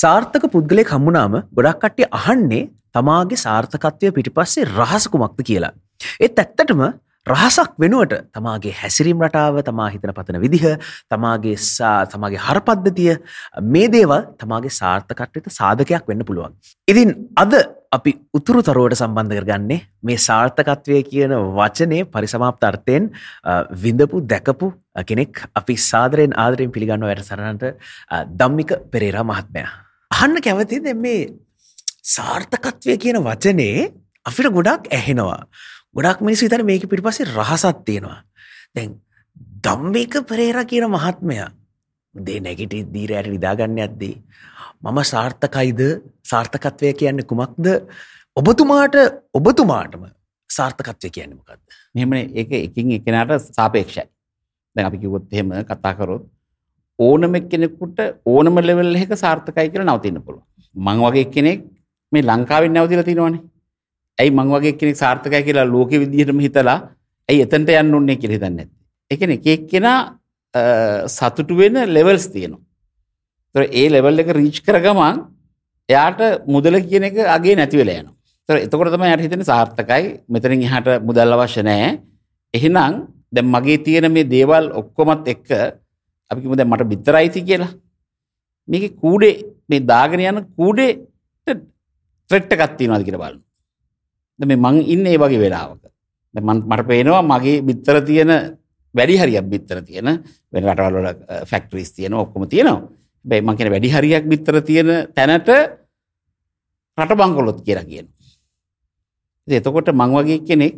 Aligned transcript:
සාර්ථක 0.00 0.44
පුද්ගලයෙක් 0.54 0.94
හම්බුනාම 0.94 1.34
ගොඩක් 1.56 1.82
කට්ටිය 1.82 2.08
අහන්නේ 2.20 2.62
තමාගේ 2.94 3.42
සාර්ථකත්වය 3.46 4.14
පිටිපස්සේ 4.16 4.68
රහස 4.68 5.04
කුමක්ද 5.12 5.40
කියලා. 5.48 5.72
ඒත් 6.20 6.42
ඇත්තටම 6.42 6.82
රහසක් 7.26 7.72
වෙනුවට 7.82 8.12
තමාගේ 8.36 8.74
හැසිරීම් 8.80 9.24
රටාව 9.26 9.56
තමා 9.62 9.88
හිතන 9.94 10.12
පතන 10.18 10.38
විදිහ 10.44 10.74
තමාගේ 11.12 11.56
තමාගේ 12.12 12.44
හරපද්ධතිය 12.46 13.16
මේ 13.74 13.88
දේවල් 13.94 14.22
තමාගේ 14.42 14.76
සාර්ථකත්වයට 14.78 15.50
සාධකයක් 15.58 16.06
වෙන්න 16.10 16.26
පුළුවන්. 16.28 16.54
ඉතින් 16.88 17.10
අද 17.36 17.58
අපි 17.92 18.12
උතුරු 18.34 18.62
තරුවට 18.62 18.98
සම්බන්ධ 19.00 19.40
කරගන්නේ 19.40 19.80
මේ 20.02 20.18
සාර්ථකත්වය 20.18 21.02
කියන 21.10 21.34
වචනේ 21.58 22.06
පරිසමාප්ත 22.14 22.68
අර්ථයෙන් 22.70 23.10
විඳපු 23.82 24.24
දැකපු 24.32 24.70
කෙනෙක් 25.10 25.44
අපි 25.54 25.76
සාදරයෙන් 25.90 26.38
ආදරයෙන් 26.44 26.72
පිළිගන්න 26.76 27.10
වැඩසටහනට 27.10 27.68
ධම්මික 28.38 28.72
පෙරේරා 28.92 29.28
මහත්මයා. 29.32 29.87
අහන්න 30.10 30.40
කැමතිද 30.40 30.86
මේ 30.96 31.20
සාර්ථකත්වය 32.06 32.96
කියන 32.98 33.18
වචනේ 33.20 33.92
අපිට 34.26 34.48
ගොඩක් 34.52 34.88
ඇහෙනවා. 34.90 35.42
ගොඩක් 35.94 36.20
මිනිස්සු 36.20 36.46
හිතන්නේ 36.46 36.68
මේක 36.70 36.84
පිටිපස්සේ 36.84 37.28
රහසක් 37.28 37.84
තියෙනවා. 37.84 38.20
දැන් 38.74 38.90
ධම්මික 39.64 40.14
පෙරේරා 40.28 40.64
කියන 40.64 40.86
මහත්මයා 40.88 41.48
දේ 42.14 42.40
නැගිටි 42.40 42.84
දීරයට 42.94 43.28
නිදාගන්න 43.28 43.82
යද්දී 43.86 44.14
මම 44.82 44.98
සාර්ථකයිද 45.04 45.80
සාර්ථකත්වය 46.24 46.92
කියන්නේ 46.94 47.28
කුමක්ද 47.30 47.66
ඔබතුමාට 48.36 48.96
ඔබතුමාටම 49.34 50.08
සාර්ථකත්වය 50.50 51.10
කියන්නේ 51.10 51.38
මොකක්ද? 51.38 51.60
මෙහෙමනේ 51.94 52.24
ඒක 52.34 52.50
එකින් 52.60 52.92
එකිනාට 52.92 53.46
සාපේක්ෂයි. 53.50 54.08
දැන් 54.76 54.86
අපි 54.86 54.98
කිව්වොත් 54.98 55.32
එහෙම 55.32 55.54
කතා 55.64 55.94
කරොත් 55.94 56.24
ඕනම 56.98 57.34
කෙනෙකුට 57.52 57.98
ඕනම 58.34 58.56
ලෙවල් 58.68 58.94
එකක 59.02 59.14
සාර්ථකයි 59.24 59.68
කියලා 59.72 59.88
නවතින්න 59.94 60.22
පුළුවන්. 60.26 60.44
මං 60.76 60.98
වගේ 61.06 61.26
කෙනෙක් 61.34 61.60
මේ 62.12 62.26
ලංකාවෙන් 62.30 62.72
නැවතිලා 62.76 63.08
තිනවනේ. 63.08 63.42
ඇයි 64.18 64.36
මං 64.38 64.48
වගේ 64.54 64.74
කෙනෙක් 64.80 64.96
සාර්ථකයි 65.02 65.42
කියලා 65.48 65.66
ලෝකෙ 65.74 65.96
විදිහටම 66.02 66.40
හිතලා 66.46 66.78
ඇයි 67.28 67.44
එතනට 67.46 67.74
යන්න 67.80 67.94
ඕනේ 67.98 68.16
කියලා 68.22 68.36
හිතන්නේ 68.36 68.56
නැත්තේ. 68.56 68.76
ඒ 69.10 69.16
කියන්නේ 69.20 69.40
එක 69.40 69.46
එක්කෙනා 69.56 69.98
සතුටු 71.16 71.56
වෙන 71.60 71.76
ලෙවල්ස් 71.96 72.28
තියෙනවා. 72.34 72.62
ඒතර 73.54 73.62
ඒ 73.80 73.88
ලෙවල් 73.94 74.22
එක 74.22 74.30
රීච් 74.38 74.62
කර 74.66 74.78
ගමන් 74.86 75.18
එයාට 75.88 76.20
මුදල 76.54 76.80
කියන 76.88 77.04
එක 77.10 77.18
අගේ 77.36 77.54
නැති 77.60 77.80
වෙලා 77.80 78.00
යනවා. 78.02 78.16
ඒතර 78.48 78.56
එතකොට 78.64 78.90
තමයි 78.94 79.10
යාට 79.12 79.24
හිතෙන්නේ 79.26 79.50
සාර්ථකයි. 79.52 80.04
මෙතනින් 80.34 80.64
එහාට 80.68 80.88
මුදල් 81.08 81.36
අවශ්‍ය 81.36 81.62
නැහැ. 81.68 81.92
එහෙනම් 82.54 83.04
දැන් 83.34 83.48
මගේ 83.54 83.78
තියෙන 83.86 84.06
මේ 84.16 84.30
දේවල් 84.34 84.72
ඔක්කොමත් 84.80 85.28
එක්ක 85.34 85.48
අපි 86.30 86.40
කිව්ව 86.42 86.56
දැන් 86.58 86.70
මට 86.72 86.88
බිත්තරයිති 86.92 87.40
කියලා. 87.48 87.72
මේකේ 88.68 88.96
කූඩේ 89.02 89.34
මේ 89.68 89.80
දාගෙන 89.90 90.20
යන 90.20 90.38
කූඩේ 90.58 90.90
ත්‍රෙට් 92.30 92.52
එකක් 92.52 92.76
තියෙනවාද 92.78 93.04
කියලා 93.06 93.22
බලන්න. 93.24 93.42
දැන් 94.38 94.48
මේ 94.48 94.62
මං 94.64 94.76
ඉන්නේ 94.94 95.14
ඒ 95.16 95.22
වගේ 95.22 95.40
වෙලාවක. 95.44 95.82
දැන් 96.34 96.44
මන් 96.46 96.58
මට 96.70 96.88
පේනවා 96.90 97.22
මගේ 97.32 97.62
බිත්තර 97.68 97.96
තියෙන 98.08 98.30
වැඩි 98.94 99.16
හරියක් 99.20 99.46
බිත්තර 99.52 99.78
තියෙන 99.88 100.08
වෙන 100.52 100.62
රටවල් 100.68 100.94
වල 100.98 101.08
ෆැක්ටරිස් 101.50 101.90
තියෙනවා 101.96 102.24
ඔක්කොම 102.26 102.44
තියෙනවා. 102.52 102.82
හැබැයි 103.24 103.46
මං 103.46 103.56
කියන 103.58 103.72
වැඩි 103.74 103.94
හරියක් 103.94 104.24
බිත්තර 104.32 104.60
තියෙන 104.68 104.88
තැනට 105.16 105.48
රට 106.98 107.12
බංකොලොත් 107.20 107.58
කියලා 107.66 107.88
කියනවා. 107.90 108.16
ඉතින් 109.48 109.58
එතකොට 109.60 109.88
මං 109.96 110.10
වගේ 110.16 110.38
කෙනෙක් 110.48 110.74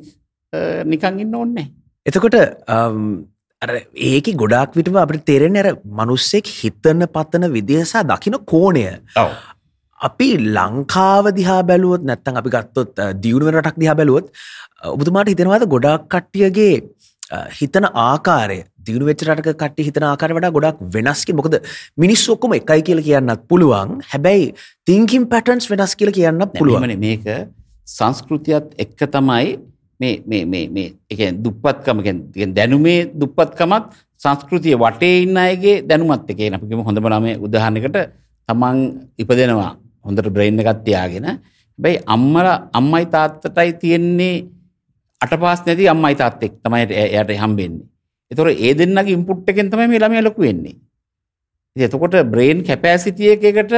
නිකන් 0.91 1.21
ඉන්න 1.23 1.35
ඕනේ 1.35 1.55
නැහැ. 1.55 1.75
එතකොට 2.07 2.37
අර 3.65 3.71
ඒක 4.09 4.29
ගොඩක් 4.43 4.77
විටම 4.79 4.99
අපිට 5.05 5.25
තේරෙන්නේ 5.31 5.63
අර 5.63 5.77
මිනිස්සෙක් 6.01 6.47
හිතන 6.59 7.05
පතන 7.17 7.45
විදිහ 7.57 7.83
සහ 7.85 8.05
දකින 8.11 8.37
කෝණය. 8.53 8.85
අපි 10.01 10.29
ලංකාව 10.57 11.29
දිහා 11.39 11.61
බැලුවොත් 11.71 12.07
නැත්තම් 12.11 12.41
අපි 12.41 12.55
ගත්තොත් 12.57 13.05
දියුණුවෙන 13.25 13.61
රටක් 13.61 13.81
දිහා 13.83 13.97
බැලුවොත් 14.01 14.33
ඔබතුමාට 14.95 15.33
හිතෙනවාද 15.33 15.69
ගොඩක් 15.75 16.09
කට්ටියගේ 16.09 16.75
හිතන 17.59 17.89
ආකාරය? 18.07 18.59
දියුණු 18.87 19.11
වෙච්ච 19.11 19.27
රටක 19.29 19.53
කට්ටිය 19.63 19.89
හිතන 19.91 20.09
ආකාරය 20.09 20.39
වඩා 20.39 20.55
ගොඩක් 20.57 20.81
වෙනස් 20.97 21.25
කියලා 21.29 21.41
මොකද 21.43 21.57
මිනිස්සු 22.05 22.37
ඔක්කොම 22.37 22.57
එකයි 22.61 22.87
කියලා 22.89 23.09
කියන්නත් 23.09 23.45
පුළුවන්. 23.51 24.01
හැබැයි 24.13 24.55
thinking 24.89 25.29
patterns 25.35 25.69
වෙනස් 25.73 25.93
කියලා 26.01 26.17
කියන්නත් 26.19 26.57
පුළුවන්. 26.57 26.97
මේක 27.05 27.29
සංස්කෘතියත් 27.99 28.73
එක්ක 28.87 29.05
තමයි 29.17 29.59
මේ 30.01 30.15
මේ 30.27 30.45
මේ 30.45 30.65
මේ 30.69 30.89
ඒ 31.11 31.17
කියන්නේ 31.17 31.43
දුප්පත්කම 31.45 31.99
කියන්නේ 32.07 32.55
දැනුමේ 32.57 33.01
දුප්පත්කමත් 33.21 33.87
සංස්කෘතිය 34.21 34.77
වටේ 34.77 35.15
ඉන්න 35.25 35.37
අයගේ 35.39 35.77
දැනුමත් 35.83 36.31
එක්ක 36.31 36.41
අපි 36.49 36.67
කියමු 36.67 36.85
හොඳම 36.85 37.07
ළමයේ 37.07 37.37
උදාහරණයකට 37.39 37.99
තමන් 38.49 38.79
ඉපදෙනවා 39.19 39.73
හොඳට 40.05 40.31
බ්‍රේන් 40.35 40.61
එකක් 40.61 40.85
තියාගෙන 40.87 41.27
හැබැයි 41.27 42.03
අම්මලා 42.07 42.57
අම්මයි 42.73 43.07
තාත්තටයි 43.07 43.73
තියෙන්නේ 43.75 44.35
අටපාස් 45.21 45.61
නැති 45.67 45.89
අම්මයි 45.89 46.15
තාත්තෙක් 46.15 46.53
තමයි 46.65 46.85
එයාට 46.97 47.33
හම්බෙන්නේ. 47.37 47.87
ඒතකොට 48.31 48.57
ඒ 48.59 48.73
දෙන්නගේ 48.75 49.15
ඉන්පුට් 49.15 49.49
එකෙන් 49.49 49.71
තමයි 49.71 49.89
මේ 49.89 50.01
ළමයා 50.01 50.25
ලොකු 50.25 50.43
වෙන්නේ. 50.43 50.77
ඉතින් 51.77 51.87
එතකොට 51.87 52.15
බ්‍රේන් 52.25 52.65
කැපැසිටි 52.65 53.33
එකකට 53.33 53.75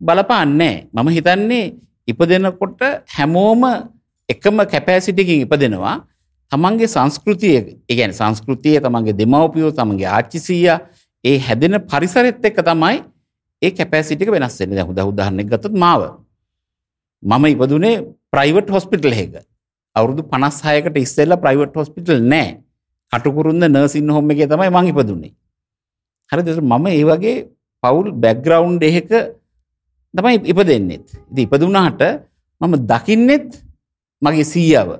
බලපාන්නේ 0.00 0.76
මම 0.92 1.08
හිතන්නේ 1.08 1.74
ඉපදෙනකොට 2.08 2.80
හැමෝම 3.08 3.62
එකම 4.28 4.56
කැපැසිටි 4.72 5.22
එකකින් 5.22 5.44
ඉපදෙනවා. 5.46 5.96
තමන්ගේ 6.52 6.88
සංස්කෘතිය, 6.88 7.56
ඒ 7.88 7.94
කියන්නේ 7.96 8.18
සංස්කෘතිය 8.20 8.80
තමන්ගේ 8.80 9.18
දෙමව්පියෝ, 9.20 9.72
තමන්ගේ 9.72 10.08
ආච්චි 10.08 10.38
සීයා 10.40 10.78
ඒ 11.24 11.38
හැදෙන 11.38 11.80
පරිසරෙත් 11.90 12.44
එක්ක 12.44 12.60
තමයි 12.70 13.02
ඒ 13.62 13.70
කැපැසිටි 13.70 14.24
එක 14.24 14.32
වෙනස් 14.32 14.60
වෙන්නේ. 14.60 14.84
දැන් 14.96 15.08
උදාහරණයක් 15.12 15.50
ගත්තොත් 15.52 15.74
මාව. 15.74 16.02
මම 17.22 17.44
ඉපදුනේ 17.54 17.94
ප්‍රයිවට් 18.32 18.70
හොස්පිටල් 18.70 19.12
එකක. 19.12 19.36
අවුරුදු 19.96 20.22
56කට 20.32 21.04
ඉස්සෙල්ලා 21.06 21.42
ප්‍රයිවට් 21.44 21.76
හොස්පිටල් 21.76 22.22
නැහැ. 22.22 22.58
කටුකුරුන්ද 23.12 23.64
නර්සින් 23.64 24.10
හෝම් 24.10 24.30
එකේ 24.30 24.48
තමයි 24.52 24.70
මං 24.70 24.90
ඉපදුනේ. 24.92 25.32
හරිද? 26.32 26.48
මම 26.62 26.86
ඒ 26.86 27.04
වගේ 27.10 27.36
පවුල් 27.82 28.12
බෑග්ග්‍රවුන්ඩ් 28.22 28.82
එකක 28.82 29.12
තමයි 30.14 30.36
ඉපදෙන්නෙත්. 30.52 31.06
ඉතින් 31.30 31.44
ඉපදුනාට 31.46 32.02
මම 32.60 32.74
දකින්නෙත් 32.90 33.48
මගේ 34.22 34.44
සීයාව, 34.44 34.90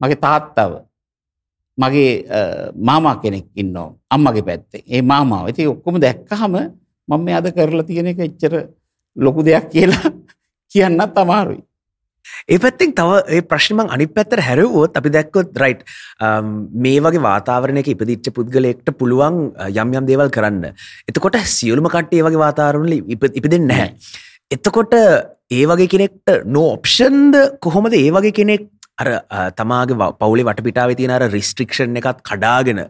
මගේ 0.00 0.20
තාත්තව, 0.26 0.72
මගේ 1.78 2.10
මාමා 2.74 3.16
කෙනෙක් 3.22 3.46
ඉන්නවා 3.56 3.94
අම්මගේ 4.10 4.42
පැත්තේ. 4.42 4.84
ඒ 4.88 5.02
මාමාව. 5.02 5.48
ඉතින් 5.48 5.68
ඔක්කොම 5.68 6.00
දැක්කහම 6.00 6.54
මම 7.08 7.24
මේ 7.24 7.34
අද 7.34 7.50
කරලා 7.54 7.86
තියෙන 7.86 8.06
එක 8.06 8.20
එච්චර 8.20 8.54
ලොකු 9.16 9.44
දෙයක් 9.44 9.66
කියලා 9.72 10.12
කියන්නත් 10.72 11.18
අමාරුයි. 11.18 11.62
ඒ 12.48 12.58
පැත්තෙන් 12.58 12.92
තව 12.98 13.20
ඒ 13.36 13.42
ප්‍රශ්නමං 13.50 13.92
අනිත් 13.94 14.12
පැත්තට 14.16 14.42
හැරවුවොත් 14.48 14.96
අපි 15.00 15.12
දැක්කොත් 15.16 15.60
රයිට් 15.62 15.84
මේ 16.84 16.98
වගේ 17.06 17.22
වාතාවරණයක 17.28 17.92
ඉපදිච්ච 17.94 18.32
පුද්ගලයෙක්ට 18.36 18.92
පුළුවන් 19.00 19.38
යම් 19.68 19.94
යම් 19.98 20.08
දේවල් 20.10 20.32
කරන්න. 20.36 20.74
එතකොට 21.08 21.38
සියලුම 21.56 21.88
කට්ටිය 21.94 22.20
ඒ 22.20 22.26
වගේ 22.28 22.42
වාතාවරණවල 22.44 22.92
ඉපදෙන්නේ 23.40 23.68
නැහැ. 23.72 23.88
එතකොට 24.50 24.94
ඒ 25.50 25.64
වගේ 25.64 25.88
කෙනෙක්ට 25.88 26.30
නෝ 26.46 26.74
ඔප්ෂන්ද 26.76 27.34
කොහොමද 27.64 27.94
ඒ 27.94 28.10
වගේ 28.10 28.34
කෙනෙක් 28.34 28.62
අර 28.98 29.08
තමාගේ 29.58 30.08
පවුලේ 30.20 30.46
වටපිටාවේ 30.48 30.96
තියෙන 30.98 31.12
අර 31.16 31.24
රිස්ට්‍රික්ෂන් 31.34 31.98
එකත් 32.00 32.22
කඩාගෙන 32.28 32.80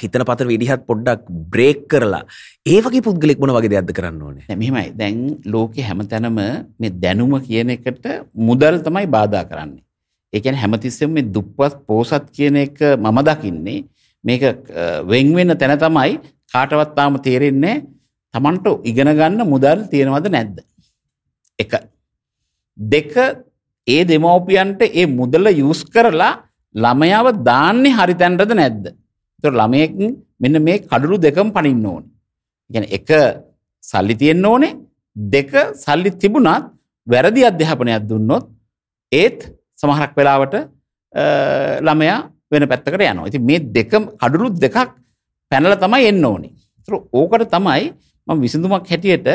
හිතන 0.00 0.24
පතර 0.30 0.48
විදිහත් 0.50 0.82
පොඩ්ඩක් 0.88 1.28
බ්‍රේක් 1.52 1.84
කරලා 1.92 2.24
ඒ 2.66 2.80
වගේ 2.86 3.04
පුද්ගලෙක් 3.06 3.38
මොන 3.38 3.54
වගේ 3.56 3.72
දෙයක්ද 3.74 3.92
කරන්න 3.98 4.22
ඕනේ? 4.22 4.56
මෙහෙමයි. 4.56 4.90
දැන් 4.96 5.20
ලෝකෙ 5.46 5.86
හැමතැනම 5.90 6.40
මේ 6.80 6.90
දැනුම 7.04 7.38
කියන 7.46 7.70
එකට 7.76 8.10
මුදල් 8.48 8.82
තමයි 8.82 9.06
බාධා 9.16 9.44
කරන්නේ. 9.44 9.84
ඒ 10.32 10.40
කියන්නේ 10.40 10.62
හැමතිස්සෙම 10.64 11.14
මේ 11.14 11.30
දුප්පත් 11.36 11.78
පෝසත් 11.86 12.26
කියන 12.36 12.58
එක 12.66 12.82
මම 12.96 13.22
දකින්නේ 13.30 13.78
මේක 14.24 14.42
වෙන් 15.06 15.32
වෙන 15.36 15.56
තැන 15.56 15.78
තමයි 15.78 16.18
කාටවත් 16.52 16.94
තාම 16.98 17.22
තේරෙන්නේ 17.28 17.76
Tamanට 18.34 18.66
ඉගෙන 18.84 19.10
ගන්න 19.18 19.46
මුදල් 19.46 19.86
තියෙනවද 19.92 20.28
නැද්ද? 20.30 20.58
එක 21.62 21.72
දෙක 22.78 23.12
ඒ 23.86 24.02
දෙමව්පියන්ට 24.04 24.82
ඒ 24.90 25.06
මුදල 25.18 25.46
යූස් 25.52 25.80
කරලා 25.94 26.32
ළමයාව 26.74 27.26
දාන්නේ 27.48 27.96
හරි 27.98 28.14
තැනටද 28.14 28.52
නැද්ද 28.54 28.84
තොර 29.44 29.52
ළමයෙක් 29.52 29.92
මෙන්න 30.42 30.62
මේ 30.66 30.78
කඩුළු 30.80 31.16
දෙකම 31.18 31.48
පනින්න 31.56 31.86
ඕන. 31.86 32.04
ගැන 32.70 32.86
එක 32.88 33.08
සල්ලි 33.84 34.14
තියෙන්න්න 34.20 34.50
ඕනේ 34.52 34.76
දෙක 35.16 35.52
සල්ලි 35.76 36.10
තිබුණත් 36.20 36.70
වැරදි 37.06 37.46
අධ්‍යාපනයක් 37.50 38.04
දුන්නොත් 38.10 38.44
ඒත් 39.12 39.38
සමහරක් 39.78 40.12
වෙලාවට 40.16 40.54
ළමයා 41.80 42.18
වෙන 42.50 42.68
පැත්තකට 42.70 42.94
යනවා. 42.94 43.28
ඉතින් 43.28 43.44
මේ 43.44 43.60
දෙක 43.76 43.90
කඩුළු 43.90 44.48
දෙකක් 44.64 44.76
පැනලා 45.52 45.82
තමයි 45.84 46.06
එන්න 46.10 46.24
ඕනේ. 46.24 46.52
ඒතර 46.78 46.94
ඕකට 47.12 47.50
තමයි 47.54 47.84
මම 48.26 48.38
විසඳුමක් 48.40 48.86
හැටියට 48.90 49.28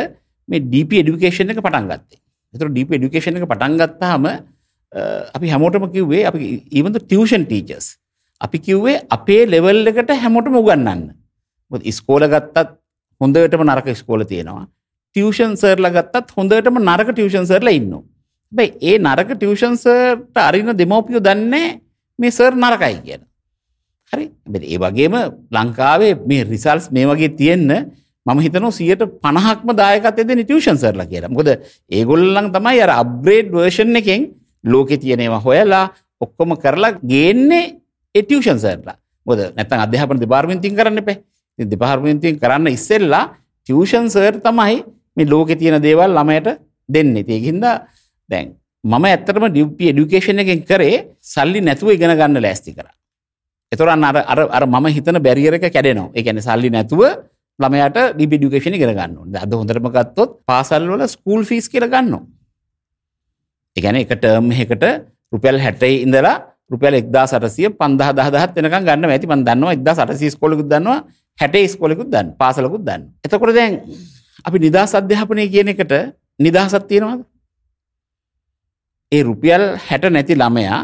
මේ 0.49 0.61
DP 0.73 0.91
education 1.03 1.51
එක 1.51 1.61
පටන් 1.65 1.87
ගත්තේ. 1.91 2.19
ඒතර 2.53 2.69
DP 2.77 2.89
education 2.99 3.37
එක 3.37 3.45
පටන් 3.51 3.77
ගත්තාම 3.81 4.25
අපි 5.35 5.47
හැමෝටම 5.53 5.85
කිව්වේ 5.95 6.23
අපි 6.29 6.39
even 6.71 6.91
the 6.97 7.03
tuition 7.11 7.45
teachers 7.51 7.87
අපි 8.41 8.57
කිව්වේ 8.67 8.95
අපේ 9.17 9.41
ලෙවල් 9.53 9.91
එකට 9.91 10.11
හැමෝටම 10.23 10.57
උගන්වන්න. 10.61 11.01
මොකද 11.71 11.83
ඉස්කෝල 11.91 12.25
ගත්තත් 12.33 12.67
හොඳටම 13.21 13.63
නරක 13.69 13.87
ඉස්කෝල 13.95 14.23
තියෙනවා. 14.31 14.65
ටියවෂන් 15.15 15.55
සර්ල 15.61 15.87
ගත්තත් 15.97 16.35
හොඳටම 16.37 16.77
නරක 16.83 17.09
ටියවෂන් 17.13 17.47
සර්ල 17.51 17.69
ඉන්න. 17.77 17.93
බැයි 18.51 18.71
ඒ 18.89 18.97
නරක 18.99 19.29
ටියවෂන් 19.35 19.75
සර්ට 19.83 20.43
අරින 20.47 20.71
දෙමෝපියෝ 20.81 21.23
දන්නේ 21.27 21.67
මේ 22.19 22.31
සර් 22.37 22.53
නරකයි 22.63 22.97
කියන. 23.05 23.21
හරි 24.13 24.25
ඒ 24.75 24.79
වගේම 24.83 25.15
ලංකාවේ 25.57 26.13
මේ 26.29 26.43
රිසල්ස් 26.53 26.91
මේ 26.95 27.07
වගේ 27.11 27.31
තියෙන්න 27.39 27.71
මම 28.25 28.39
හිතනෝ 28.45 28.71
සියට 28.71 29.03
පණහක්ම 29.23 29.69
දායකත් 29.81 30.19
එද 30.21 30.31
ටියවෂන් 30.41 30.77
සර්ල 30.83 31.01
කියලා. 31.11 31.29
මොකද 31.29 31.49
ඒගොල්ලන් 31.91 32.49
තමයි 32.55 32.81
අර 32.85 32.91
අබ්්‍රේඩ් 33.01 33.53
වර්ෂන් 33.53 33.95
එකෙන් 34.01 34.21
ලෝකෙ 34.63 34.97
තියනවා 34.97 35.41
හොයලා 35.45 35.85
ඔක්කොම 36.25 36.57
කරලා 36.63 36.97
ගේන්නේ 37.11 37.63
එටියවෂන් 38.15 38.59
සර්ලා 38.65 38.97
මොද 39.25 39.39
නැතන් 39.57 39.79
අධ්‍යාපන 39.85 40.21
දෙපාර්මෙන්තින් 40.23 40.75
කරන්න 40.79 41.05
පේ 41.07 41.17
දෙපාර්මෙන්තියෙන් 41.59 42.39
කරන්න 42.41 42.73
ඉස්සෙල්ලා 42.77 43.23
ටියවෂන් 43.67 44.09
සර් 44.09 44.41
තමයි 44.47 44.75
මේ 45.17 45.29
ලෝකෙ 45.33 45.55
තියෙන 45.55 45.81
දේවල් 45.81 46.11
ළමයට 46.17 46.47
දෙන්න. 46.89 47.15
තියකින්ද 47.29 47.65
දැන් 48.29 48.47
මම 48.83 49.05
ඇත්තටම 49.11 49.45
ඩියපි 49.53 49.91
එඩිකේෂන් 49.91 50.41
එකෙන් 50.43 50.65
කරේ 50.69 50.97
සල්ලි 51.33 51.61
නැතුව 51.61 51.93
ඉගෙන 51.93 52.17
ගන්න 52.19 52.41
ලෑස්ති 52.45 52.73
කර. 52.77 52.89
එතුරන්න 53.71 54.03
අර 54.09 54.17
අර 54.33 54.39
අර 54.57 54.65
මම 54.65 54.85
හිතන 54.97 55.17
බැරිියරක 55.27 55.65
කැඩෙනවා. 55.69 56.11
එකැන 56.13 56.41
සල්ලි 56.41 56.69
නැතුව 56.69 57.01
ළමයට 57.59 57.99
ඩිපිඩිකේෂන 58.13 58.79
කරගන්න 58.81 59.37
අද 59.37 59.53
හොඳරම 59.53 59.87
ගත්තොත් 59.89 60.39
පාසල්වල 60.43 61.05
ස්කූල් 61.07 61.43
ෆිස් 61.43 61.69
කියර 61.69 61.87
ගන්නවා 61.87 62.23
එකැන 63.75 64.01
එක 64.01 64.11
ටර්ම් 64.13 64.51
එකට 64.55 64.85
රුපියල් 65.31 65.59
හැටයි 65.59 66.03
ඉඳලා 66.03 66.35
රුපියල් 66.71 66.99
එක්දා 67.01 67.25
සටසිය 67.27 67.69
පන්දහ 67.73 68.11
දහත් 68.13 68.51
වෙනක 68.57 68.75
ගන්න 68.81 69.07
ඇති 69.07 69.27
පන් 69.27 69.43
දන්නවා 69.43 69.77
එක්දා 69.77 69.95
සටසි 69.95 70.33
ස්කොලකුත් 70.35 70.67
දන්නවා 70.67 70.99
හැට 71.39 71.55
ස්කොලකුත් 71.69 72.09
දන්න 72.09 72.35
පාසලකුත් 72.35 72.83
දන්න 72.83 73.09
එතකොට 73.23 73.55
දැන් 73.55 73.81
අපි 74.43 74.57
නිදා 74.59 74.85
සධ්‍යාපනය 74.87 75.47
කියන 75.47 75.73
එකට 75.73 75.93
නිදහසත් 76.39 76.87
තියෙනවාද? 76.87 77.21
ඒ 79.11 79.23
රුපියල් 79.23 79.63
හැට 79.79 80.05
නැති 80.07 80.35
ළමයා 80.35 80.79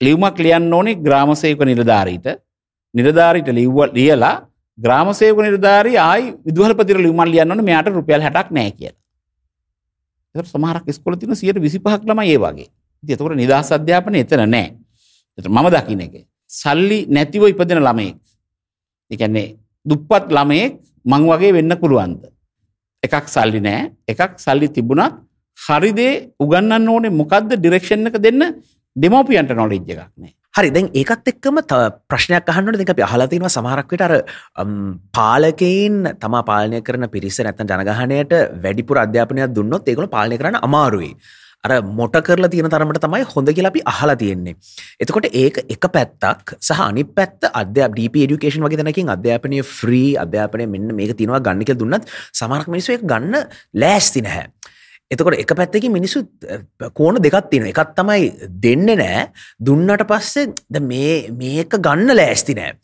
ලිව්මක් 0.00 0.38
ලියන්න 0.38 0.72
ඕනේ 0.72 0.94
ග්‍රාමසයක 0.96 1.60
නිලධාරීට. 1.60 2.26
නිලධාරීට 2.94 3.48
ලිව්ව 3.50 3.78
ලියලා 3.92 4.36
ග්‍රාමසයක 4.78 5.38
නිලධාරී 5.38 5.96
ආයි 6.00 6.34
විදුහල්පතිර 6.46 6.98
ලිව්මන් 6.98 7.28
ලියන්න 7.30 7.50
ඕනේ 7.50 7.66
මෙයාට 7.70 7.90
රුපියල් 7.90 8.20
60ක් 8.20 8.50
නැහැ 8.50 8.72
කියලා. 8.72 9.00
ඒතර 10.34 10.46
සමහරක් 10.46 10.86
ඉස්කෝලේ 10.88 11.18
තියෙන 11.18 11.34
125ක් 11.34 12.02
ළමයි 12.10 12.34
ඒ 12.34 12.38
වගේ. 12.38 12.68
ඉතින් 13.02 13.14
එතකොට 13.14 13.36
නිදහස් 13.36 13.72
අධ්‍යාපනය 13.72 14.18
එතන 14.20 14.44
නැහැ. 14.46 14.70
ඒතර 15.38 15.50
මම 15.50 15.68
දකින්න 15.74 16.04
එක. 16.06 16.14
සල්ලි 16.50 16.98
නැතිව 17.08 17.48
ඉපදෙන 17.48 17.80
ළමයෙක්. 17.80 18.16
ඒ 19.10 19.16
කියන්නේ 19.16 19.48
දුප්පත් 19.86 20.30
ළමයෙක් 20.30 20.80
මං 21.04 21.22
වගේ 21.30 21.52
වෙන්න 21.52 21.76
පුළුවන්ද? 21.76 22.22
එකක් 23.02 23.26
සල්ලි 23.28 23.60
නෑ 23.60 23.82
එකක් 24.08 24.38
සල්ලි 24.38 24.68
තිබුණත් 24.76 25.20
හරිදේ 25.58 26.12
උගන්නන්න 26.40 26.88
ඕනේ 26.88 27.12
මොකක්ද 27.12 27.52
ඩිරෙක්ෂන් 27.54 28.10
එක 28.10 28.18
දෙන්න 28.26 28.42
දෙමෝපියන්ට 28.96 29.52
නොලෙජ් 29.60 29.82
එකක් 29.84 30.10
නෑ 30.20 30.32
හරි 30.54 30.70
දැන් 30.74 30.88
ඒකත් 30.94 31.28
එක්කම 31.30 31.56
ප්‍රශ්නයක් 32.10 32.50
අහන්නට 32.52 32.78
දෙක 32.80 32.90
අපි 32.94 33.02
අහලතිනවා 33.06 33.54
සමහරක්වට 33.54 34.04
අර 34.06 34.12
පාලකයින් 35.18 35.96
තමා 36.24 36.42
පාලනය 36.50 36.80
කරන 36.88 37.06
පිරිස 37.14 37.38
නැත්තන් 37.46 37.72
ජනගහනයට 37.72 38.34
වැඩිපුර 38.64 39.00
අධ්‍යාපනයක් 39.02 39.56
දුන්නොත් 39.56 39.90
ඒකළ 39.90 40.12
පාලනය 40.14 40.38
කරන්න 40.38 40.60
අමාරුයි 40.68 41.10
අර 41.64 41.80
මොට 41.98 42.16
කරලා 42.28 42.50
තියෙන 42.52 42.70
තරමට 42.70 43.02
තමයි 43.02 43.26
හොඳ 43.32 43.50
කියලා 43.56 43.72
අපි 43.72 43.82
අහලා 43.92 44.16
තියෙන්නේ. 44.22 44.54
එතකොට 45.02 45.26
ඒක 45.32 45.58
එක 45.74 45.88
පැත්තක් 45.96 46.54
සහ 46.60 46.82
අනිත් 46.86 47.10
පැත්ත 47.18 47.50
අධ්‍යාප 47.62 47.96
DP 47.98 48.24
education 48.28 48.66
වගේ 48.66 48.80
තැනකින් 48.82 49.10
අධ්‍යාපනය 49.16 49.62
ෆ්‍රී 49.76 50.10
අධ්‍යාපනය 50.24 50.68
මෙන්න 50.74 50.94
මේක 51.00 51.16
තියෙනවා 51.18 51.42
ගන්න 51.48 51.64
කියලා 51.64 51.82
දුන්නත් 51.82 52.12
සමහරක් 52.40 52.68
මිනිස්සු 52.68 52.94
ඒක 52.94 53.08
ගන්න 53.12 53.48
ලෑස්ති 53.82 54.22
නැහැ. 54.28 54.46
එතකොට 55.10 55.36
එක 55.38 55.52
පැත්තකින් 55.60 55.92
මිනිස්සු 55.92 56.24
කෝණ 56.98 57.20
දෙකක් 57.22 57.50
තියෙනවා. 57.50 57.72
එකක් 57.72 57.94
තමයි 57.98 58.22
දෙන්නේ 58.64 58.96
නැහැ. 58.96 59.24
දුන්නට 59.60 60.04
පස්සේ 60.10 60.52
ද 60.70 60.80
මේ 60.80 61.30
මේක 61.40 61.76
ගන්න 61.86 62.16
ලෑස්ති 62.20 62.56
නැහැ. 62.58 62.76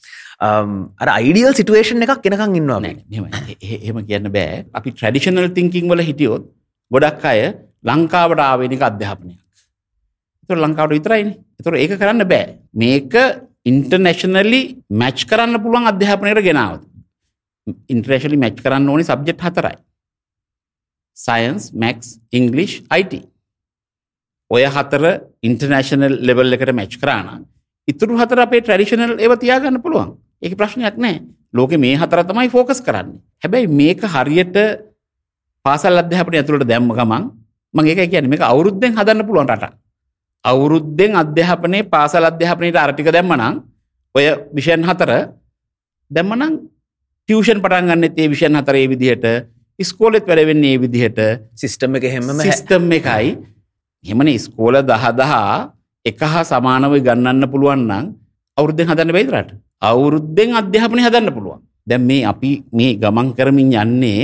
අර 1.02 1.08
අයිඩියල් 1.16 1.56
සිටුවේෂන් 1.56 2.04
එකක් 2.06 2.30
එනකම් 2.30 2.56
ඉන්නවා 2.60 2.80
මේ. 2.80 2.96
එහෙම 3.60 4.00
කියන්න 4.06 4.32
බෑ. 4.36 4.64
අපි 4.72 4.94
ට්‍රැඩිෂනල් 4.94 5.50
තින්කින් 5.58 5.88
වල 5.92 6.04
හිටියොත් 6.08 6.48
ගොඩක් 6.90 7.24
අය 7.32 7.40
ලංකාවට 7.84 8.40
ආවෙනික 8.46 8.82
අධ්‍යාපනයක්. 8.90 9.38
තුර 10.48 10.58
ලංකාවට 10.58 10.96
විතරයිනි. 10.98 11.32
එතුර 11.60 11.76
ඒක 11.76 11.96
කරන්න 12.00 12.26
බෑ. 12.32 12.58
මේක 12.74 13.12
ඉන්ටර්නැශනලි 13.70 14.62
මැච් 15.02 15.24
කරන්න 15.30 15.62
පුළුවන් 15.64 15.92
අධ්‍යාපනයට 15.92 16.44
ගෙනාවත්. 16.48 16.82
ඉන්ට්‍රේශලි 17.94 18.36
මැච් 18.44 18.60
කරන්න 18.64 18.88
ඕනි 18.88 19.04
සබ්ජෙට් 19.04 19.46
හතරයි. 19.46 19.76
Science 21.20 21.72
maths 21.74 22.08
English 22.30 22.74
IT. 22.92 23.12
ඔය 24.50 24.64
හතර 24.66 25.04
ඉන්ටර්නේශනල් 25.42 26.14
ලෙවල් 26.20 26.52
එකට 26.52 26.72
මැච් 26.72 26.94
කරාන 26.96 27.46
ඉතුරු 27.88 28.18
හතර 28.20 28.44
අපේ 28.44 28.62
ට්‍රඩිෂනල් 28.62 29.16
ඒව 29.16 29.34
තියාගන්න 29.36 29.82
පුළුවන්. 29.82 30.16
ඒක 30.42 30.54
ප්‍රශ්නයක් 30.56 30.96
නෑ. 30.96 31.20
ලෝක 31.52 31.72
මේ 31.76 31.96
හතර 31.96 32.24
තමයි 32.24 32.48
ෆෝකස් 32.48 32.80
කරන්නේ. 32.80 33.20
හැබැයි 33.42 33.68
මේක 33.70 34.00
හරියට 34.06 34.56
පාසල් 35.64 36.00
අධ්‍යාපනය 36.02 36.36
ඇතුළට 36.38 36.66
දැම්ම 36.66 36.88
ගමන් 36.90 37.24
මගේ 37.74 37.94
එක 37.96 38.10
කියන 38.10 38.28
මේක 38.28 38.42
අවුරුද්දෙන් 38.42 38.96
හදන්න 38.96 39.26
පුළුවන් 39.26 39.48
රට 39.48 39.74
අවුරුද්දෙන් 40.44 41.12
අධ්‍යාපනයේ 41.16 41.84
පාසල් 41.84 42.24
අධ්‍යාපනයට 42.24 42.76
අරටික 42.76 43.08
දැම්මනම් 43.08 43.60
ඔය 44.14 44.26
විෂයන් 44.56 44.82
හතර 44.82 45.10
දැම්මනම් 46.10 46.54
ටියවෂන් 47.28 47.60
පටන් 47.60 47.90
ගන්න 47.90 48.04
ඒ 48.10 48.28
විෂයන් 48.28 48.56
හතරේ 48.56 48.88
විදිහට 48.88 49.26
ස්කෝලෙත් 49.84 50.26
වැඩවෙන්නේ 50.26 50.74
ඒ 50.74 50.80
විදිහට. 50.84 51.18
සිිස්ටම් 51.54 51.96
එක 51.96 52.04
හෙම 52.14 52.28
සිිස්ටම් 52.40 52.92
එකයි. 52.98 53.36
හෙමන 54.04 54.28
ස්කෝල 54.38 54.80
දහදහා 54.82 55.72
එක 56.04 56.20
හා 56.22 56.44
සමානව 56.44 56.94
ගන්නන්න 57.06 57.50
පුළුවන්නම් 57.52 58.12
අවුරුද්ධෙන් 58.58 58.90
හදන්න 58.90 59.16
බයිදරට 59.16 59.50
අවුරුද්ධෙන් 59.82 60.56
අධ්‍යාපනය 60.60 61.02
හදන්න 61.06 61.34
පුළුවන්. 61.34 61.60
දැම් 61.86 62.06
මේ 62.06 62.24
අපි 62.24 62.52
මේ 62.72 62.96
ගමන් 63.02 63.28
කරමින් 63.36 63.72
යන්නේ 63.74 64.22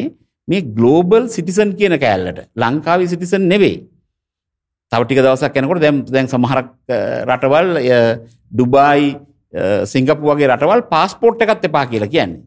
මේ 0.49 0.62
ගලෝබල් 0.76 1.29
සිටිසන් 1.29 1.76
කියන 1.79 1.99
කෑල්ලට. 1.99 2.49
ලංකාව 2.55 3.06
සිටිසන් 3.06 3.49
නෙවෙයි. 3.53 3.76
තවටික 4.93 5.19
දවසක් 5.19 5.56
යනකොට 5.61 5.81
දැම් 5.81 6.03
දැන් 6.06 6.29
සමහරක් 6.29 6.69
රටවල් 7.29 7.70
ඩුබායි 8.53 9.08
සිංගපු 9.85 10.29
වගේ 10.31 10.50
රටවල් 10.53 10.82
පාස්පෝට් 10.93 11.43
එකත් 11.43 11.67
එපා 11.69 11.87
කියලා 11.87 12.13
කියන්නේ 12.15 12.44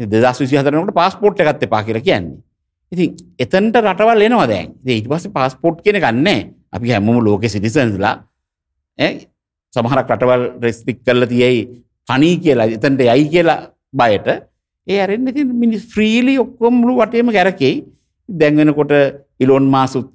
දෙදස් 0.00 0.40
විසි 0.40 0.56
හතරනකට 0.56 0.94
පාස්පෝට් 0.94 1.40
එකත් 1.40 1.62
එපා 1.66 1.82
කියලා 1.84 2.06
කියන්නේ. 2.08 2.38
ඉතින් 2.92 3.16
එතන්ට 3.38 3.76
රටවල් 3.76 4.22
එනවා 4.26 4.46
දැන්. 4.48 4.72
ඊට 4.86 5.08
පස්සේ 5.08 5.32
පාස්පෝට් 5.32 5.82
කියන 5.84 6.00
ගන්නේ 6.00 6.38
අපි 6.72 6.92
හැමෝම 6.92 7.24
ලෝකෙ 7.24 7.48
සිටිසන්ස්ලා 7.48 8.14
සමහරක් 9.72 10.08
රටවල් 10.14 10.44
රෙස්ටික් 10.62 11.04
කරලා 11.04 11.28
තියෙයි 11.28 11.60
පනී 12.08 12.36
කියලා 12.44 12.66
එතන්ට 12.76 13.00
යයි 13.00 13.28
කියලා 13.34 13.58
බයට. 13.92 14.28
ඒ 14.86 14.98
අරෙන් 15.02 15.28
ඉතින් 15.28 15.52
මිනිස් 15.54 15.84
ෆ්‍රීලි 15.92 16.38
ඔක්කොම 16.38 16.74
මුළු 16.80 16.96
වටේම 17.00 17.30
කැරකෙයි. 17.36 17.84
දැන් 18.28 18.56
වෙනකොට 18.56 18.92
ඉලොන් 19.38 19.68
මාසුත් 19.68 20.10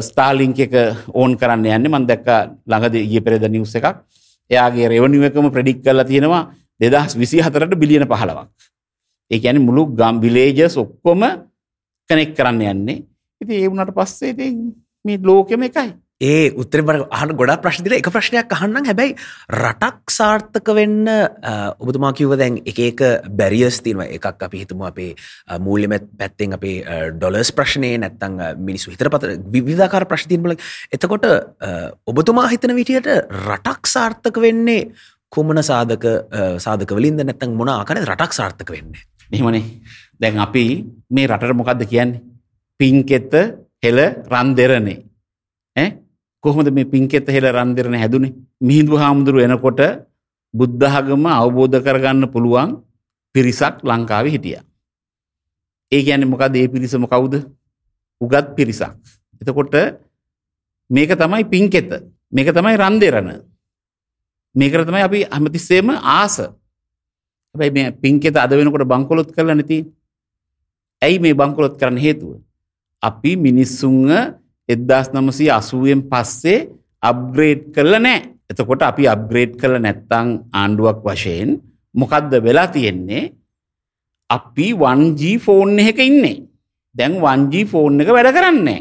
ස්ටාලින්ක් 0.00 0.58
එක 0.58 0.74
ඕන් 1.12 1.36
කරන්න 1.36 1.66
යන්නේ. 1.66 1.88
මම 1.88 2.06
දැක්කා 2.06 2.40
ළඟදී 2.66 3.04
ඊයේ 3.06 3.24
පෙරේද 3.26 3.48
නිවුස් 3.50 3.74
එකක්. 3.76 3.86
එයාගේ 4.50 4.88
රෙවනිව් 4.88 5.24
එකම 5.30 5.48
ප්‍රෙඩික්ට් 5.50 5.84
කරලා 5.84 6.04
තියෙනවා 6.04 6.42
2024ට 6.82 7.76
බිලියන 7.78 8.04
15ක් 8.04 8.48
ඒ 9.30 9.40
කියන්නේ 9.40 9.66
මුළු 9.66 9.88
ගම් 9.98 10.20
විලේජස් 10.20 10.76
ඔක්කොම 10.76 11.24
කනෙක්ට් 12.08 12.36
කරන්න 12.38 12.62
යන්නේ. 12.70 13.02
ඉතින් 13.40 13.60
ඒ 13.60 13.68
වුණාට 13.68 13.94
පස්සේ 13.96 14.32
ඉතින් 14.34 14.72
මේ 15.04 15.20
ලෝකෙම 15.22 15.62
එකයි. 15.68 15.94
ඒ 16.20 16.50
උත්තර 16.62 16.80
බර 16.86 16.96
අහන 17.10 17.32
ගොඩා 17.38 17.56
ප්‍රශ්දිර 17.58 17.96
එක 17.96 18.08
ප්‍රශ්නයක් 18.14 18.52
අහන්නම්. 18.56 18.84
හැබැයි 18.88 19.16
රටක් 19.50 20.12
සාර්ථක 20.16 20.68
වෙන්න 20.78 21.08
ඔබතුමා 21.80 22.12
කිව්ව 22.18 22.36
දැන් 22.38 22.60
එක 22.64 22.78
එක 22.88 23.00
බැරිියස් 23.40 23.80
තිනව 23.86 24.04
එකක් 24.04 24.44
අපි 24.46 24.62
හිතුම 24.62 24.84
අපේ 24.90 25.16
මූල්‍යමත් 25.60 26.06
පැත්තෙන් 26.20 26.54
අපේ 26.58 26.76
ඩොලස් 27.16 27.50
ප්‍රශ්නය 27.56 27.96
නැත්තං 28.04 28.38
මිනිස්සු 28.68 28.92
හිතර 28.94 29.10
පත 29.10 29.40
විවිධාකාර 29.56 30.06
ප්‍රශ්තිීන් 30.12 30.44
බල 30.44 30.54
එතකොට 30.92 31.26
ඔබතුමා 32.06 32.46
හිතන 32.52 32.76
විටියට 32.78 33.10
රටක් 33.48 33.92
සාර්ථක 33.96 34.38
වෙන්නේ 34.46 34.92
කුමන 35.32 35.58
සාධක 35.70 36.04
සාධකවලින්ද? 36.62 37.26
නැත්තං 37.26 37.58
මොන 37.58 37.72
ආකන 37.74 38.04
රටක් 38.04 38.38
සාර්ථක 38.38 38.70
වෙන්නේ? 38.70 39.02
මෙහමනේ 39.34 39.64
දැන් 40.20 40.38
අපි 40.38 40.64
මේ 41.10 41.26
රටට 41.26 41.58
මොකක්ද 41.58 41.82
කියන්නේ? 41.84 42.22
පින්කෙත්ත 42.80 43.32
හෙළ 43.82 44.00
රන් 44.32 44.54
දෙරනේ. 44.54 45.14
කොහොමද 46.44 46.68
මේ 46.70 46.84
පින්කෙත 46.84 47.26
හෙල 47.26 47.46
රන්දිරණ 47.48 47.96
හැදුනේ? 47.96 48.34
මිහිඳු 48.60 48.94
හාමුදුරුව 48.96 49.40
එනකොට 49.40 49.80
බුද්ධහගම 50.54 51.24
අවබෝධ 51.32 51.78
කරගන්න 51.80 52.28
පුළුවන් 52.28 52.70
පිරිසක් 53.34 53.80
ලංකාවේ 53.82 54.34
හිටිය. 54.34 54.60
ඒ 55.92 56.02
ගැන 56.04 56.28
මොකද? 56.28 56.54
ඒ 56.54 56.68
පිරිසම 56.68 57.04
කවුද 57.06 57.34
උගත් 58.20 58.46
පිරිසක්. 58.56 58.92
එතකොට 59.40 59.74
මේක 60.90 61.10
තමයි 61.16 61.44
පින්කෙත 61.46 61.90
මේක 62.32 62.48
තමයි 62.50 62.76
රන්දෙරණ 62.76 63.30
මේකර 64.54 64.84
තමයි 64.84 65.02
අපි 65.02 65.20
අමතිස්සේම 65.26 65.88
ආස. 65.96 66.36
හැබැයි 67.54 67.72
මේ 67.72 67.90
පින්කෙත 67.92 68.36
අද 68.36 68.50
වෙනකොට 68.50 68.84
බංකොලොත් 68.84 69.30
කරලා 69.30 69.54
නැති. 69.54 69.86
ඇයි 71.02 71.18
මේ 71.18 71.34
බංකොලොත් 71.34 71.78
කරන්න 71.78 71.98
හේතුව. 71.98 72.40
අපි 73.02 73.36
මිනිස්සුන්ව 73.36 74.10
එදදාස් 74.68 75.12
නමසී 75.12 75.50
අසුවෙන් 75.50 76.02
පස්සේ 76.10 76.68
අප්ග්‍රේඩ් 77.02 77.70
කරල 77.74 77.94
නෑ 77.96 78.18
එතකොට 78.50 78.82
අපි 78.82 79.06
අප්ග්‍රේඩ් 79.06 79.54
කළ 79.60 79.78
නැත්තං 79.78 80.28
ආණ්ඩුවක් 80.52 81.04
වශයෙන් 81.04 81.60
මොකක්ද 81.94 82.32
වෙලා 82.42 82.68
තියෙන්නේ? 82.68 83.32
අපි 84.30 84.66
1G 84.74 85.38
ෆෝන් 85.38 85.78
එක 85.78 85.98
ඉන්නේ. 86.00 86.42
දැන් 86.94 87.20
1G 87.22 87.66
ෆෝන් 87.66 88.00
එක 88.00 88.10
වැඩ 88.10 88.34
කරන්නේ 88.34 88.80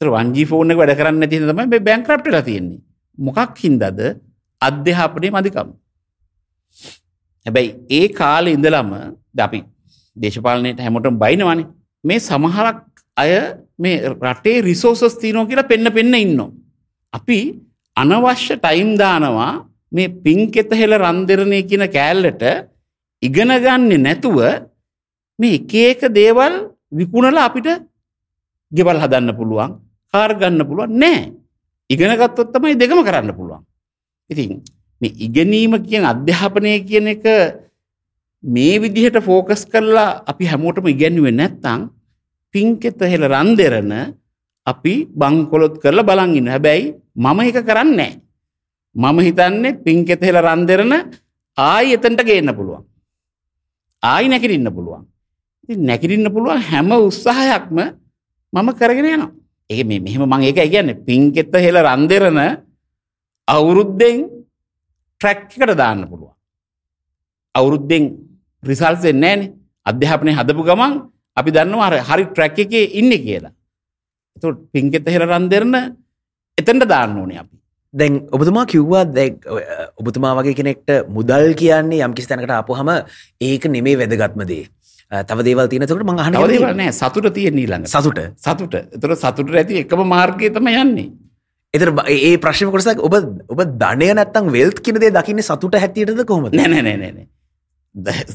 1G 0.00 0.44
ෆෝන් 0.44 0.72
එක 0.72 0.78
වැඩ 0.78 0.98
කරන්න 0.98 1.20
නැති 1.20 1.40
තමයි 1.40 1.66
මේ 1.66 1.80
බැංක්‍රප්ට් 1.80 2.26
වෙලා 2.28 2.44
තියෙන්නේ. 2.44 2.82
මොකක් 3.18 3.56
හින්දාද? 3.56 4.00
අධ්‍යාපනයේ 4.60 5.32
මදිකම 5.32 5.70
හැබැයි 7.46 7.70
ඒ 7.90 8.06
කාලේ 8.20 8.54
ඉඳලම 8.56 8.90
අපි 9.38 9.60
දේශපාලනයට 10.16 10.80
හැමෝටම 10.80 11.18
බයිනවනේ. 11.22 11.66
මේ 12.04 12.20
සමහරක් 12.20 12.80
අය 13.16 13.32
මේ 13.78 13.96
රටේ 14.24 14.56
රිසෝසස් 14.62 15.14
තියෙනවා 15.20 15.48
කියලා 15.50 15.70
පෙන්න 15.72 15.92
පෙන්න 15.96 16.14
ඉන්නවා. 16.16 16.50
අපි 17.12 17.38
අනවශ්‍ය 17.96 18.54
ටයිම් 18.56 18.90
දානවා 19.02 19.52
මේ 19.92 20.14
පින්කෙත 20.24 20.70
හෙල 20.80 20.92
රන්දරණය 20.98 21.62
කියන 21.70 21.84
කෑල්ලට 21.96 22.44
ඉගෙන 23.22 23.52
ගන්නේ 23.64 23.98
නැතුව 23.98 24.38
මේ 25.38 25.56
එක 25.58 25.72
එක 25.84 26.00
දේවල් 26.18 26.54
විකුණලා 26.92 27.46
අපිට 27.48 27.68
ගෙවල් 28.72 29.02
හදන්න 29.02 29.36
පුළුවන් 29.38 29.72
කාර් 30.14 30.30
ගන්න 30.34 30.68
පුළුවන් 30.68 30.92
නෑ. 31.02 31.32
ඉගෙන 31.90 32.12
ගත්තොත් 32.20 32.52
තමයි 32.54 32.76
දෙකම 32.76 33.00
කරන්න 33.04 33.32
පුළුවන්. 33.36 33.62
ඉතින් 34.30 34.50
මේ 35.02 35.14
ඉගෙනීම 35.18 35.74
කියන 35.82 36.04
අධ්‍යාපනය 36.06 36.72
කියන 36.86 37.06
එක 37.14 37.26
මේ 38.44 38.78
විදිහට 38.78 39.18
ෆෝකස් 39.20 39.66
කරලා 39.66 40.22
අපි 40.26 40.44
හැමෝටම 40.46 40.86
ඉගැන්නුවේ 40.86 41.34
නැත්තම් 41.34 41.90
පින්කෙත 42.54 43.00
හෙල 43.02 43.24
රන්දරන 43.24 43.92
අපි 44.66 44.94
බංකොලොත් 45.10 45.74
කරලා 45.82 46.06
බලන් 46.06 46.38
ඉන්න 46.38 46.52
හැබැයි 46.54 46.94
මම 47.16 47.38
එක 47.42 47.58
කරන්නේ 47.62 48.12
මම 48.96 49.18
හිතන්නේ 49.20 49.78
පින්කෙත 49.78 50.22
හෙල 50.22 50.38
රන්දරන 50.38 50.92
ආයි 51.58 51.96
එතන්ට 51.96 52.22
ගේන්න 52.22 52.54
පුළුවන්. 52.54 52.84
ආයි 54.02 54.28
නැකිරන්න 54.28 54.70
පුළුවන්. 54.70 55.02
නැකිරන්න 55.68 56.28
පුළුවන් 56.30 56.60
හැම 56.60 56.90
උත්සාහයක්ම 56.92 57.78
මම 58.52 58.68
කරගෙන 58.72 59.06
යනවා. 59.06 59.32
ඒ 59.70 59.82
මේ 59.84 60.00
මෙහෙම 60.00 60.22
මං 60.24 60.42
ඒක 60.42 60.62
කියන්නේ. 60.62 61.02
පින්කෙත 61.06 61.52
හෙල 61.56 61.76
රන්දරන 61.78 62.38
අවුරුද්දෙන් 63.48 64.41
ට්‍රැක්කට 65.22 65.74
දාන්න 65.78 66.04
පුළුවන්. 66.10 66.34
අවුරුද්දෙන් 67.54 68.04
රිසල්ස් 68.62 69.04
එන්නේ 69.04 69.36
නැහනේ. 69.36 69.52
අධ්‍යාපනය 69.86 70.30
හදපු 70.38 70.62
ගමන් 70.68 70.92
අපි 71.36 71.50
දන්නවා 71.56 72.02
හරි 72.10 72.24
ට්‍රැක් 72.26 72.58
එකේ 72.58 72.84
ඉන්නේ 73.00 73.24
කියලා. 73.26 73.52
එතකොට 74.36 74.60
පින්කෙත 74.72 75.08
හෙල 75.14 75.26
රන්දරන 75.28 75.74
එතන්ට 76.58 76.88
දාන්න 76.92 77.18
ඕනේ 77.22 77.40
අපි. 77.42 77.56
දැන් 77.94 78.14
ඔබතුමා 78.32 78.66
කිව්වා 78.66 79.04
දැ 79.16 79.28
ඔබතුමා 80.00 80.36
වගේ 80.38 80.54
කෙනෙක්ට 80.54 80.90
මුදල් 81.08 81.54
කියන්නේ 81.54 82.04
යම් 82.06 82.14
කිසි 82.16 82.28
තැනකට 82.28 82.54
අපපු 82.58 82.78
හම 82.78 82.90
ඒක 83.40 83.64
නෙමේ 83.74 83.98
වැදගත්මදේ 84.00 84.64
තව 85.28 85.38
දේවල් 85.48 85.68
තියනකට 85.68 86.06
මං 86.08 86.22
අහන 86.24 86.32
නෑ 86.80 86.92
සතුට 86.92 87.28
තිය 87.36 87.50
නීලඟ 87.50 87.84
සතුට. 87.86 88.20
සතුට. 88.36 88.74
එතර 88.96 89.16
සතුට 89.16 89.54
ඇති 89.54 89.82
එකම 89.84 90.06
මාර්ගය 90.14 90.50
තම 90.50 90.68
යන්නේ 90.72 91.10
එතර 91.74 91.92
ඒ 92.06 92.34
ප්‍රශ්න 92.38 92.70
කොටසක් 92.70 93.00
ඔබ 93.00 93.14
ඔබ 93.48 93.60
ධනය 93.76 94.10
නැත්තං 94.12 94.50
වෙල්ත් 94.50 94.80
කිනදේ 94.80 95.10
දකින්න 95.10 95.42
සතුට 95.42 95.76
හැටියටද 95.76 96.24
කොහොම 96.24 96.50
නැනැනැනැ 96.52 97.26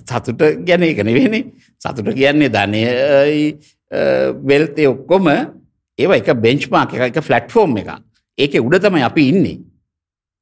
සතුට 0.01 0.41
ගැන 0.63 0.83
එක 0.83 1.03
නෙවෙනේ 1.03 1.43
සතුට 1.81 2.11
කියන්නේ 2.13 2.49
ධනය 2.49 2.83
වෙල්තය 4.43 4.87
ඔක්කොම 4.87 5.31
ඒව 5.99 6.11
එක 6.13 6.33
බෙන්ච්මාක් 6.37 6.93
එක 6.93 7.09
එක 7.09 7.23
ෆලට්ෆෝර්ම් 7.23 7.77
එක 7.77 7.89
ඒක 8.37 8.57
උඩ 8.57 8.77
තමයි 8.79 9.03
අපි 9.03 9.23
ඉන්නේ. 9.27 9.57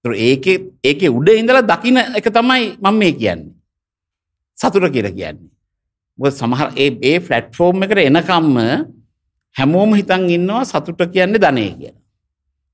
ඒක 0.05 0.45
ඒක 0.83 1.01
උඩ 1.09 1.29
ඉඳලා 1.31 1.63
දකින 1.63 1.97
එක 1.97 2.27
තමයි 2.29 2.77
මම 2.77 2.95
මේ 2.95 3.11
කියන්නේ. 3.13 3.51
සතුට 4.57 4.91
කියලා 4.91 5.11
කියන්නේ. 5.11 5.51
මොකද 6.19 6.33
සමහර 6.33 6.67
ඒ 6.75 6.89
ඒ 7.01 7.19
ෆ්ලැට්ෆෝම් 7.19 7.83
එකට 7.83 7.97
එනකම්ම 7.99 8.57
හැමෝම 9.55 9.95
හිතන් 9.95 10.27
ඉන්නවා 10.29 10.65
සතුට 10.65 11.07
කියන්නේ 11.07 11.39
ධනය 11.39 11.65
කියලා. 11.71 12.04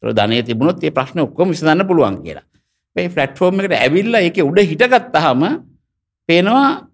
ඒතර 0.03 0.13
ධනය 0.13 0.43
තිබුණොත් 0.43 0.83
ඒ 0.83 0.91
ප්‍රශ්නේ 0.91 1.23
ඔක්කොම 1.23 1.49
විසඳන්න 1.49 1.87
පුළුවන් 1.87 2.21
කියලා. 2.23 2.45
මේ 2.95 3.09
ෆ්ලැට්ෆෝම් 3.09 3.59
එකට 3.59 3.73
ඇවිල්ලා 3.73 4.21
ඒකේ 4.21 4.43
උඩ 4.43 4.59
හිටගත්තාම 4.61 5.41
පේනවා 6.29 6.87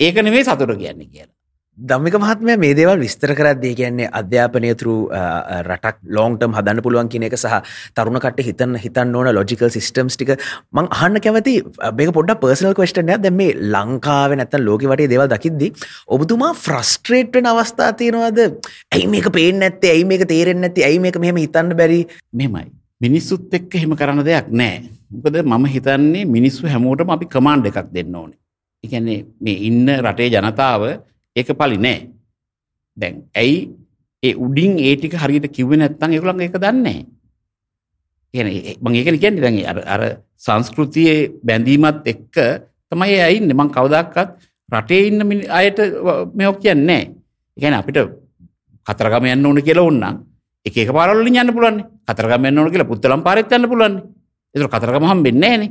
ඒක 0.00 0.16
නෙමෙයි 0.16 0.44
සතුට 0.44 0.78
කියන්නේ 0.78 1.06
කියලා. 1.06 1.36
දම්මික 1.80 2.14
මහත්මය 2.20 2.54
මේ 2.62 2.74
දේවල් 2.76 3.00
විස්තර 3.00 3.32
කරද්දී 3.38 3.74
කියන්නේ 3.74 4.08
අධ්‍යාපනය 4.20 4.72
තුරු 4.80 4.94
uh, 5.08 5.20
uh, 5.54 5.60
රටක් 5.64 5.96
ලෝන්ටම් 6.16 6.56
හදන්න 6.56 6.82
පුළුවන් 6.84 7.08
කියන 7.12 7.24
එක 7.28 7.36
සහ 7.38 7.54
තරුණකට 7.96 8.42
හිතන්න 8.48 8.76
හිතන්න 8.84 9.14
ඕන 9.16 9.30
ලොජිකල් 9.34 9.72
සිස්ටම්ස් 9.76 10.16
ටික. 10.16 10.32
මං 10.76 10.90
අහන්න 10.96 11.20
කැමති 11.26 11.54
uh, 11.62 11.92
මේක 11.98 12.12
පොඩ 12.18 12.34
පර්සනල් 12.42 12.76
කස්ටනය 12.76 13.16
දැ 13.24 13.32
මේ 13.32 13.56
ලංකාව 13.74 14.36
නැත 14.36 14.58
ලෝක 14.60 14.84
වටේ 14.84 15.08
දේවල් 15.14 15.32
දකිද්දි 15.32 15.72
ඔබතුමා 16.08 16.52
ෆ්‍රස්ට්‍රේට්වෙන් 16.64 17.50
අවස්ථා 17.52 17.90
තියෙනවාද? 17.94 18.40
ඇයි 18.92 19.08
මේක 19.08 19.32
පේන 19.32 19.64
ඇත්තේ 19.64 19.96
ඇයි 19.96 20.08
මේක 20.12 20.28
තේරෙන් 20.28 20.68
ඇති 20.68 20.84
ඇයි 20.84 21.00
මේක 21.00 21.18
මෙහම 21.18 21.42
හිතන්න 21.44 21.76
බැරි? 21.76 22.00
මෙමයි 22.32 22.68
මිනිස්සුත් 23.00 23.54
එක්ක 23.54 23.80
හෙම 23.82 23.96
කරන්න 23.96 24.26
දෙයක් 24.26 24.52
නෑ. 24.52 24.82
මොකද 25.10 25.44
මම 25.44 25.70
හිතන්නේ 25.76 26.28
මිනිස්සු 26.28 26.68
හැමෝටම 26.68 27.16
අපි 27.16 27.34
කමාන්්ඩ 27.36 27.72
එකක් 27.72 27.94
දෙන්න 27.94 28.16
ඕනේ. 28.16 28.40
එකන්නේ 28.84 29.22
මේ 29.40 29.62
ඉන්න 29.68 29.96
රටේ 30.00 30.28
ජනතාව 30.34 30.84
ඒක 31.36 31.52
පලි 31.52 31.78
නෑ. 31.78 31.98
දැන් 32.96 33.22
ඇයි? 33.34 33.70
ඒ 34.22 34.34
උඩින් 34.36 34.78
ඒටික 34.78 35.14
හරියට 35.14 35.48
කිව්ව 35.48 35.76
නැත්තං 35.76 36.12
ඒකුළන් 36.12 36.40
එක 36.40 36.58
දන්නේ 36.58 37.00
මං 38.80 38.94
ඒකන 38.94 39.18
කියන්නේ. 39.18 39.40
දැන් 39.40 39.56
අර 39.66 39.78
අර 39.86 40.02
සංස්කෘතියේ 40.36 41.40
බැඳීමත් 41.42 42.06
එක්ක 42.06 42.34
තමයි 42.92 43.18
ඇයින්න. 43.20 43.50
මං 43.50 43.70
කවදක්කත් 43.70 44.50
රටේ 44.68 45.06
ඉන්න 45.08 45.46
අයට 45.50 45.78
මෙොක් 46.34 46.60
කියන්නේ 46.62 47.02
එකන 47.56 47.74
අපිට 47.74 47.98
කතරගම 48.86 49.26
යන්න 49.26 49.46
ඕන 49.46 49.62
කියලා 49.62 49.86
ඔන්නම් 49.86 50.20
එක 50.66 50.92
පාරලින් 50.92 51.36
යන්න 51.36 51.54
පුලන්නේ 51.54 51.86
කතරගම 52.06 52.46
යන්න 52.46 52.58
ඕන 52.58 52.70
කියලා 52.70 52.90
පුත්තලම් 52.90 53.22
පාරත් 53.22 53.52
යන්න 53.52 53.68
පුලන්නේ 53.68 54.04
එතුර 54.54 54.70
කතරගම 54.70 55.06
හම් 55.06 55.22
වෙන්නේ 55.22 55.56
නේ 55.58 55.70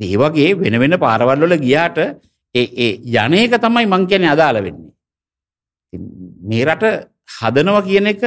ඒ 0.00 0.16
වගේ 0.16 0.54
වෙන 0.54 0.78
වෙන 0.80 0.98
පාරවල්වල 0.98 1.56
ගියාට 1.60 1.98
ඒ 2.54 2.90
යන 3.16 3.34
එක 3.34 3.56
තමයි 3.58 3.86
මං 3.86 4.06
කියන්නේ 4.06 4.32
අදාළ 4.32 4.62
වෙන්නේ. 4.62 4.92
මේ 6.42 6.64
රට 6.64 6.84
හදනවා 7.38 7.82
කියන 7.82 8.06
එක 8.06 8.22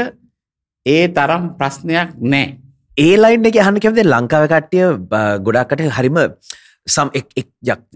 ඒ 0.85 1.07
තරම් 1.09 1.43
ප්‍රශ්නයක් 1.57 2.17
නෑ. 2.17 2.57
ඒ 2.97 3.15
ලයින් 3.17 3.45
එක 3.45 3.57
අහන්න 3.57 3.79
කැමති 3.79 4.03
ලංකාව 4.05 4.47
කට්ටිය 4.47 4.85
ගොඩක්කට 5.39 5.87
හරිම 5.89 6.17
සම් 6.87 7.09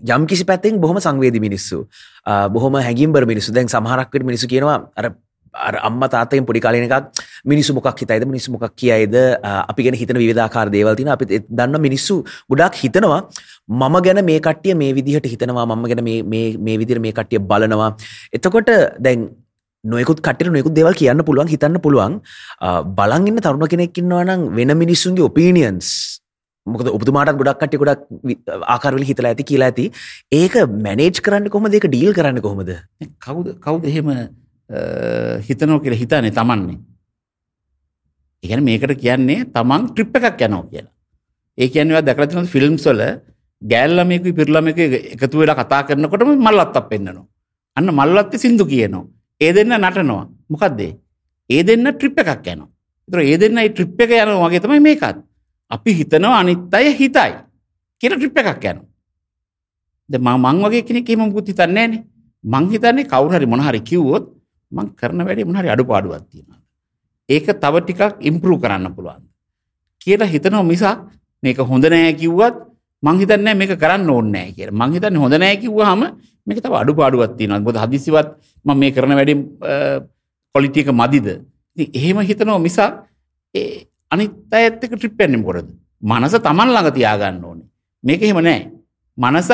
යම් 0.08 0.26
කිසි 0.26 0.46
පැත්තෙන් 0.46 0.80
බොහොම 0.80 1.00
සංවේදී 1.00 1.42
මිනිස්සු 1.42 1.88
බොහොම 2.50 2.78
හැගිම්බර 2.78 3.26
මිනිස්සු 3.26 3.52
දැන් 3.52 3.68
සමහරක්වට 3.68 4.24
මිනිසු 4.24 4.48
කියනවා 4.48 4.92
අර 4.96 5.14
අම්ම 5.88 6.04
තාතයෙන් 6.16 6.46
පොඩි 6.50 6.64
කාලන 6.66 6.86
එකක් 6.88 7.24
මිනිස්සු 7.52 7.76
මොකක් 7.78 8.02
හිතයිද? 8.02 8.26
මිනිස්සු 8.32 8.52
මොකක් 8.56 8.76
කියයිද? 8.82 9.16
අපි 9.72 9.82
ගැන 9.86 9.98
හිතන 10.02 10.20
විධාකාර 10.24 10.68
දේවල්තින 10.76 11.14
අපි 11.16 11.26
දන්න 11.60 11.80
මිනිස්සු 11.88 12.18
ගොඩක් 12.52 12.82
හිතනවා 12.84 13.22
මම 13.70 13.96
ගැන 14.08 14.22
මේ 14.32 14.40
කට්ටිය 14.48 14.76
මේ 14.82 14.92
විදිහට 15.00 15.32
හිතනවා 15.34 15.66
මම 15.72 15.88
ගැන 15.92 16.04
මේ 16.06 16.78
විදිර 16.82 17.00
මේ 17.08 17.16
කට්ටිය 17.20 17.40
බලනවා. 17.52 17.90
එතකොට 18.36 18.70
දැන් 19.08 19.32
නොයකුත් 19.84 20.20
කට 20.28 20.52
නොයකු 20.58 20.70
දෙවල් 20.78 20.94
කියන්න 21.00 21.24
පුළුවන් 21.30 21.50
හිතන්න 21.54 21.80
පුළුවන්. 21.88 22.14
බලංගන්න 23.00 23.42
තරුණ 23.48 23.72
කෙනෙක්කින්නවා 23.74 24.28
නම් 24.28 24.46
වෙන 24.60 24.78
මිනිස්සුන්ගේ 24.84 25.28
ඔපීනියන්ස් 25.32 25.90
මොකද 26.68 26.88
ඔබතුමාටත් 26.98 27.38
ගොඩක් 27.42 27.60
කට්ටි 27.62 27.80
ගොඩක් 27.82 28.02
ආකාරවල 28.76 29.04
හිතලා 29.10 29.32
ඇති 29.34 29.44
කියලා 29.52 29.70
ඇති. 29.72 29.86
ඒක 30.40 30.56
මැනේජ් 30.86 31.22
කරන්න 31.26 31.52
කොහොම 31.54 31.70
දෙක 31.76 31.86
ඩීල් 31.92 32.18
කරන්න 32.18 32.42
කොහොමද? 32.46 32.72
කවුද 33.26 33.48
කවුද 33.66 33.86
එහෙම 33.92 34.10
හිතනෝ 34.70 35.80
කියල 35.80 35.94
හිතනේ 35.94 36.32
තමන්නේ. 36.32 36.78
එකන 38.44 38.64
මේකට 38.64 38.98
කියන්නේ 38.98 39.46
තමන් 39.54 39.88
ට්‍රිප් 39.94 40.16
එකක් 40.16 40.42
යනෝ 40.42 40.64
කියලා. 40.64 40.92
ඒ 41.58 41.68
කියන්නවා 41.70 42.02
දැකලතින 42.02 42.46
ෆිල්ම් 42.46 42.78
සොල 42.78 43.00
ගෑල්ලමයකු 43.62 44.34
පිරලමක 44.34 44.80
එකතු 45.16 45.38
වෙලා 45.38 45.56
කතා 45.56 45.84
කරනකොටම 45.84 46.36
මල්ලත් 46.38 46.78
අප 46.78 46.90
පෙන්න්නනවා. 46.90 47.26
අන්න 47.78 47.90
මල්ලත්ති 47.92 48.38
සිින්දු 48.38 48.66
කියනවා. 48.66 49.06
ඒ 49.42 49.54
දෙන්න 49.54 49.74
නටනවා 49.78 50.30
මොකක්දේ. 50.50 50.98
ඒ 51.50 51.64
දෙන්න 51.64 51.86
ට්‍රිප් 51.94 52.18
එකක් 52.20 52.48
යනවා. 52.48 52.70
තර 53.10 53.20
ඒ 53.22 53.38
දෙන්න 53.38 53.62
ට්‍රිප් 53.70 54.02
එක 54.02 54.12
යන 54.12 54.34
වගේ 54.44 54.60
තමයි 54.60 54.80
මේකත්. 54.80 55.18
අපි 55.72 55.92
හිතනවා 55.94 56.40
අනිත් 56.40 56.74
අය 56.74 56.94
හිතයි. 56.94 57.32
කියල 58.02 58.14
ට්‍රිප් 58.18 58.38
එකක් 58.38 58.66
යන. 58.72 58.80
ද 60.10 60.14
මං 60.18 60.62
වගේ 60.66 60.82
කෙනෙ 60.82 61.02
එම 61.06 61.34
පුත් 61.34 61.48
හිතන්නේනේ 61.48 62.04
මංහිතන්නේ 62.44 63.10
කවුහරි 63.10 63.46
මොනහරි 63.46 63.80
කිව්වොත් 63.82 64.26
මං 64.72 64.88
කරන 65.00 65.26
වැඩේ 65.28 65.46
මොනහරි 65.46 65.70
අඩුපාඩුවක් 65.70 66.24
තියෙනවා. 66.32 66.60
ඒක 67.30 67.46
තව 67.64 67.76
ටිකක් 67.82 68.02
ඉම්ප්‍රූව් 68.30 68.60
කරන්න 68.64 68.94
පුළුවන්. 68.96 69.24
කියලා 70.02 70.30
හිතනවා 70.34 70.64
මිසක් 70.64 70.86
මේක 71.44 71.58
හොඳ 71.58 71.86
නෑ 71.94 72.14
කිව්වත් 72.14 72.56
මං 73.04 73.16
හිතන්නේ 73.22 73.56
මේක 73.62 73.74
කරන්න 73.82 74.10
ඕනේ 74.10 74.32
නැහැ 74.32 74.54
කියලා. 74.58 74.78
මං 74.80 74.94
හිතන්නේ 74.96 75.22
හොඳ 75.24 75.36
නැහැ 75.42 75.58
කිව්වහම 75.64 76.02
මේක 76.48 76.60
තව 76.62 76.74
අඩුපාඩුවක් 76.82 77.38
තියෙනවා. 77.38 77.64
මොකද 77.66 77.78
හදිසියවත් 77.84 78.30
මම 78.66 78.78
මේ 78.80 78.92
කරන 78.92 79.16
වැඩේ 79.20 79.38
ක්වොලිටි 80.56 80.80
එක 80.84 80.90
මදිද? 81.02 81.28
ඉතින් 81.78 81.90
එහෙම 81.98 82.18
හිතනවා 82.30 82.60
මිසක් 82.60 82.80
ඒ 83.56 83.88
අනිත් 84.14 84.54
අයත් 84.54 84.84
එක්ක 84.84 84.94
ට්‍රිප් 84.96 85.20
යන්නේ 85.26 85.42
මොකටද? 85.42 85.70
මනස 86.02 86.36
Taman 86.48 86.70
ළඟ 86.76 86.96
තියාගන්න 86.98 87.44
ඕනේ. 87.44 87.68
මේක 88.04 88.22
එහෙම 88.22 88.40
නැහැ. 88.44 88.72
මනස 89.18 89.50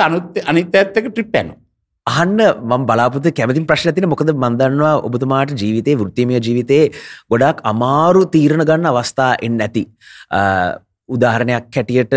අනිත් 0.49 0.75
අයත් 0.75 0.97
එක්ක 0.97 1.07
ට්‍රිප් 1.11 1.35
යනවා. 1.41 1.60
අහන්න 2.07 2.39
මම 2.69 2.85
බලාපොරොත්තු 2.89 3.31
කැමති 3.37 3.65
ප්‍රශ්න 3.69 3.93
තියෙන 3.95 4.09
මොකද 4.09 4.31
මම 4.33 4.55
දන්නවා 4.59 4.93
ඔබතුමාට 5.07 5.53
ජීවිතේ 5.61 5.95
වෘත්තිමය 6.01 6.39
ජීවිතේ 6.47 6.83
ගොඩාක් 7.31 7.61
අමාරු 7.71 8.23
තීරණ 8.35 8.65
ගන්න 8.65 8.89
අවස්ථා 8.91 9.35
එන්න 9.41 9.61
ඇති. 9.61 9.83
උදාහරණයක් 11.09 11.69
හැටියට 11.75 12.13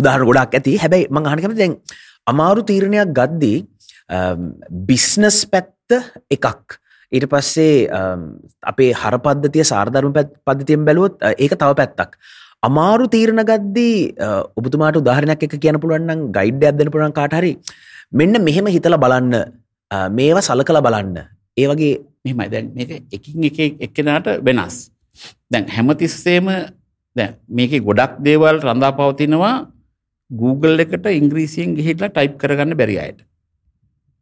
උදාහරණ 0.00 0.28
ගොඩක් 0.30 0.58
ඇති. 0.58 0.76
හැබැයි 0.82 1.06
මම 1.10 1.26
අහන්න 1.28 1.42
කැමති 1.44 1.60
දැන් 1.62 1.76
අමාරු 2.26 2.66
තීරණයක් 2.70 3.14
ගද්දී 3.18 3.58
බිස්නස් 4.90 5.38
පැත්ත 5.52 5.90
එකක්. 6.36 6.66
ඊට 7.12 7.30
පස්සේ 7.30 7.86
අපේ 8.72 8.92
හරපද්ධතිය 9.02 9.64
සාර්ධර්ම 9.72 10.12
පද්ධතියෙන් 10.46 10.84
බැලුවොත් 10.88 11.14
ඒක 11.38 11.54
තව 11.54 11.70
පැත්තක්. 11.80 12.18
අමාරු 12.68 13.06
තීරණ 13.06 13.46
ගද්දී 13.50 14.18
ඔබතුමාට 14.58 14.98
උදාහරණයක් 15.02 15.46
එක 15.46 15.60
කියන්න 15.62 15.78
පුළුවන් 15.78 16.10
නම් 16.10 16.32
ගයිඩ් 16.38 16.64
එකක් 16.64 16.80
දෙන්න 16.80 16.90
පුළුවන් 16.90 17.14
කාට 17.20 17.38
හරි 17.38 17.54
මෙන්න 18.12 18.42
මෙහෙම 18.44 18.66
හිතලා 18.66 19.00
බලන්න 19.04 19.34
මේවා 20.10 20.46
සලකලා 20.48 20.84
බලන්න 20.86 21.16
ඒ 21.56 21.66
වගේ 21.70 21.94
මෙහෙමයි 22.24 22.50
දැන් 22.52 22.66
මේක 22.74 22.90
එකින් 23.12 23.44
එක 23.44 23.58
එක්කෙනාට 23.86 24.28
වෙනස් 24.42 24.76
දැන් 25.50 25.66
හැමතිස්සෙම 25.68 26.46
දැන් 27.16 27.34
මේකේ 27.48 27.80
ගොඩක් 27.80 28.20
දේවල් 28.20 28.56
රඳා 28.60 28.92
පවතිනවා 28.92 29.54
Google 30.30 30.82
එකට 30.84 31.06
ඉංග්‍රීසියෙන් 31.10 31.74
ගිහිල්ලා 31.76 32.12
ටයිප් 32.12 32.34
කරගන්න 32.40 32.76
බැරි 32.76 32.96
අයට. 33.04 33.20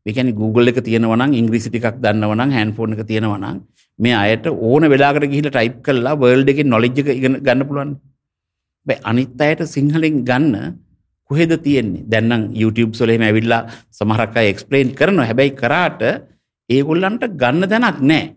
ඒ 0.06 0.12
කියන්නේ 0.12 0.38
Google 0.40 0.70
එක 0.70 0.78
තියෙනවා 0.88 1.18
නම් 1.18 1.32
ඉංග්‍රීසි 1.40 1.70
ටිකක් 1.70 1.98
දන්නවා 2.04 2.38
නම් 2.38 2.50
හෑන්ඩ්ෆෝන් 2.56 2.94
එක 2.94 3.02
තියෙනවා 3.10 3.40
නම් 3.42 3.56
මේ 3.98 4.14
අයට 4.16 4.46
ඕන 4.68 4.86
වෙලාවකට 4.92 5.30
ගිහිල්ලා 5.32 5.54
ටයිප් 5.56 5.80
කරලා 5.86 6.14
වර්ල්ඩ් 6.22 6.52
එකේ 6.52 6.70
නොලෙජ් 6.72 7.00
එක 7.02 7.08
ඉගෙන 7.18 7.38
ගන්න 7.46 7.66
පුළුවන්. 7.68 7.90
හැබැයි 8.86 9.02
අනිත් 9.10 9.42
අයට 9.46 9.62
සිංහලෙන් 9.74 10.22
ගන්න 10.28 10.54
කොහෙද 11.30 11.52
තියෙන්නේ 11.66 12.06
දැන්නම් 12.06 12.42
YouTube 12.54 12.94
සොලහෙම 12.94 13.22
ඇවිල්ලා 13.22 13.62
සමහරක් 13.90 14.36
අය 14.36 14.48
එක්ස්ප්ලේන් 14.52 14.94
කරනවා 14.98 15.28
හැබැයි 15.30 15.58
කරාට 15.60 16.02
ඒගොල්ලන්ට 16.70 17.24
ගන්න 17.40 17.68
දැනක් 17.72 18.00
නැහැ. 18.02 18.34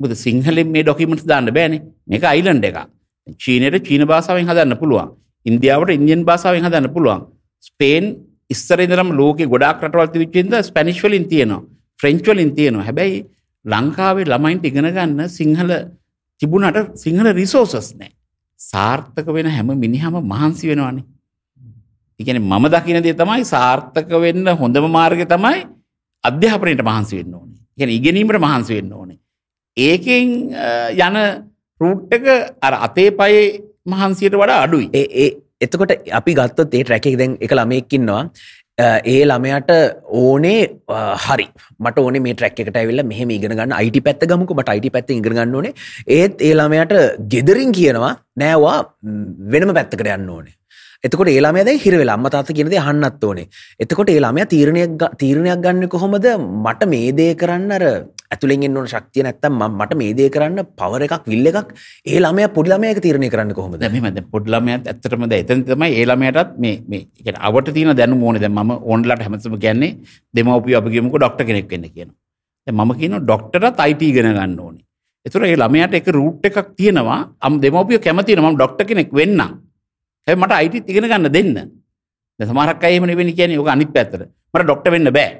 මොකද 0.00 0.14
සිංහලෙන් 0.16 0.70
මේ 0.74 0.82
ડોකියුමන්ට්ස් 0.82 1.26
දාන්න 1.26 1.50
බෑනේ. 1.50 1.82
මේක 2.06 2.24
අයිලන්ඩ් 2.24 2.68
එකක්. 2.70 2.78
චීනයට 3.42 3.84
චීන 3.88 4.04
භාෂාවෙන් 4.10 4.48
හදන්න 4.50 4.80
පුළුවන්. 4.82 5.08
ඉන්දියාවට 5.46 5.90
ඉන්දියන් 5.90 6.22
භාෂාවෙන් 6.24 6.64
හදන්න 6.66 6.92
පුළුවන්. 6.94 7.26
ස්පේන් 7.60 8.04
ඉස්සර 8.50 8.80
ඉඳලම 8.80 9.10
ලෝකේ 9.12 9.50
ගොඩාක් 9.52 9.82
රටවල් 9.82 10.12
තිබිච්ච 10.14 10.38
ඉඳලා 10.42 10.62
ස්පැනිෂ් 10.62 11.02
වලින් 11.04 11.26
තියෙනවා. 11.32 11.62
ෆ්‍රෙන්ච් 12.00 12.26
වලින් 12.26 12.54
තියෙනවා. 12.54 12.86
හැබැයි 12.88 13.18
ලංකාවේ 13.64 14.28
ළමයින්ට 14.32 14.64
ඉගෙන 14.64 14.88
ගන්න 14.96 15.28
සිංහල 15.28 15.70
තිබුණාට 16.40 16.96
සිංහල 16.96 17.28
රිසෝසස් 17.40 17.90
නැහැ. 17.94 18.14
සාර්ථක 18.60 19.28
වෙන 19.36 19.50
හැම 19.56 19.70
මිනිහම 19.84 20.14
මහන්සි 20.24 20.70
වෙනවානේ. 20.70 21.06
ඉගෙන 22.20 22.42
මම 22.42 22.64
දකින 22.68 23.02
දේ 23.02 23.14
තමයි 23.14 23.44
සාර්ථක 23.44 24.10
වෙන්න 24.24 24.46
හොඳම 24.60 24.86
මාර්ගය 24.90 25.26
තමයි 25.26 25.58
අධ්‍යාපනයට 26.24 26.82
මහන්සි 26.82 27.14
වෙන්න 27.18 27.34
ඕනේ. 27.34 27.58
කියන්නේ 27.78 27.98
ඉගෙනීමට 27.98 28.40
මහන්සි 28.46 28.78
වෙන්න 28.78 28.92
ඕනේ. 28.92 29.18
ඒකෙන් 29.76 30.26
යන 30.98 31.18
රූට් 31.80 32.14
එක 32.16 32.24
අර 32.60 32.74
අතේ 32.86 33.10
පයේ 33.20 33.44
මහන්සියට 33.86 34.38
වඩා 34.42 34.62
අඩුයි. 34.66 34.90
ඒ 34.92 35.06
ඒ 35.24 35.30
එතකොට 35.60 35.92
අපි 36.20 36.38
ගත්තොත් 36.38 36.74
ඒ 36.74 36.84
ට්‍රැක් 36.84 37.06
එක 37.06 37.18
දැන් 37.20 37.36
එක 37.40 37.54
ළමයෙක් 37.58 37.94
ඉන්නවා. 37.98 38.22
ඒ 39.12 39.22
ළමයාට 39.30 39.70
ඕනේ 40.22 40.60
හරි 41.24 41.46
මට 41.78 42.04
ඕනේ 42.04 42.22
මේ 42.26 42.34
ට්‍රැක් 42.34 42.60
එකට 42.64 42.78
ඇවිල්ලා 42.82 43.08
මෙහෙම 43.12 43.30
ඉගෙන 43.36 43.56
ගන්න 43.58 43.78
IT 43.86 44.02
පැත්ත 44.06 44.28
ගමුකෝ 44.32 44.58
මට 44.58 44.78
IT 44.80 44.92
පැත්තෙන් 44.96 45.22
ඉගෙන 45.22 45.38
ගන්න 45.38 45.58
ඕනේ. 45.60 45.74
ඒත් 46.18 46.42
ඒ 46.42 46.54
ළමයාට 46.60 46.94
ගෙදරින් 47.34 47.74
කියනවා 47.78 48.14
නෑවා 48.42 48.78
වෙනම 49.54 49.74
පැත්තකට 49.78 50.14
යන්න 50.16 50.30
ඕනේ. 50.36 50.57
එතකොට 51.04 51.28
ඒලාමය 51.30 51.62
දැ 51.66 51.78
හිරවෙලා 51.82 52.16
අම්මතාත 52.18 52.48
කියනද 52.58 52.72
හන්නත් 52.86 53.24
ඕනේ. 53.24 53.46
එතකොට 53.82 54.08
ඒලාමය 54.10 54.44
තීරණය 54.52 54.82
තීරණයක් 55.20 55.60
ගන්න 55.64 55.88
කොහොමද? 55.88 56.26
මට 56.64 56.88
මේ 56.92 57.12
දේ 57.18 57.34
කරන්න 57.40 57.74
අර 57.76 57.84
ඇතුළෙන් 58.32 58.76
ඕන 58.78 58.88
ශක්තිය 58.92 59.22
නැත්තම් 59.26 59.60
මට 59.68 59.98
මේ 60.00 60.16
දේ 60.18 60.28
කරන්න 60.36 60.66
පවර 60.80 61.04
එකක් 61.06 61.28
විල්ල 61.32 61.50
එකක්. 61.50 61.70
ඒලාමය 62.06 62.48
පොඩිලමයක 62.56 62.98
තීරණය 63.04 63.30
කරන්න 63.30 63.54
කොහොමද? 63.54 63.84
මෙමද 63.96 64.18
පොඩ්ලමයත් 64.32 64.90
ඇත්තටමද 64.92 65.36
එතනතම 65.38 65.84
ඒලාමයටත් 65.90 66.58
මේ 66.58 67.04
අවට 67.50 67.70
තින 67.78 67.92
දැනු 68.00 68.18
මෝන 68.24 68.40
දැ 68.44 68.50
ම 68.50 68.74
ඕන්ලට 68.82 69.22
හැමසම 69.26 69.54
ගැන්නේ 69.66 69.94
දෙමවපිය 70.34 70.78
අපගේමක 70.80 71.14
ඩක්ට 71.14 71.46
කෙනෙක් 71.52 71.70
වෙන්න 71.70 71.88
කියන 71.94 72.10
මම 72.66 72.92
කියන 73.00 73.16
ඩොක්ටරත් 73.22 73.80
අයිටී 73.86 74.12
ගෙන 74.18 74.32
ගන්න 74.34 74.58
ඕනේ. 74.58 74.84
එතුර 75.26 75.46
ඒ 75.46 75.54
ළමයට 75.56 75.94
එක 75.94 76.10
රූට් 76.18 76.50
එකක් 76.50 76.74
තියෙනවා. 76.76 77.20
අම් 77.40 77.62
දෙමෝපිය 77.62 78.02
කැමතින 78.02 78.42
ම 78.42 78.58
ඩොක්ට 78.58 78.86
කෙනෙක් 78.90 79.14
වෙන්නම්. 79.14 79.67
හැබැයි 80.28 80.44
මට 80.44 80.52
අයිතිත් 80.52 80.90
ඉගෙන 80.90 81.08
ගන්න 81.08 81.32
දෙන්න. 81.32 81.54
දැන් 82.38 82.48
සමහරක් 82.50 82.84
අය 82.84 82.92
එහෙම 82.94 83.06
නෙවෙයි 83.06 83.32
කියන්නේ 83.32 83.58
ඔක 83.58 83.68
අනිත් 83.68 83.92
පැත්තට. 83.92 84.28
මට 84.52 84.64
ડોක්ටර් 84.64 84.90
වෙන්න 84.92 85.12
බෑ. 85.12 85.30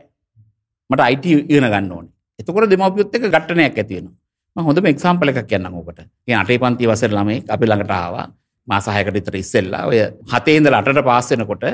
මට 0.90 1.00
IT 1.14 1.24
ඉගෙන 1.26 1.68
ගන්න 1.68 1.92
ඕනේ. 1.92 2.12
එතකොට 2.40 2.70
දෙමව්පියොත් 2.70 3.14
එක්ක 3.14 3.28
ගැටණයක් 3.30 3.78
ඇති 3.78 3.94
වෙනවා. 3.94 4.16
මම 4.56 4.64
හොඳම 4.64 4.86
එක්සාම්පල් 4.86 5.28
එකක් 5.32 5.46
කියන්නම් 5.46 5.76
ඔකට. 5.80 6.00
ඉතින් 6.24 6.38
අටේ 6.40 6.58
පන්ති 6.58 6.88
වසර 6.90 7.12
ළමයි 7.12 7.44
අපි 7.54 7.64
ළඟට 7.66 7.92
ආවා. 8.00 8.26
මාස 8.68 8.88
6කට 8.88 9.14
විතර 9.16 9.36
ඉස්සෙල්ලා 9.36 9.84
ඔය 9.90 9.98
7 10.32 10.56
ඉඳලා 10.56 10.80
8ට 10.82 11.04
පාස් 11.04 11.30
වෙනකොට 11.32 11.64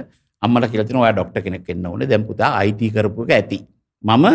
අම්මලා 0.43 0.69
කියලා 0.69 0.89
තිනවා 0.89 1.07
ඔයා 1.07 1.17
ડોක්ටර් 1.17 1.43
කෙනෙක් 1.47 1.65
වෙන්න 1.69 1.87
ඕනේ. 1.87 2.09
දැන් 2.11 2.27
පුතා 2.27 2.63
IT 2.69 2.83
කරපු 2.95 3.27
එක 3.27 3.33
ඇති. 3.39 3.59
මම 4.05 4.27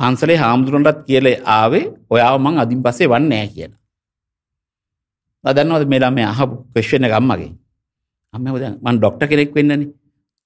පන්සලේ 0.00 0.38
හාමුදුරන්ටත් 0.42 1.00
කියලා 1.08 1.36
ආවේ 1.56 1.84
ඔයාව 2.10 2.36
මං 2.44 2.60
අදින් 2.62 2.82
පස්සේ 2.84 3.08
වන්නේ 3.12 3.28
නැහැ 3.30 3.50
කියලා. 3.54 3.78
ආ 5.44 5.52
දන්නවද 5.56 5.88
මේ 5.92 6.00
ළමයා 6.04 6.30
අහපු 6.34 6.54
ක්වෙස්චන් 6.72 7.08
එක 7.08 7.16
අම්මගේ? 7.20 7.50
අම්මව 8.34 8.58
දැන් 8.62 8.74
මං 8.84 8.96
ඩොක්ටර් 9.00 9.26
කෙනෙක් 9.30 9.54
වෙන්නනේ. 9.54 9.88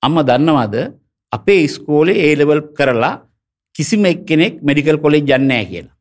අම්මා 0.02 0.26
දන්නවද 0.28 0.76
අපේ 1.32 1.60
ඉස්කෝලේ 1.66 2.16
A 2.26 2.36
level 2.40 2.60
කරලා 2.78 3.14
කිසිම 3.76 4.04
එක්කෙනෙක් 4.12 4.62
මෙඩිකල් 4.62 4.98
කොලෙජ් 5.04 5.22
යන්නේ 5.22 5.38
නැහැ 5.38 5.66
කියලා. 5.70 5.94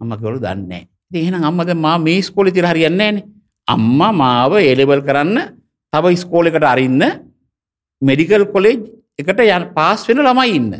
අම්මා 0.00 0.18
කිව්වලු 0.20 0.40
දන්නේ 0.44 0.66
නැහැ. 0.70 0.88
ඉතින් 1.10 1.22
එහෙනම් 1.22 1.48
අම්මා 1.50 1.66
දැන් 1.68 1.80
මා 1.86 1.96
මේ 2.06 2.18
ඉස්කෝලේ 2.22 2.54
තියලා 2.56 2.74
හරියන්නේ 2.74 3.12
නැහනේ. 3.12 3.24
අම්මා 3.74 4.12
මාව 4.22 4.52
A 4.60 4.74
level 4.80 5.02
කරන්න 5.08 5.38
තව 5.92 6.04
ඉස්කෝලේකට 6.18 6.68
අරින්න 6.72 7.02
මෙඩිකල් 8.02 8.44
කොලෙජ් 8.54 8.78
එකට 9.20 9.40
යන 9.40 9.64
පාස් 9.76 10.08
වෙන 10.08 10.20
ළමයි 10.26 10.56
ඉන්න. 10.58 10.72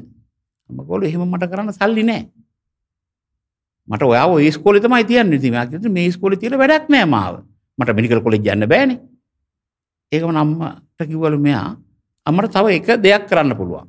අම්මා 0.69 0.85
කිව්වලු 0.87 1.05
එහෙම 1.09 1.25
මට 1.33 1.51
කරන්න 1.53 1.73
සල්ලි 1.81 2.05
නැහැ. 2.11 2.29
මට 3.89 4.03
ඔයාව 4.13 4.37
ඔය 4.37 4.49
ඉස්කෝලේ 4.53 4.85
තමයි 4.85 5.05
තියන්නේ. 5.11 5.39
ඉතින් 5.41 5.53
මම 5.55 5.69
කිව්වා 5.71 5.95
මේ 5.97 6.07
ඉස්කෝලේ 6.13 6.41
තියලා 6.43 6.61
වැඩක් 6.63 6.89
නැහැ 6.93 7.13
මාව. 7.17 7.35
මට 7.79 7.97
මෙඩිකල් 7.97 8.25
කොලෙජ් 8.27 8.53
යන්න 8.55 8.69
බෑනේ. 8.73 8.99
ඒකම 10.13 10.37
අම්මට 10.37 11.01
කිව්වලු 11.01 11.39
මෙයා 11.39 11.77
අම්මට 12.27 12.53
තව 12.53 12.67
එක 12.79 12.89
දෙයක් 13.03 13.27
කරන්න 13.29 13.57
පුළුවන්. 13.57 13.87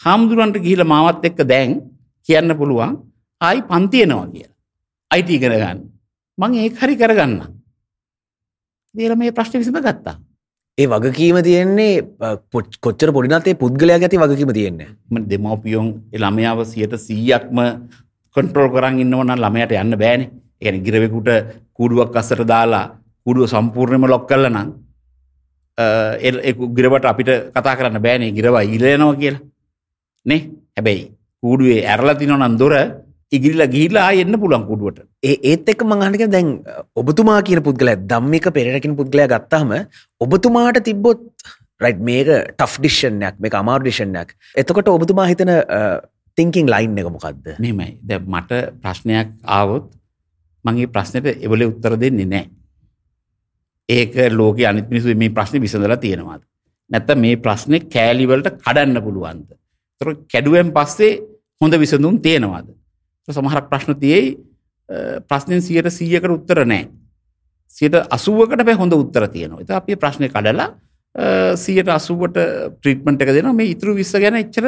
හාමුදුරන්ට 0.00 0.56
ගිහිල්ලා 0.58 0.86
මාවත් 0.86 1.24
එක්ක 1.24 1.40
දැන් 1.44 1.80
කියන්න 2.26 2.56
පුළුවන් 2.56 2.92
ආයි 3.40 3.62
පන්ති 3.62 4.04
එනවා 4.04 4.26
කියලා. 4.26 4.54
IT 5.10 5.28
ඉගෙන 5.30 5.52
ගන්න. 5.52 5.80
මං 6.38 6.54
ඒක 6.54 6.78
හරි 6.80 6.94
කරගන්න. 6.96 7.34
ඉතින් 8.94 9.18
මේ 9.18 9.32
ප්‍රශ්නේ 9.32 9.60
විසඳගත්තා. 9.62 10.16
ඒ 10.78 10.86
වගකීම 10.86 11.38
තියෙන්නේ 11.42 12.02
කොච්චර 12.80 13.12
පොඩිනත් 13.12 13.46
ඒ 13.46 13.54
පුද්ගලයා 13.54 13.98
ඇති 13.98 14.18
වගකීම 14.18 14.52
තියෙන්නේ. 14.52 14.88
මම 15.10 15.28
දෙමව්පියොන් 15.30 15.88
ඒ 16.12 16.18
ළමයාව 16.18 16.58
100%ක්ම 16.62 17.58
කන්ට්‍රෝල් 18.36 18.70
කරන් 18.74 18.98
ඉන්නව 18.98 19.20
නම් 19.22 19.38
ළමයාට 19.38 19.72
යන්න 19.72 19.98
බෑනේ. 20.02 20.30
ඒ 20.60 20.64
කියන්නේ 20.64 20.84
ගිරවෙකුට 20.86 21.28
කූඩුවක් 21.76 22.16
අස්සට 22.16 22.42
දාලා 22.44 22.86
කූඩුව 23.26 23.46
සම්පූර්ණයෙන්ම 23.46 24.10
ලොක් 24.10 24.26
කළා 24.28 24.50
නම් 24.50 24.68
ගිරවට 25.78 27.10
අපිට 27.12 27.30
කතා 27.56 27.76
කරන්න 27.78 28.02
බෑනේ 28.06 28.34
ගිරව 28.36 28.56
ඉලයනවා 28.76 29.14
කියලා 29.22 29.42
නේ 30.26 30.40
හැබැයි 30.76 31.10
කූඩුවේ 31.42 31.80
ඇරලා 31.86 32.14
තිනවනම් 32.20 32.58
දොර 32.58 32.74
ඉගිරිලා 33.32 33.68
ගිහිල්ලා 33.74 34.12
එන්න 34.22 34.38
පුළුවන් 34.40 34.66
කුඩුවට. 34.70 35.02
ඒ 35.22 35.36
ඒත් 35.50 35.68
එක්ක 35.72 35.82
මං 35.84 36.04
අහන්න 36.04 36.32
දැන් 36.36 36.48
ඔබතුමා 37.02 37.40
කියන 37.42 37.62
පුද්ගලයා 37.68 38.00
ධම්මික 38.10 38.48
පෙරේර 38.56 38.80
කියන 38.80 38.96
පුද්ගලයා 39.00 39.28
ගත්තාම 39.34 39.74
ඔබතුමාට 40.20 40.80
තිබ්බොත් 40.88 41.20
රයිට් 41.84 42.00
මේක 42.08 42.28
ටෆ් 42.58 42.74
ඩිසිෂන් 42.80 43.22
එකක් 43.28 43.40
මේක 43.40 43.54
අමාරු 43.62 43.84
ඩිසිෂන් 43.84 44.16
එකක්. 44.22 44.36
එතකොට 44.56 44.88
ඔබතුමා 44.88 45.26
හිතන 45.32 45.52
තින්කින් 46.38 46.70
ලයින් 46.74 46.98
එක 46.98 47.10
මොකද්ද? 47.16 47.46
මෙහෙමයි. 47.58 47.90
දැන් 48.08 48.28
මට 48.34 48.52
ප්‍රශ්නයක් 48.82 49.28
ආවොත් 49.58 49.90
මම 50.64 50.78
ඒ 50.78 50.92
ප්‍රශ්නෙට 50.94 51.26
එවලේ 51.46 51.70
උත්තර 51.72 51.98
දෙන්නේ 52.04 52.30
නැහැ. 52.34 52.50
ඒක 53.88 54.16
ලෝකේ 54.32 54.66
අනිත් 54.66 54.88
මිනිස්සු 54.90 55.14
මේ 55.14 55.30
ප්‍රශ්නේ 55.30 55.60
විසඳලා 55.60 55.96
තියෙනවාද? 55.96 56.42
නැත්නම් 56.90 57.20
මේ 57.20 57.36
ප්‍රශ්නේ 57.36 57.80
කෑලි 57.94 58.26
වලට 58.28 58.58
කඩන්න 58.64 59.02
පුළුවන්ද? 59.02 59.48
ඒතර 60.00 60.08
කැඩුවෙන් 60.32 60.72
පස්සේ 60.72 61.20
හොඳ 61.60 61.74
විසඳුම් 61.78 62.20
තියෙනවාද? 62.20 62.66
සමහරක් 63.28 63.68
ප්‍රශ්න 63.70 63.98
තියෙයි 64.00 64.36
ප්‍රශ්නෙන් 65.28 65.60
100කට 65.60 66.30
උත්තර 66.38 66.64
නැහැ. 66.64 66.88
80කට 67.70 68.64
බෑ 68.64 68.76
හොඳ 68.76 68.92
උත්තර 68.92 69.28
තියෙනවා. 69.28 69.60
ඉතින් 69.60 69.76
අපි 69.76 69.96
ප්‍රශ්නේ 69.96 70.28
කඩලා 70.28 70.68
සියට 71.56 71.88
අසුවට 71.88 72.38
ට්‍රීට්මන්ට් 72.80 73.22
එක 73.22 73.34
දෙනවා 73.36 73.52
මේ 73.52 73.72
ඉතුරු 73.74 73.94
විස්ස 73.94 74.12
ගැන 74.12 74.40
එච්චර 74.40 74.66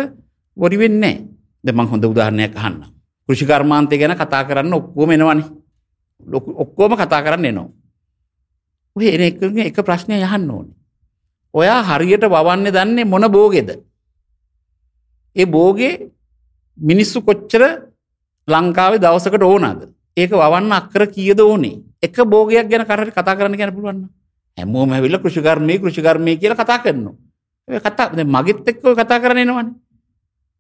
වොරි 0.57 0.79
වෙන්නේ 0.79 1.01
නැහැ. 1.01 1.25
දැන් 1.65 1.77
මම 1.77 1.89
හොඳ 1.91 2.05
උදාහරණයක් 2.05 2.57
අහන්න. 2.57 2.85
කෘෂිකර්මාන්තය 3.29 3.99
ගැන 3.99 4.15
කතා 4.17 4.45
කරන්න 4.45 4.73
ඔක්කොම 4.73 5.11
එනවනේ. 5.11 5.49
ඔක්කොම 6.63 6.97
කතා 6.97 7.23
කරන්න 7.23 7.51
එනවා. 7.51 7.69
ඔය 8.97 9.13
එන 9.13 9.23
එකකින් 9.29 9.59
එක 9.61 9.77
ප්‍රශ්නයක් 9.77 10.25
අහන්න 10.25 10.51
ඕනේ. 10.51 10.75
ඔයා 11.55 11.83
හරියට 11.85 12.25
වවන්නේ 12.25 12.73
දන්නේ 12.73 13.05
මොන 13.05 13.29
බෝගෙද? 13.29 13.71
ඒ 15.37 15.47
බෝගේ 15.47 16.11
මිනිස්සු 16.79 17.21
කොච්චර 17.21 17.63
ලංකාවේ 18.49 19.01
දවසකට 19.01 19.43
ඕනද? 19.43 19.93
ඒක 20.17 20.33
වවන්න 20.33 20.73
අක්කර 20.73 21.07
කීයද 21.13 21.41
ඕනේ? 21.41 21.83
එක 22.03 22.17
බෝගයක් 22.25 22.69
ගැන 22.69 22.85
කරට 22.85 23.13
කතා 23.13 23.37
කරන්න 23.37 23.57
ගැන 23.57 23.75
පුළුවන්. 23.75 24.09
හැමෝම 24.59 24.93
ඇවිල්ලා 24.93 25.21
කෘෂිකර්මයේ 25.21 25.79
කෘෂිකර්මයේ 25.79 26.37
කියලා 26.37 26.57
කතා 26.57 26.79
කරනවා. 26.79 27.15
ඒ 27.69 27.81
කතා 27.81 28.17
දැන් 28.17 28.29
මගෙත් 28.29 28.69
එක්ක 28.69 28.85
ඔය 28.85 28.97
කතා 28.97 29.21
කරන්න 29.21 29.45
එනවනේ. 29.45 29.75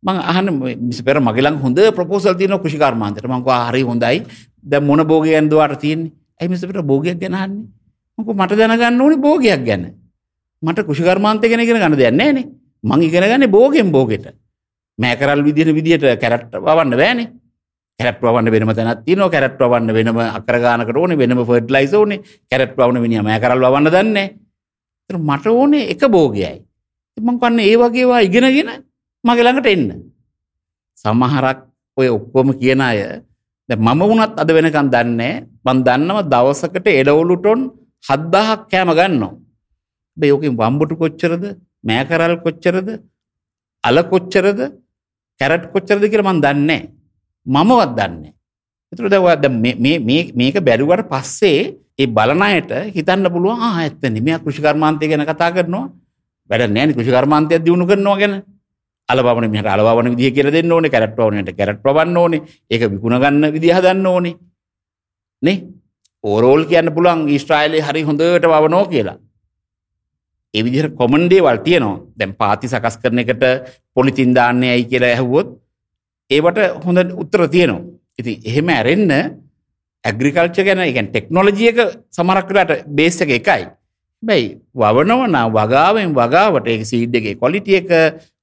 මං 0.02 0.16
අහන්න 0.22 0.48
මිස්පෙර 0.80 1.20
මගේ 1.20 1.42
ළඟ 1.42 1.62
හොඳ 1.62 1.78
ප්‍රොපෝසල් 1.96 2.36
තියෙනවා 2.36 2.60
කෘෂිකර්මාන්තයට. 2.60 3.24
මං 3.24 3.40
කිව්වා 3.40 3.68
හරි 3.68 3.82
හොඳයි. 3.82 4.18
දැන් 4.60 4.84
මොන 4.84 5.00
භෝගයක්ද 5.00 5.52
ඔයාලට 5.52 5.80
තියෙන්නේ? 5.80 6.12
ඇයි 6.40 6.50
මිස්පෙර 6.50 6.82
භෝගයක් 6.84 7.16
ගැන 7.16 7.34
අහන්නේ? 7.34 7.75
මං 8.18 8.24
කිව්වා 8.24 8.46
මට 8.46 8.58
දැනගන්න 8.58 9.00
ඕනේ 9.00 9.18
භෝගයක් 9.18 9.64
ගැන. 9.64 9.82
මට 10.62 10.86
කෘෂිකර්මාන්තය 10.86 11.48
ගැන 11.48 11.60
ඉගෙන 11.60 11.76
ගන්න 11.76 11.96
දෙයක් 11.96 12.14
නැහැ 12.14 12.32
නේ. 12.32 12.46
මං 12.84 13.02
ඉගෙන 13.02 13.24
ගන්නේ 13.24 13.48
භෝගෙන් 13.48 13.92
භෝගෙට. 13.92 14.26
මෑකරල් 14.98 15.44
විදිහට 15.44 15.74
විදිහට 15.74 16.20
කැරට් 16.20 16.52
වවන්න 16.56 16.96
බෑනේ. 16.96 17.28
කැරට් 18.00 18.20
වවන්න 18.22 18.50
වෙනම 18.50 18.74
තැනක් 18.74 19.04
තියෙනවා. 19.04 19.30
කැරට් 19.30 19.60
වවන්න 19.60 19.92
වෙනම 19.92 20.18
අක්කර 20.18 20.56
ගානකට 20.60 20.96
ඕනේ, 20.96 21.18
වෙනම 21.18 21.44
ෆර්ටිලයිසර් 21.44 21.96
ඕනේ. 21.96 22.22
කැරට් 22.50 22.76
වවන්න 22.76 23.02
වෙනිය 23.02 23.22
මෑකරල් 23.22 23.60
වවන්න 23.60 23.90
දන්නේ 23.90 24.12
නැහැ. 24.12 24.26
ඒතර 25.10 25.18
මට 25.20 25.46
ඕනේ 25.46 25.90
එක 25.92 26.02
භෝගයයි. 26.08 26.56
මං 27.16 27.38
කන්නේ 27.40 27.68
ඒ 27.70 27.76
වගේ 27.76 28.02
ඒවා 28.02 28.20
ඉගෙනගෙන 28.20 28.70
මගේ 29.24 29.44
ළඟට 29.44 29.68
එන්න. 29.68 29.88
සමහරක් 30.98 31.58
ඔය 31.96 32.08
ඔක්කොම 32.08 32.52
කියන 32.56 32.80
අය 32.80 32.98
දැන් 33.68 33.80
මම 33.80 34.00
වුණත් 34.00 34.36
අද 34.36 34.48
වෙනකන් 34.48 34.88
දන්නේ 34.88 35.34
මම 35.64 35.78
දන්නවා 35.84 36.28
දවසකට 36.32 36.86
එළවලු 36.92 37.36
ටොන් 37.38 37.60
7000ක් 38.04 38.70
කෑම 38.70 38.90
ගන්නවා. 38.98 39.32
හැබැයි 40.16 40.32
ඕකෙන් 40.36 40.56
වම්බුටු 40.60 40.96
කොච්චරද? 41.02 41.44
මෑකරල් 41.84 42.34
කොච්චරද? 42.44 42.88
අල 43.84 43.96
කොච්චරද? 44.12 44.60
කැරට් 45.40 45.66
කොච්චරද 45.74 46.04
කියලා 46.10 46.32
මම 46.32 46.42
දන්නේ 46.44 46.82
මමවත් 47.46 47.92
දන්නේ. 47.98 48.32
ඒතර 48.92 49.08
දැන් 49.12 49.60
මේ 49.60 49.98
මේ 50.00 50.22
මේක 50.34 50.56
බැලුවට 50.68 51.08
පස්සේ 51.12 51.60
ඒ 51.98 52.06
බලන 52.08 52.42
අයට 52.42 52.72
හිතන්න 52.96 53.32
පුළුවන් 53.34 53.60
ආ 53.60 53.72
ඇත්තනේ 53.82 54.24
මෙයා 54.26 54.42
කෘෂිකර්මාන්තය 54.44 55.08
ගැන 55.10 55.24
කතා 55.30 55.54
කරනවා. 55.56 55.86
වැඩ 56.50 56.70
නැහැ 56.70 56.86
නේ 56.86 56.96
කෘෂිකර්මාන්තයක් 56.98 57.64
දිනු 57.66 57.86
කරනවා 57.90 58.18
ගැන. 58.22 58.34
අලබවන 59.08 59.50
මෙහට 59.50 59.66
අලබවන 59.66 60.10
විදිහ 60.14 60.34
කියල 60.34 60.50
දෙන්න 60.50 60.72
ඕනේ 60.72 60.90
කැරට් 60.90 61.18
වනට 61.18 61.56
කැරට් 61.58 61.84
වන්න 61.86 62.16
ඕනේ 62.16 62.40
ඒක 62.70 62.82
විකුණ 62.92 63.18
ගන්න 63.22 63.52
විදිහ 63.54 63.74
හදන්න 63.76 64.06
ඕනේ 64.06 64.34
නේ 65.42 65.56
ඕරෝල් 66.30 66.62
කියන්න 66.70 66.90
පුළන් 66.96 67.28
ඊස්ට්‍රයිලේ 67.34 67.86
හරි 67.86 68.02
හොඳට 68.08 68.46
වවනෝ 68.52 68.84
කියලා. 68.92 69.16
එවිදිහට 70.54 70.94
කොමන්ඩේ 71.00 71.42
වල් 71.46 71.60
තියනවා. 71.66 72.02
දැන් 72.18 72.32
පාති 72.40 72.66
සකස් 72.72 72.96
කරන 73.02 73.22
එකට 73.22 73.44
පොලිතින් 73.94 74.34
දාන්නේ 74.36 74.70
ඇයි 74.74 74.90
කියලා 74.92 75.12
ඇහුවොත් 75.14 75.48
ඒවට 76.30 76.58
හොඳ 76.84 76.98
උත්තර 77.22 77.48
තියෙනවා. 77.48 77.84
ඉති 78.18 78.32
එහෙම 78.44 78.68
ඇරෙන්න 78.68 79.12
ඇග්‍රිකල්ච 80.04 80.56
ගැන 80.68 80.82
එකන් 80.84 81.10
ටෙක්නොලජියක 81.10 81.78
සමරක්කලට 82.16 82.72
බේස 82.98 83.20
එක 83.24 83.32
එකයි. 83.38 83.66
බැයි 84.22 84.48
වවනවනා 84.74 85.46
වගාවෙන් 85.58 86.16
වගාවට 86.18 86.72
ඒ 86.72 86.84
සීඩ්ඩගේ 86.90 87.36
කොලිටිය 87.42 87.78
එක 87.82 87.90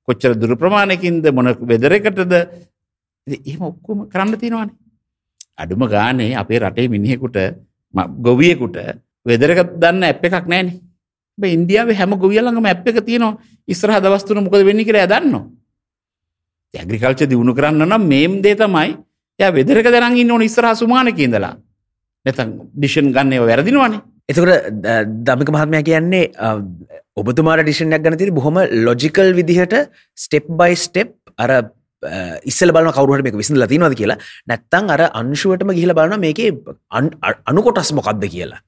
කොච්චර 0.08 0.32
දුර 0.40 0.56
ප්‍රමාණයකින්ද 0.62 1.26
මොන 1.36 1.52
වෙදරකටද 1.72 2.34
එහෙම 3.28 3.62
ඔක්කොම 3.72 4.08
කරන්න 4.12 4.40
තියෙනවානේ. 4.40 4.78
අඩුම 5.62 5.84
ගානේ 5.94 6.32
අපේ 6.42 6.60
රටේ 6.60 6.88
මිනිහෙකුට 6.88 7.38
ගොවියෙකුට 7.94 8.78
වෙදරක 9.26 9.60
දන්න 9.82 10.04
ඇප් 10.04 10.24
එකක් 10.26 10.48
නැහැනේ. 10.48 10.80
හැබැයි 11.38 11.56
ඉන්දියාවේ 11.58 11.98
හැම 12.00 12.16
ගොවියා 12.24 12.46
ළඟම 12.46 12.70
ඇප් 12.72 12.88
එක 12.88 13.06
තියෙනවා. 13.06 13.38
ඉස්සරහ 13.68 14.00
දවස් 14.04 14.26
තුන 14.28 14.44
මොකද 14.44 14.66
වෙන්නේ 14.70 14.86
කියලා 14.86 15.04
එයා 15.06 15.14
දන්නවා. 15.14 15.44
ඇග්‍රිකල්චර් 16.74 17.28
දියුණු 17.32 17.54
කරන්න 17.58 17.86
නම් 17.90 18.08
මේම් 18.14 18.42
දේ 18.46 18.56
තමයි 18.56 18.98
එයා 19.40 19.52
වෙදරක 19.58 19.88
දැනන් 19.96 20.18
ඉන්න 20.18 20.32
ඕන 20.32 20.44
ඉස්සරහ 20.50 20.74
සුමානක 20.82 21.20
ඉඳලා. 21.20 21.54
නැත්නම් 22.26 22.50
ඩිසිෂන් 22.78 23.14
ගන්න 23.16 23.34
ඒවා 23.36 23.50
වැරදිනවනේ. 23.52 24.02
එතකට 24.30 24.52
දමික 25.28 25.50
මහත්මය 25.56 25.84
කියන්නේ 25.90 26.26
ඔබතුමාට 27.22 27.64
ඩිෂණයක් 27.64 28.04
ගන 28.04 28.18
තිරි 28.20 28.32
බොහොම 28.40 28.58
ලොජිකල් 28.88 29.34
විදිහට 29.40 29.74
ස්ටෙප් 30.18 30.46
බයි 30.60 30.76
ස්ටෙප් 30.86 31.10
අර 31.38 31.52
ඉස්සල 32.50 32.72
බල 32.76 32.92
කවරුහට 32.98 33.24
මේක 33.26 33.38
විසිඳ 33.42 33.60
ලතිනවද 33.62 33.96
කියලා. 34.02 34.20
නැත්තං 34.48 34.92
අර 34.96 35.02
අංශුවටම 35.22 35.72
ගිහිල 35.78 35.94
බලන 35.98 36.20
මේක 36.20 36.40
අනුකොටස් 37.50 37.92
මොකක්ද 38.00 38.26
කියලා. 38.36 38.60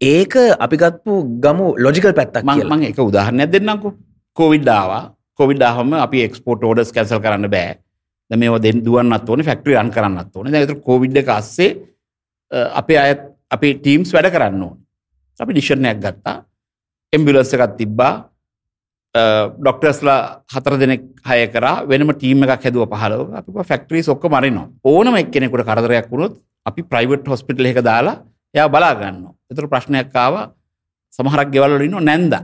ඒක 0.00 0.34
අපිගත්පු 0.66 1.12
ගමු 1.44 1.66
ලොජිකල් 1.78 2.14
පැත්තක් 2.20 2.44
මං 2.44 2.90
එක 2.90 2.98
උදාහරණයක් 2.98 3.50
දෙන්නකු 3.54 3.94
කොවිඩ්ඩාවා 4.36 5.02
කොවිඩ්ඩාහම 5.38 5.94
අපි 6.06 6.18
එක්ස්පෝට් 6.26 6.64
ෝඩස් 6.70 6.90
කැසල් 6.94 7.22
කරන්න 7.24 7.50
බෑ. 7.50 7.78
මේ 8.30 8.58
දෙ 8.64 8.70
දුවන්නත් 8.86 9.28
ඕන 9.30 9.42
ෆෙක්ට්‍රි 9.48 9.76
අන් 9.76 9.90
කරන්නත් 9.94 10.36
ඕන. 10.36 10.50
තු 10.70 10.74
කොවිඩ් 10.88 11.16
අස්සේ 11.28 11.70
අපේ 12.80 12.98
අයත් 12.98 13.20
අපි 13.54 13.68
ටීම්ස් 13.78 14.10
වැඩ 14.14 14.32
කරන්න 14.34 14.62
ඕන. 14.66 14.76
අපි 15.40 15.52
ඩිෂණයක් 15.54 15.98
ගත්තා. 16.02 16.36
එම්බිලස් 17.12 17.54
එකත් 17.54 17.76
තිබ්බා 17.78 18.12
ඩොක්ටර්ස්ලා 19.14 20.42
හතර 20.50 20.74
දෙනෙක් 20.76 21.02
හය 21.22 21.46
කර. 21.46 21.66
වෙනම 21.86 22.10
ටීම 22.12 22.42
එකක් 22.44 22.64
හැදුව 22.64 22.90
පහලව 22.90 23.22
අපි 23.34 23.50
ෆෙක්ටරී 23.64 24.04
ඔක්ක 24.08 24.24
මරනවා 24.26 24.66
ඕනම 24.84 25.14
එක්කෙනෙකුට 25.16 25.64
කරදරයක් 25.64 26.10
වුණොත් 26.10 26.34
අපි 26.66 26.82
ප්‍රයිවට් 26.84 27.28
හොස්පිටල 27.28 27.66
එක 27.66 27.80
දාලා 27.82 28.22
එයා 28.54 28.68
බලාගන්න 28.68 29.22
එතුර 29.50 29.66
ප්‍රශ්නයක්කාව 29.68 30.34
සමහරක් 31.12 31.48
ගෙවල්ලඉන්න 31.50 32.02
නැන්ද. 32.02 32.34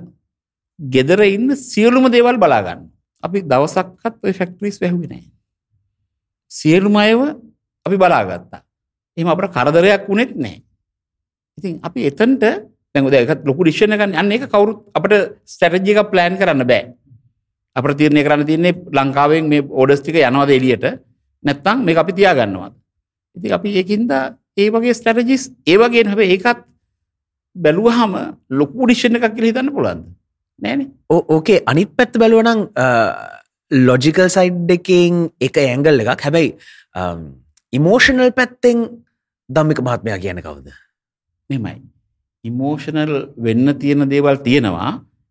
ගෙදර 0.79 1.21
ඉන්න 1.27 1.53
සියලුම 1.59 2.09
දේවල් 2.09 2.39
බලාගන්න 2.39 2.89
අපි 3.23 3.39
දවසක්කත් 3.43 4.17
ඔය 4.25 4.33
ෆෙක්ටරිස් 4.33 4.81
වැැහුවෙනෑ 4.81 5.25
සියලුම 6.51 6.97
අයව 6.97 7.21
අපි 7.87 7.97
බලාගත්තා 7.97 8.63
එම 9.17 9.29
අපට 9.29 9.53
කරදරයක් 9.53 10.09
වුණෙත් 10.09 10.33
නෑ 10.37 10.63
ඉතින් 11.59 11.75
අපි 11.83 12.07
එතන්ට 12.07 12.45
ඒකත් 12.95 13.47
ලොකු 13.47 13.65
ඩිසිෂන් 13.65 13.93
එකක් 13.95 14.03
අන්න 14.19 14.33
ඒක 14.33 14.49
කවුරුත් 14.51 14.83
අපිට 14.95 15.39
ස්ට්‍රැටජි 15.47 15.95
එකක් 15.95 16.11
ප්ලෑන් 16.11 16.37
කරන්න 16.39 16.67
බෑ. 16.67 16.95
අපිට 17.77 17.99
තීරණය 17.99 18.25
කරන්න 18.25 18.47
තියෙන්නේ 18.47 18.75
ලංකාවෙන් 18.93 19.49
මේ 19.49 19.63
ඕඩර්ස් 19.63 20.03
ටික 20.03 20.19
යනවාද 20.19 20.51
එළියට? 20.51 20.85
නැත්නම් 21.45 21.85
මේක 21.85 21.99
අපි 21.99 22.13
තියාගන්නවද? 22.13 22.75
ඉතින් 23.37 23.53
අපි 23.53 23.69
ඒකින්ද 23.77 24.11
ඒ 24.57 24.71
වගේ 24.71 24.95
ස්ට්‍රැටජිස් 24.95 25.51
ඒ 25.67 25.77
වගේ 25.79 26.05
හැබැයි 26.05 26.37
ඒකත් 26.37 26.65
බැලුවහම 27.57 28.17
ලොකු 28.51 28.87
ඩිසිෂන් 28.87 29.17
එකක් 29.19 29.35
කියලා 29.35 29.51
හිතන්න 29.53 29.75
පුළුවන්ද? 29.75 30.03
නෑනේ. 30.63 30.89
ඕකේ 31.09 31.63
අනිත් 31.67 31.95
පැත්ත 31.97 32.19
බැලුවනම් 32.19 32.67
ලොජිකල් 33.71 34.27
සයිඩ් 34.29 34.71
එකෙන් 34.79 35.31
එක 35.41 35.63
ඇංගල් 35.63 36.03
එකක්. 36.03 36.27
හැබැයි 36.27 36.57
ඉමෝෂනල් 37.73 38.35
පැත්තෙන් 38.35 38.83
දම්මික 39.49 39.79
මහත්මයා 39.79 40.19
කියන 40.19 40.43
කවුද? 40.43 40.75
මෙමයි 41.51 41.79
ඉමෝෂනල් 42.45 43.13
වෙන්න 43.37 43.79
තියෙන 43.79 44.09
දේවල් 44.09 44.37
තියෙනවා. 44.39 44.91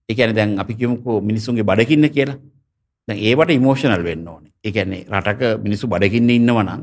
එකන 0.10 0.36
දැන් 0.36 0.60
අපි 0.60 0.74
කියමුකෝ 0.74 1.22
මිනිසුන්ගේ 1.22 1.63
බඩකින්න 1.63 2.10
කියලා. 2.10 2.38
දැන් 3.08 3.19
ඒවට 3.19 3.52
ඉමෝෂනල් 3.52 4.04
වෙන්න 4.04 4.28
ඕනේ. 4.28 4.52
එකන්නේ 4.63 5.06
රටක 5.10 5.63
මිනිසු 5.63 5.88
බඩකින්න 5.88 6.30
ඉන්නවනම් 6.30 6.82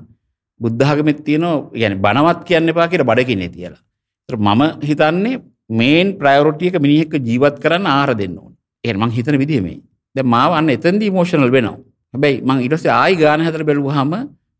බුද්ධාගමෙත් 0.60 1.24
තියෙනවා. 1.24 1.70
ගැන 1.72 2.00
බනවත් 2.00 2.44
කියන්න 2.44 2.68
එපා 2.68 2.88
කියට 2.88 3.04
බඩකින්නේ 3.04 3.48
තියලා 3.48 3.82
මම 4.28 4.62
හිතන්නේ 4.82 5.42
මේන් 5.70 6.18
ප්‍රයෝරටියක 6.18 6.80
මිනිහෙක්ක 6.80 7.14
ජීවත් 7.20 7.60
කරන්න 7.60 7.86
ආර 7.88 8.14
දෙන්න 8.14 8.38
ඕන. 8.38 8.52
එහම 8.84 9.10
හිතන 9.10 9.38
විදිීමේ 9.38 9.80
ද 10.16 10.22
මාවන්න 10.24 10.70
එතන්ද 10.70 11.02
මෝෂනල් 11.10 11.50
වෙනවා. 11.50 11.78
හැබැයි 12.14 12.42
මං 12.42 12.64
ඉටස 12.66 12.86
ආයි 12.88 13.16
ගාන 13.16 13.46
හතර 13.46 13.62
බැලූහම 13.64 14.14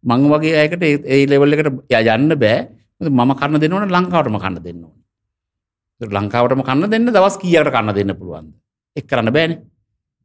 මං 0.05 0.29
වගේ 0.33 0.55
අයකට 0.63 0.83
ඒ 0.83 1.27
ලෙවල්ලකට 1.27 1.67
යන්න 2.15 2.39
බෑ. 2.39 2.59
මම 3.01 3.33
කරන්න 3.41 3.61
දෙන්නවන 3.61 3.91
ලංකාවටම 3.91 4.39
කන්න 4.39 4.63
දෙන්න 4.63 4.85
ඕන. 4.85 4.95
ලංකාවටම 6.01 6.63
කන්න 6.63 6.91
දෙන්න 6.91 7.07
දවස් 7.09 7.37
කීයකට 7.41 7.73
කන්න 7.73 7.95
දෙන්න 7.95 8.15
පුළුවන්ද. 8.15 8.53
එක් 8.97 9.07
කරන්න 9.07 9.33
බෑනේ. 9.33 9.59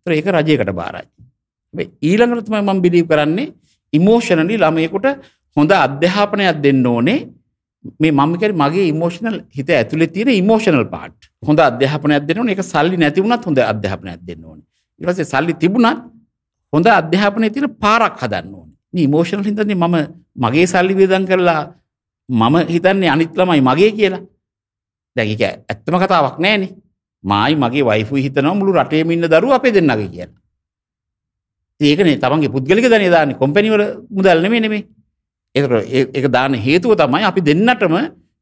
ඒතර 0.06 0.12
ඒක 0.12 0.28
රජයකට 0.36 0.72
බාරයි. 0.76 1.08
හැබැයි 1.74 1.90
ඊළඟට 2.02 2.46
තමයි 2.48 2.62
මම 2.62 2.82
බිලීව් 2.82 3.08
කරන්නේ 3.08 3.54
ඉමෝෂනලි 3.94 4.58
ළමයෙකුට 4.58 5.08
හොඳ 5.58 5.72
අධ්‍යාපනයක් 5.72 6.62
දෙන්න 6.62 6.86
ඕනේ. 6.86 7.20
මේ 8.00 8.12
මම 8.12 8.34
කියන්නේ 8.38 8.62
මගේ 8.62 8.88
ඉමෝෂනල් 8.94 9.38
හිත 9.58 9.70
ඇතුලේ 9.70 10.08
තියෙන 10.08 10.36
ඉමෝෂනල් 10.42 10.86
පාර්ට්. 10.94 11.32
හොඳ 11.48 11.60
අධ්‍යාපනයක් 11.60 12.28
දෙන්න 12.28 12.40
ඕනේ. 12.40 12.56
ඒක 12.56 12.64
සල්ලි 12.64 12.98
නැති 12.98 13.24
වුණත් 13.24 13.46
හොඳ 13.46 13.58
අධ්‍යාපනයක් 13.58 14.20
දෙන්න 14.28 14.44
ඕනේ. 14.46 14.66
ඊට 15.02 15.08
පස්සේ 15.08 15.26
සල්ලි 15.26 15.54
තිබුණත් 15.54 16.04
හොඳ 16.74 16.88
අධ්‍යාපනයේ 16.88 17.50
තියෙන 17.50 17.70
පාරක් 17.84 18.20
හදන්න 18.24 18.54
ඕනේ. 18.54 18.76
මේ 18.94 19.04
ඉමෝෂනල් 19.08 19.46
හින්දානේ 19.50 19.76
මම 19.76 19.96
මගේ 20.44 20.68
සල්ලි 20.68 20.94
වියදම් 21.00 21.26
කරලා 21.30 21.62
මම 22.30 22.56
හිතන්නේ 22.74 23.10
අනිත් 23.10 23.32
ළමයි 23.40 23.62
මගේ 23.70 23.92
කියලා. 24.00 24.22
දැන් 25.16 25.28
ඒක 25.28 25.42
ඇත්තම 25.42 25.96
කතාවක් 25.98 26.40
නෑනේ. 26.40 26.72
මායි 27.24 27.56
මගේ 27.56 27.84
වයිෆුයි 27.84 28.24
හිතනවා 28.24 28.56
මුළු 28.56 28.74
රටේම 28.74 29.12
ඉන්න 29.12 29.28
දරුවෝ 29.28 29.56
අපේ 29.56 29.74
දෙන්නගේ 29.74 30.08
කියලා. 30.08 30.40
ඒකනේ 31.80 32.18
තමන්ගේ 32.18 32.54
පුද්ගලික 32.56 32.86
ධනෙ 32.86 33.10
දාන්නේ 33.10 33.38
කම්පැනි 33.38 33.70
වල 33.70 33.84
මුදල් 34.10 34.42
නෙමෙයි 34.42 34.62
නෙමෙයි. 34.62 34.84
ඒකට 35.56 36.18
ඒක 36.18 36.32
දාන 36.32 36.54
හේතුව 36.56 36.96
තමයි 36.96 37.24
අපි 37.24 37.42
දෙන්නටම 37.42 37.96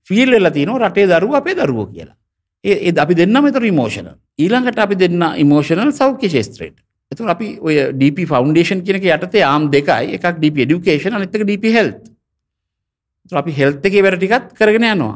ෆීල් 0.08 0.32
වෙලා 0.32 0.52
තිනවා 0.52 0.90
රටේ 0.90 1.08
දරුවෝ 1.08 1.38
අපේ 1.38 1.56
දරුවෝ 1.56 1.88
කියලා. 1.88 2.16
ඒ 2.64 2.94
අපි 2.98 3.16
දෙන්නම 3.16 3.46
ඒතර 3.46 3.64
ඉමෝෂනල්. 3.64 4.14
ඊළඟට 4.40 4.80
අපි 4.80 4.96
දෙන්න 4.96 5.24
ඉමෝෂනල් 5.38 5.92
සෞඛ්‍ය 5.92 6.30
ශාස්ත්‍රයට. 6.30 6.78
එතකොට 7.12 7.30
අපි 7.30 7.48
ඔය 7.62 7.76
DP 7.94 8.28
ෆවුන්ඩේෂන් 8.28 8.84
කියන 8.86 9.00
එක 9.00 9.06
යටතේ 9.08 9.44
ආම් 9.44 9.70
දෙකයි 9.72 10.16
එකක් 10.18 10.40
DP 10.40 10.66
এডুকেෂන් 10.66 11.16
අනිත් 11.16 11.36
එක 11.36 11.46
DP 11.48 11.74
හෙල්ත්. 11.74 12.02
එතකොට 13.26 13.42
අපි 13.44 13.52
හෙල්ත් 13.60 13.86
එකේ 13.86 14.04
වැඩ 14.04 14.20
ටිකත් 14.20 14.54
කරගෙන 14.60 14.88
යනවා. 14.92 15.16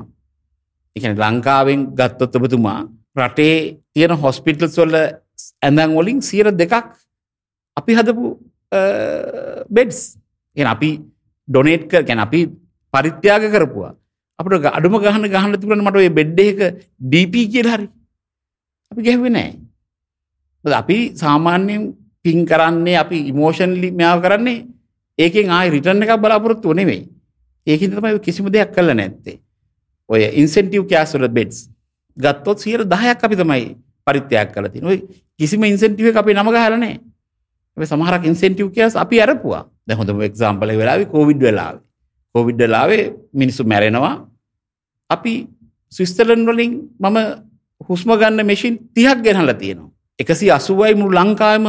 ඒ 0.95 0.99
කියන්නේ 1.01 1.29
ලංකාවෙන් 1.31 1.79
ගත්තොත් 1.97 2.35
ඔබතුමා 2.37 2.79
රටේ 3.17 3.55
තියෙන 3.93 4.13
හොස්පිටල්ස් 4.23 4.77
වල 4.77 4.95
ඇඳන් 5.65 5.95
වලින් 5.97 6.19
102ක් 6.29 6.73
අපි 7.77 7.91
හදපු 7.97 8.25
බෙඩ්ස්. 9.75 9.99
එහෙනම් 10.57 10.71
අපි 10.75 10.89
ඩොනේට් 11.47 11.83
කර 11.91 12.03
කියන්නේ 12.07 12.27
අපි 12.27 12.39
පරිත්‍යාග 12.93 13.43
කරපුවා. 13.53 13.93
අපිට 14.39 14.65
අඩුම 14.77 14.95
ගහන 15.03 15.25
ගහන්න 15.33 15.59
තිබුණා 15.61 15.87
මට 15.87 16.01
ඔය 16.01 16.09
බෙඩ් 16.19 16.39
එක 16.39 16.59
DP 17.11 17.33
කියලා 17.53 17.77
හරි. 17.77 17.87
අපි 18.91 19.01
ගැහුවේ 19.07 19.33
නැහැ. 19.37 19.53
මොකද 20.63 20.75
අපි 20.81 20.97
සාමාන්‍යයෙන් 21.21 21.83
පින් 22.23 22.45
කරන්නේ 22.49 22.97
අපි 23.03 23.17
ඉමෝෂනලි 23.31 23.89
මෙයාව 23.99 24.19
කරන්නේ 24.25 24.65
ඒකෙන් 25.19 25.49
ආයි 25.55 25.73
රිටර්න් 25.75 26.03
එකක් 26.03 26.21
බලාපොරොත්තු 26.23 26.73
නෙවෙයි. 26.73 27.01
ඒකින් 27.67 27.91
තමයි 27.95 28.19
කිසිම 28.25 28.47
දෙයක් 28.53 28.71
කළා 28.75 28.97
නැත්තේ. 28.99 29.37
ඔය 30.09 30.21
ඉන්සෙන්ටිව් 30.41 30.83
කෑස් 30.89 31.15
වල 31.15 31.27
බෙඩ්ස් 31.27 31.69
ගත්තොත් 32.17 32.59
10ක් 32.59 33.19
අපි 33.23 33.35
තමයි 33.35 33.65
පරිත්‍යාග 34.05 34.51
කරලා 34.53 34.71
තියෙන්නේ. 34.71 34.91
ඔය 34.91 34.99
කිසිම 35.39 35.63
ඉන්සෙන්ටිව් 35.63 36.11
එකක් 36.11 36.19
අපි 36.21 36.33
නම 36.33 36.49
ගහලා 36.49 36.77
නැහැ. 36.77 36.99
ඒ 37.77 37.85
සමහරක් 37.85 38.23
ඉන්සෙන්ටිව් 38.31 38.67
කෑස් 38.75 38.95
අපි 38.95 39.21
අරපුවා. 39.21 39.63
දැන් 39.87 39.97
හොඳම 39.99 40.21
එක්සාම්පල් 40.21 40.69
එක 40.69 40.77
වෙලාවේ 40.81 41.09
කොවිඩ් 41.15 41.41
වෙලාවේ. 41.41 41.81
කොවිඩ් 42.35 42.57
වෙලාවේ 42.57 43.03
මිනිස්සු 43.33 43.63
මැරෙනවා. 43.63 44.15
අපි 45.09 45.33
ස්විස්තරලන්ඩ් 45.91 46.47
වලින් 46.49 46.71
මම 46.99 47.17
හුස්ම 47.89 48.09
ගන්න 48.19 48.45
මැෂින් 48.45 48.77
30ක් 48.95 49.19
ගෙනහලා 49.25 49.59
තියෙනවා. 49.61 49.91
180යි 50.19 50.95
මුළු 50.95 51.15
ලංකාවෙම 51.19 51.65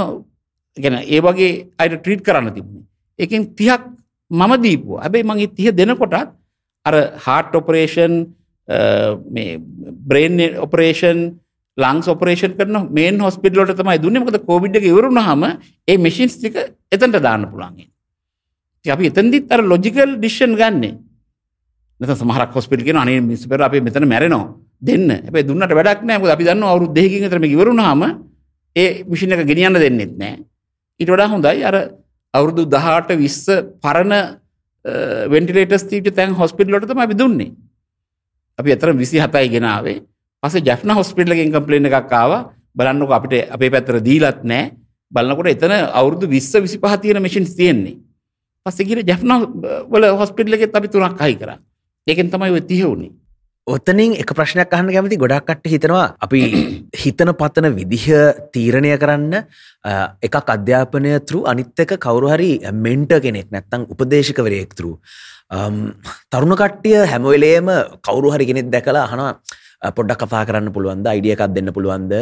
ගැන 0.76 0.96
ඒ 1.14 1.20
වගේ 1.26 1.52
අයට 1.78 1.94
ට්‍රීට් 2.00 2.22
කරන්න 2.26 2.54
තිබුණේ. 2.54 2.86
ඒකෙන් 3.18 3.42
30ක් 3.58 3.82
මම 4.30 4.52
දීපුවා. 4.64 5.02
හැබැයි 5.04 5.24
මම 5.24 5.34
30 5.56 5.76
දෙනකොටත් 5.78 6.43
අර 6.88 6.94
හාර්ට් 7.26 7.54
ඔපරේෂන් 7.60 8.14
මේ 9.34 9.58
බ්‍රේන් 10.10 10.36
ඔපරේෂන් 10.66 11.20
ලංස් 11.78 12.06
ඔපරේෂන් 12.14 12.54
කරන 12.58 12.76
මේන් 12.98 13.18
හොස්පිටල් 13.20 13.60
වලට 13.62 13.80
තමයි 13.80 13.98
දුන්නේ. 14.02 14.22
මොකද 14.22 14.38
කොවිඩ් 14.50 14.76
එක 14.78 14.86
ඉවර 14.90 15.08
වුණාම 15.10 15.44
ඒ 15.88 15.96
මැෂින්ස් 15.98 16.38
ටික 16.38 16.56
එතනට 16.92 17.18
දාන්න 17.20 17.48
පුළුවන්. 17.50 17.88
ඉතින් 18.84 18.92
අපි 18.94 19.10
එතනදිත් 19.10 19.52
අර 19.52 19.62
ලොජිකල් 19.72 20.18
ඩිසිෂන් 20.18 20.54
ගන්නෙ. 20.60 20.90
නැත්නම් 22.00 22.20
සමහරක් 22.20 22.52
හොස්පිටල් 22.58 22.84
කියන 22.84 23.00
අනේ 23.00 23.20
මිස් 23.20 23.46
පෙර 23.46 23.60
අපි 23.62 23.80
මෙතන 23.80 24.06
මැරෙනවා 24.08 24.54
දෙන්න. 24.80 25.08
හැබැයි 25.26 25.48
දුන්නට 25.48 25.74
වැඩක් 25.80 26.06
නැහැ. 26.06 26.20
මොකද 26.20 26.34
අපි 26.36 26.44
දන්නවා 26.48 26.72
අවුරුදු 26.74 26.94
දෙකකින් 26.94 27.26
විතර 27.26 27.40
මේක 27.42 27.56
ඉවර 27.56 27.68
වුණාම 27.72 28.02
ඒ 28.76 28.88
මැෂින් 29.08 29.32
එක 29.34 29.46
ගෙනියන්න 29.50 29.80
දෙන්නෙත් 29.84 30.14
නැහැ. 30.22 30.38
ඊට 31.00 31.10
වඩා 31.10 31.28
හොඳයි 31.34 31.64
අර 31.64 31.76
අවුරුදු 32.34 32.62
18 32.70 33.18
20 33.18 33.82
පරණ 33.82 34.14
වෙන්ටිලේටර්ස් 34.84 35.86
තිබ්බ 35.88 36.10
තැන් 36.14 36.34
හොස්පිටල් 36.34 36.76
වලට 36.76 36.90
තමයි 36.90 37.04
අපි 37.06 37.18
දුන්නේ. 37.18 37.52
අපි 38.58 38.72
අතර 38.72 38.92
27යි 38.92 39.48
ගෙනාවේ. 39.56 39.98
පස්සේ 40.42 40.64
ජැෆ්නා 40.66 40.96
හොස්පිටල් 41.00 41.32
එකෙන් 41.32 41.52
කම්ප්ලේන් 41.52 41.86
එකක් 41.88 42.12
ආවා. 42.12 42.42
බලන්නකො 42.76 43.12
අපිට 43.14 43.50
අපේ 43.50 43.70
පැත්තට 43.70 44.04
දීලත් 44.04 44.44
නැහැ. 44.44 44.72
බලනකොට 45.12 45.48
එතන 45.52 45.72
අවුරුදු 45.72 46.26
20 46.26 46.66
25 46.68 47.00
තියෙන 47.02 47.22
මැෂින්ස් 47.22 47.56
තියෙන්නේ. 47.56 47.96
පස්සේ 48.66 48.86
ගිහින් 48.86 49.06
ජැෆ්නා 49.06 49.38
වල 49.90 50.04
හොස්පිටල් 50.20 50.54
එකෙත් 50.54 50.76
අපි 50.76 50.88
තුනක් 50.88 51.20
හයි 51.20 51.36
කරා. 51.36 51.58
ඒකෙන් 52.06 52.30
තමයි 52.30 52.50
ඔය 52.50 52.60
30 52.60 52.84
උනේ. 52.84 53.12
ඔතනින් 53.66 54.12
එක 54.14 54.28
ප්‍රශ්නයක් 54.28 54.68
අහන්න 54.68 54.92
කැමති 54.92 55.16
ගොඩක් 55.16 55.46
කට්ට 55.48 55.72
හිතනවා 55.72 56.06
අපි 56.20 56.40
හිතන 57.02 57.32
පතන 57.32 57.72
විදිහ 57.72 58.04
තීරණය 58.52 58.92
කරන්න 58.94 59.40
එකක් 60.20 60.50
අධ්‍යාපනය 60.54 61.12
තරු 61.24 61.44
අනිත්තක 61.48 61.96
කවරු 61.96 62.28
හරි 62.28 62.50
මෙන්ට 62.76 63.14
කෙනෙක් 63.24 63.48
නැත්තං 63.48 63.86
උපදේශකවරයෙක් 63.88 64.74
තරු 64.76 64.92
තරුණ 66.30 66.56
කට්ටිය 66.60 67.06
හැමවෙලේම 67.08 67.70
කවරු 68.04 68.34
හරි 68.34 68.46
කෙනෙක් 68.46 68.68
දැකලා 68.68 69.06
හන 69.08 69.22
පොඩ්ඩක් 69.96 70.20
කතා 70.22 70.44
කරන්න 70.44 70.68
පුළුවන්ද? 70.72 71.06
අයිඩියකක් 71.06 71.44
දෙන්න 71.52 71.72
පුළුවන්ද? 71.72 72.12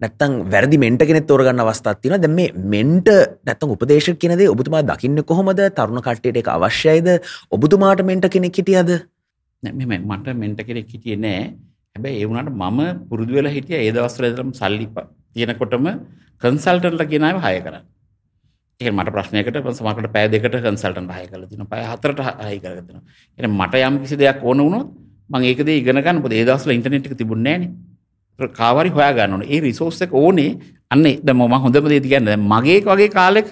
නැත්තං 0.00 0.32
වැරදි 0.48 0.78
මෙන්ට 0.78 1.04
කෙනෙ 1.04 1.20
තෝරගන්න 1.22 1.60
අවස්ථත්තින 1.60 2.16
දැ 2.16 2.30
මේ 2.30 2.52
මෙන්ට 2.52 3.08
නැත්තං 3.44 3.72
උපදේශ 3.74 4.10
කෙනෙද 4.16 4.44
ඔබතුමා 4.46 4.82
දකින්න 4.82 5.20
කොහොමද? 5.24 5.60
තරුණ 5.72 6.00
කට්ටයට 6.00 6.40
එක 6.40 6.48
අවශ්‍යයිද? 6.48 7.08
ඔබතුමාට 7.50 8.04
මෙන්ට 8.04 8.28
කෙනෙක් 8.28 8.56
හිටියද 8.56 9.06
මෙම 9.62 9.92
මට 10.02 10.36
මෙන්ට 10.36 10.60
කෙනෙක් 10.62 10.88
හිටියේ 10.88 11.18
නෑ 11.18 11.40
හැබැයි 11.96 12.22
ඒ 12.22 12.28
වුණාට 12.28 12.50
මම 12.52 12.80
පුරුදු 13.08 13.32
වෙලා 13.32 13.52
හිටියා 13.52 13.80
ඒ 13.80 13.92
දවස්වල 13.92 14.26
ඉඳලම 14.30 14.50
සල්ලි 14.52 14.86
තියෙනකොටම 15.34 15.86
කන්සල්ටන්ට්ලා 16.42 17.10
කියන 17.10 17.24
අය 17.24 17.34
හය 17.46 17.56
කරා. 17.60 17.82
ඒක 18.80 18.92
මට 18.92 19.14
ප්‍රශ්නයකට 19.16 19.58
සමහරකට 19.78 20.12
පැය 20.12 20.28
දෙකට 20.28 20.56
කන්සල්ටන්ට් 20.66 21.12
හය 21.18 21.26
කරලා 21.26 21.48
තිනවා. 21.50 21.70
පැය 21.72 21.84
හතරට 21.92 22.20
හය 22.42 22.58
කරලා 22.60 22.84
තිනවා. 22.86 23.04
එහෙනම් 23.38 23.58
මට 23.60 23.74
යම් 23.88 23.98
කිසි 24.02 24.16
දෙයක් 24.16 24.44
ඕන 24.44 24.58
වුණොත් 24.58 24.88
මම 25.30 25.42
ඒක 25.42 25.60
දේ 25.66 25.78
ඉගෙන 25.82 25.98
ගන්න 25.98 26.20
මොකද 26.20 26.32
ඒ 26.32 26.44
දවස්වල 26.44 26.76
ඉන්ටර්නෙට් 26.76 27.08
එක 27.08 27.16
තිබුණේ 27.16 27.58
නෑනේ. 27.58 28.50
කාවරි 28.52 28.90
හොයා 28.90 29.12
ගන්න 29.12 29.32
ඕනේ. 29.32 29.48
ඒ 29.48 29.60
රිසෝස් 29.60 30.00
එක 30.02 30.14
ඕනේ. 30.14 30.50
අන්නේ 30.90 31.20
දැන් 31.22 31.38
මම 31.38 31.56
හොඳම 31.64 31.88
දේ 31.88 32.00
කියන්නේ 32.02 32.26
දැන් 32.26 32.44
මගේ 32.44 32.80
වගේ 32.82 33.10
කාලෙක 33.10 33.50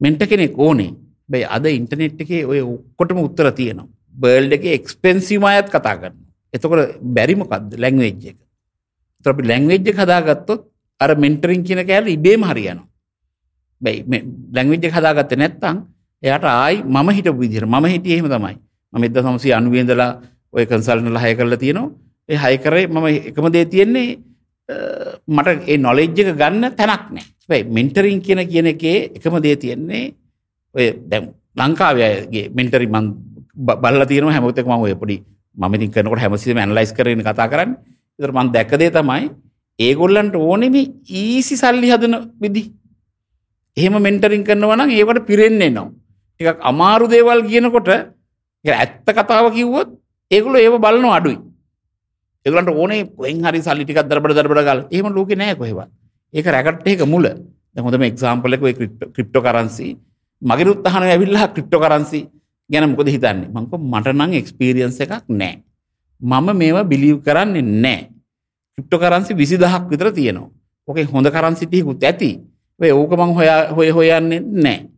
මෙන්ට 0.00 0.22
කෙනෙක් 0.30 0.58
ඕනේ. 0.58 0.90
හැබැයි 1.28 1.46
අද 1.56 1.66
ඉන්ටර්නෙට් 1.72 2.20
එකේ 2.20 2.42
ඔය 2.44 2.60
ඔක්කොටම 2.62 3.20
උත්තර 3.20 3.50
තියෙනවා. 3.52 3.88
බර්ල්ඩ් 4.14 4.56
එකේ 4.58 4.74
එක්ස්පෙන්සිව් 4.78 5.44
අයත් 5.44 5.68
කතා 5.74 5.96
කරනවා. 6.00 6.28
එතකොට 6.54 6.98
බැරි 7.16 7.34
මොකද්ද 7.34 7.78
ලැන්ග්වේජ් 7.84 8.14
එක. 8.30 8.38
ඒතර 9.18 9.30
අපි 9.34 9.42
ලැන්ග්වේජ් 9.50 9.88
එක 9.90 9.98
හදාගත්තොත් 10.02 10.62
අර 11.00 11.10
මෙන්ටරින් 11.16 11.64
කියන 11.66 11.80
කෑල්ල 11.88 12.12
ඉබේම 12.16 12.42
හරියනවා. 12.50 12.86
බැයි 13.80 14.04
මේ 14.06 14.22
ලැන්ග්වේජ් 14.56 14.86
එක 14.88 14.94
හදාගත්තේ 14.98 15.40
නැත්නම් 15.42 15.76
එයාට 16.22 16.46
ආයි 16.50 16.82
මම 16.84 17.08
හිටපු 17.16 17.40
විදිහට 17.42 17.68
මම 17.68 17.86
හිටියේ 17.94 18.18
එහෙම 18.18 18.28
තමයි. 18.34 18.56
මම 18.92 19.02
1990 19.02 19.82
ඉඳලා 19.82 20.10
ඔය 20.54 20.64
කන්සල්ටන්ට්ලා 20.70 21.24
හය 21.26 21.34
කරලා 21.38 21.62
තියෙනවා. 21.64 21.90
ඒ 22.28 22.38
හය 22.44 22.54
කරේ 22.64 22.86
මම 22.86 23.06
එකම 23.30 23.46
දේ 23.54 23.66
තියෙන්නේ 23.72 24.08
මට 25.28 25.48
ඒ 25.70 25.76
නොලෙජ් 25.76 26.08
එක 26.08 26.36
ගන්න 26.40 26.64
තැනක් 26.78 27.04
නැහැ. 27.10 27.26
හැබැයි 27.42 27.72
මෙන්ටරින් 27.76 28.20
කියන 28.26 28.40
කියන 28.48 28.66
එකේ 28.74 28.98
එකම 29.16 29.36
දේ 29.42 29.56
තියෙන්නේ 29.56 30.04
ඔය 30.74 30.86
දැන් 31.10 31.24
ලංකාවේ 31.56 32.48
මෙන්ටරි 32.54 32.86
මං 32.86 33.06
බලලා 33.56 34.06
තියෙනවා 34.06 34.34
හැමෝටම 34.36 34.68
මම 34.68 34.84
ඔය 34.86 34.94
පොඩි 34.94 35.16
මම 35.56 35.74
ඉතින් 35.74 35.90
කරනකොට 35.94 36.20
හැමතිස්සෙම 36.20 36.58
ඇනලයිස් 36.58 36.92
කරගෙන 36.92 37.22
කතා 37.22 37.48
කරන්නේ. 37.48 37.78
ඒතර 38.18 38.32
මම 38.32 38.52
දැක්ක 38.52 38.72
දේ 38.78 38.90
තමයි 38.90 39.30
ඒගොල්ලන්ට 39.78 40.36
ඕනේ 40.36 40.70
මේ 40.70 40.86
ඊසි 41.22 41.56
සල්ලි 41.56 41.90
හදන 41.92 42.14
විදි. 42.42 42.62
එහෙම 43.76 43.96
මෙන්ටරින් 44.02 44.44
කරනවා 44.44 44.76
නම් 44.76 44.90
ඒකට 44.90 45.26
පිරෙන්නේ 45.26 45.70
නැහැ. 45.70 45.90
ටිකක් 46.40 46.60
අමාරු 46.70 47.06
දේවල් 47.08 47.42
කියනකොට 47.48 47.88
ඒක 47.88 48.74
ඇත්ත 48.74 49.08
කතාව 49.08 49.46
කිව්වොත් 49.56 49.88
ඒගොල්ලෝ 50.30 50.64
ඒව 50.64 50.76
බලනවා 50.84 51.16
අඩුයි. 51.18 51.38
ඒගොල්ලන්ට 52.46 52.74
ඕනේ 52.74 53.02
කොහෙන් 53.16 53.44
හරි 53.46 53.60
සල්ලි 53.66 53.84
ටිකක් 53.84 54.08
දරබඩ 54.10 54.38
දරබඩ 54.38 54.66
ගාලා. 54.68 54.88
එහෙම 54.90 55.06
ලෝකේ 55.16 55.38
නැහැ 55.38 55.58
කොහෙවත්. 55.60 55.90
ඒක 56.34 56.46
රැකට් 56.46 56.86
එක 56.86 57.06
මුල. 57.06 57.26
දැන් 57.74 57.84
හොඳම 57.86 58.02
එක්සාම්පල් 58.10 58.54
එක 58.56 58.62
ඔය 58.66 58.74
ක්‍රිප්ටෝ 59.14 59.42
කරන්සි. 59.46 59.86
මගේ 60.42 60.66
රුත් 60.66 60.86
අහනවා 60.88 61.12
ඇවිල්ලා 61.14 61.48
ක්‍රිප්ටෝ 61.54 61.80
කරන්සි 61.84 62.20
ගැන 62.70 62.90
මොකද 62.90 63.08
හිතන්නේ 63.08 63.48
මං 63.48 63.66
කිව්වා 63.70 64.00
මට 64.00 64.14
නම් 64.14 64.32
එක්ස්පීරියන්ස් 64.40 65.00
එකක් 65.00 65.28
නැහැ. 65.28 65.62
මම 66.20 66.48
මේවා 66.56 66.84
බිලීව් 66.84 67.18
කරන්නේ 67.26 67.62
නැහැ. 67.62 68.08
ක්‍රිප්ටෝ 68.74 68.98
කරන්සි 68.98 69.32
20000ක් 69.34 69.90
විතර 69.90 70.08
තියෙනවා. 70.12 70.50
ඕකේ 70.88 71.04
හොඳ 71.04 71.28
කරන්සි 71.30 71.66
ටිකකුත් 71.66 72.04
ඇති. 72.04 72.30
වෙයි 72.80 72.92
ඕක 72.92 73.12
මං 73.12 73.34
හොයා 73.38 73.60
හොය 73.76 73.88
හොයන්නේ 73.90 74.40
නැහැ. 74.40 74.88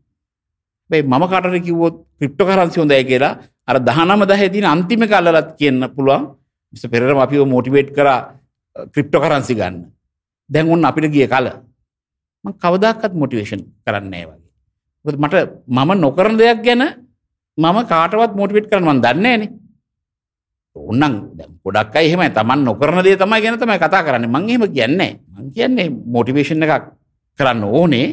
වෙයි 0.90 1.02
මම 1.02 1.24
කාටට 1.31 1.64
කිව්වොත් 1.66 1.96
ක්‍රිප්ටෝ 2.18 2.46
කරන්සි 2.46 2.81
හොඳයි 2.81 3.05
කියලා 3.05 3.35
අර 3.66 3.76
19 3.81 4.26
10 4.26 4.50
තියෙන 4.52 4.68
අන්තිම 4.74 5.02
එක 5.02 5.12
අල්ලලත් 5.12 5.50
කියන්න 5.59 5.83
පුළුවන්. 5.96 6.22
මිස්ටර් 6.72 6.90
පෙරේරා 6.90 7.22
අපිව 7.22 7.46
මොටිවේට් 7.46 7.90
කරා 7.96 8.18
ක්‍රිප්ටෝ 8.92 9.20
කරන්සි 9.20 9.55
ගන්න. 9.55 9.76
දැන් 10.50 10.70
ඔන්න 10.70 10.85
අපිට 10.85 11.11
ගිය 11.12 11.26
කල 11.26 11.48
මං 12.44 12.55
කවදාකවත් 12.62 13.12
මොටිවේෂන් 13.14 13.62
කරන්නේ 13.85 14.11
නැහැ 14.11 14.26
වගේ. 14.31 14.52
මොකද 15.05 15.18
මට 15.22 15.35
මම 15.66 15.90
නොකරන 16.00 16.38
දෙයක් 16.38 16.62
ගැන 16.62 16.83
මම 17.58 17.78
කාටවත් 17.88 18.36
මොටිවේට් 18.36 18.68
කරන්න 18.70 18.84
මම 18.84 19.00
දන්නේ 19.04 19.22
නැහනේ. 19.22 19.50
ඕන්නම් 20.76 21.14
දැන් 21.38 21.50
ගොඩක් 21.64 21.96
අය 21.96 22.06
එහෙමයි 22.08 22.30
Taman 22.38 22.64
නොකරන 22.64 23.00
දේ 23.04 23.16
තමයි 23.16 23.40
ගැන 23.42 23.58
තමයි 23.58 23.78
කතා 23.78 24.02
කරන්නේ. 24.06 24.28
මම 24.28 24.48
එහෙම 24.48 24.64
කියන්නේ 24.76 25.12
මම 25.34 25.46
කියන්නේ 25.54 25.88
මොටිවේෂන් 26.14 26.62
එකක් 26.62 26.84
කරන්න 27.38 27.64
ඕනේ. 27.64 28.06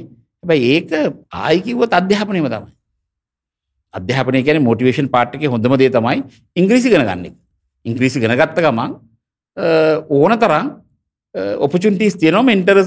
හැබැයි 0.43 0.69
ඒක 0.75 0.91
ආයි 1.31 1.61
කිව්වොත් 1.65 1.93
අධ්‍යාපනයම 1.93 2.47
තමයි. 2.47 2.71
අධ්‍යාපනය 3.93 4.43
කියන්නේ 4.43 4.67
මොටිවේෂන් 4.69 5.11
පාර්ට් 5.15 5.35
එකේ 5.35 5.51
හොඳම 5.55 5.75
දේ 5.77 5.91
තමයි 5.97 6.23
ඉංග්‍රීසි 6.55 6.87
ඉගෙන 6.89 7.03
ගන්න 7.03 7.25
එක. 7.29 7.35
ඉංග්‍රීසි 7.85 8.19
ඉගෙන 8.19 8.37
ගත්ත 8.39 8.57
ගමන් 8.65 8.91
ඕන 10.09 10.39
තරම් 10.39 10.67
ඔපචුන්ටිස් 11.65 12.15
තියනවා 12.15 12.47
මෙන්ටර් 12.51 12.79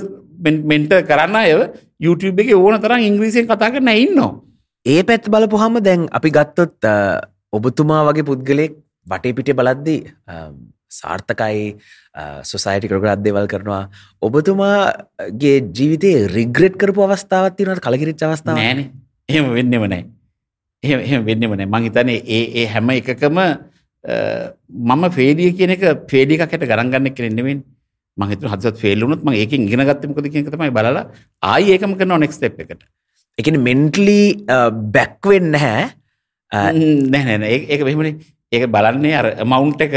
මෙන්ට 0.73 0.93
කරන්න 1.09 1.37
අය 1.37 1.53
YouTube 2.01 2.41
එක 2.43 2.57
ඕන 2.57 2.81
තරම් 2.81 3.01
ඉංග්‍රීසියෙන් 3.11 3.47
කතා 3.47 3.71
කරන 3.77 3.93
ඉන්නවා 3.93 4.46
ඒ 4.87 5.03
පැත් 5.03 5.29
බලපුහම 5.29 5.81
දැන් 5.83 6.09
අපි 6.11 6.31
ගත්තොත් 6.31 6.85
අ, 6.85 6.95
ඔබතුමා 7.53 8.03
වගේ 8.09 8.25
පුද්ගලෙක් 8.25 8.73
බටේ 9.07 9.35
පිටේ 9.35 9.55
බලද්දී 9.55 10.01
සාර්ථකයි 10.91 11.63
සොසයිටි 12.45 12.89
කරගත් 12.89 13.23
දෙවල් 13.23 13.47
කරනවා. 13.47 13.83
ඔබතුමාගේ 14.23 15.57
ජීවිතයේ 15.71 16.27
රිග්‍රෙට් 16.29 16.77
කරපු 16.77 17.03
අවස්ථාවත් 17.07 17.57
තිනට 17.59 17.81
කලකිරිච් 17.81 18.23
අවස්ථාව 18.23 18.57
නෑන. 18.59 18.81
එහෙම 19.29 19.47
වෙන්නෙම 19.53 19.85
නෑ. 19.87 20.03
එහෙම 20.83 21.01
එහෙම 21.01 21.23
වෙන්නෙම 21.25 21.53
නෑ. 21.53 21.67
මං 21.69 21.83
හිතන්නේ 21.87 22.19
ඒ 22.29 22.43
ඒ 22.61 22.67
හැම 22.75 22.91
එකකම 22.91 23.39
අ, 23.39 23.47
මම 24.91 25.05
ෆේඩිය 25.17 25.51
කියන 25.59 25.75
එක 25.77 25.83
ෆේඩි 26.11 26.35
එකක් 26.37 26.53
හැට 26.53 26.69
ගණන් 26.71 26.93
ගන්න 26.93 27.15
කෙනෙන්නෙවෙන් 27.17 27.65
මං 28.17 28.29
හිතුව 28.33 28.53
හදසත් 28.55 28.79
ෆේල් 28.83 29.03
වුණොත් 29.05 29.25
මං 29.27 29.35
ඒකෙන් 29.41 29.67
ඉගෙන 29.69 29.83
ගත්තේ 29.91 30.09
මොකද 30.13 30.29
කියන 30.33 30.47
එක 30.47 30.53
තමයි 30.55 30.71
බලලා. 30.79 31.03
ආයි 31.43 31.75
ඒකම 31.75 31.97
කරනවා 31.99 32.23
නෙක්ස්ට් 32.23 32.39
ස්ටෙප් 32.41 32.63
එකට. 32.65 32.87
එකන 33.39 33.57
මෙන්ටලි 33.69 34.19
බැක්වෙන්න 34.95 35.55
හැ. 35.65 35.85
නෑ 36.53 37.25
නෑ 37.29 37.39
නෑ. 37.43 37.57
ඒක 37.73 37.83
මෙහෙමනේ 37.89 38.15
ඒක 38.53 38.65
බලන්නේ 38.75 39.15
අර 39.21 39.27
amount 39.45 39.81
එක 39.87 39.95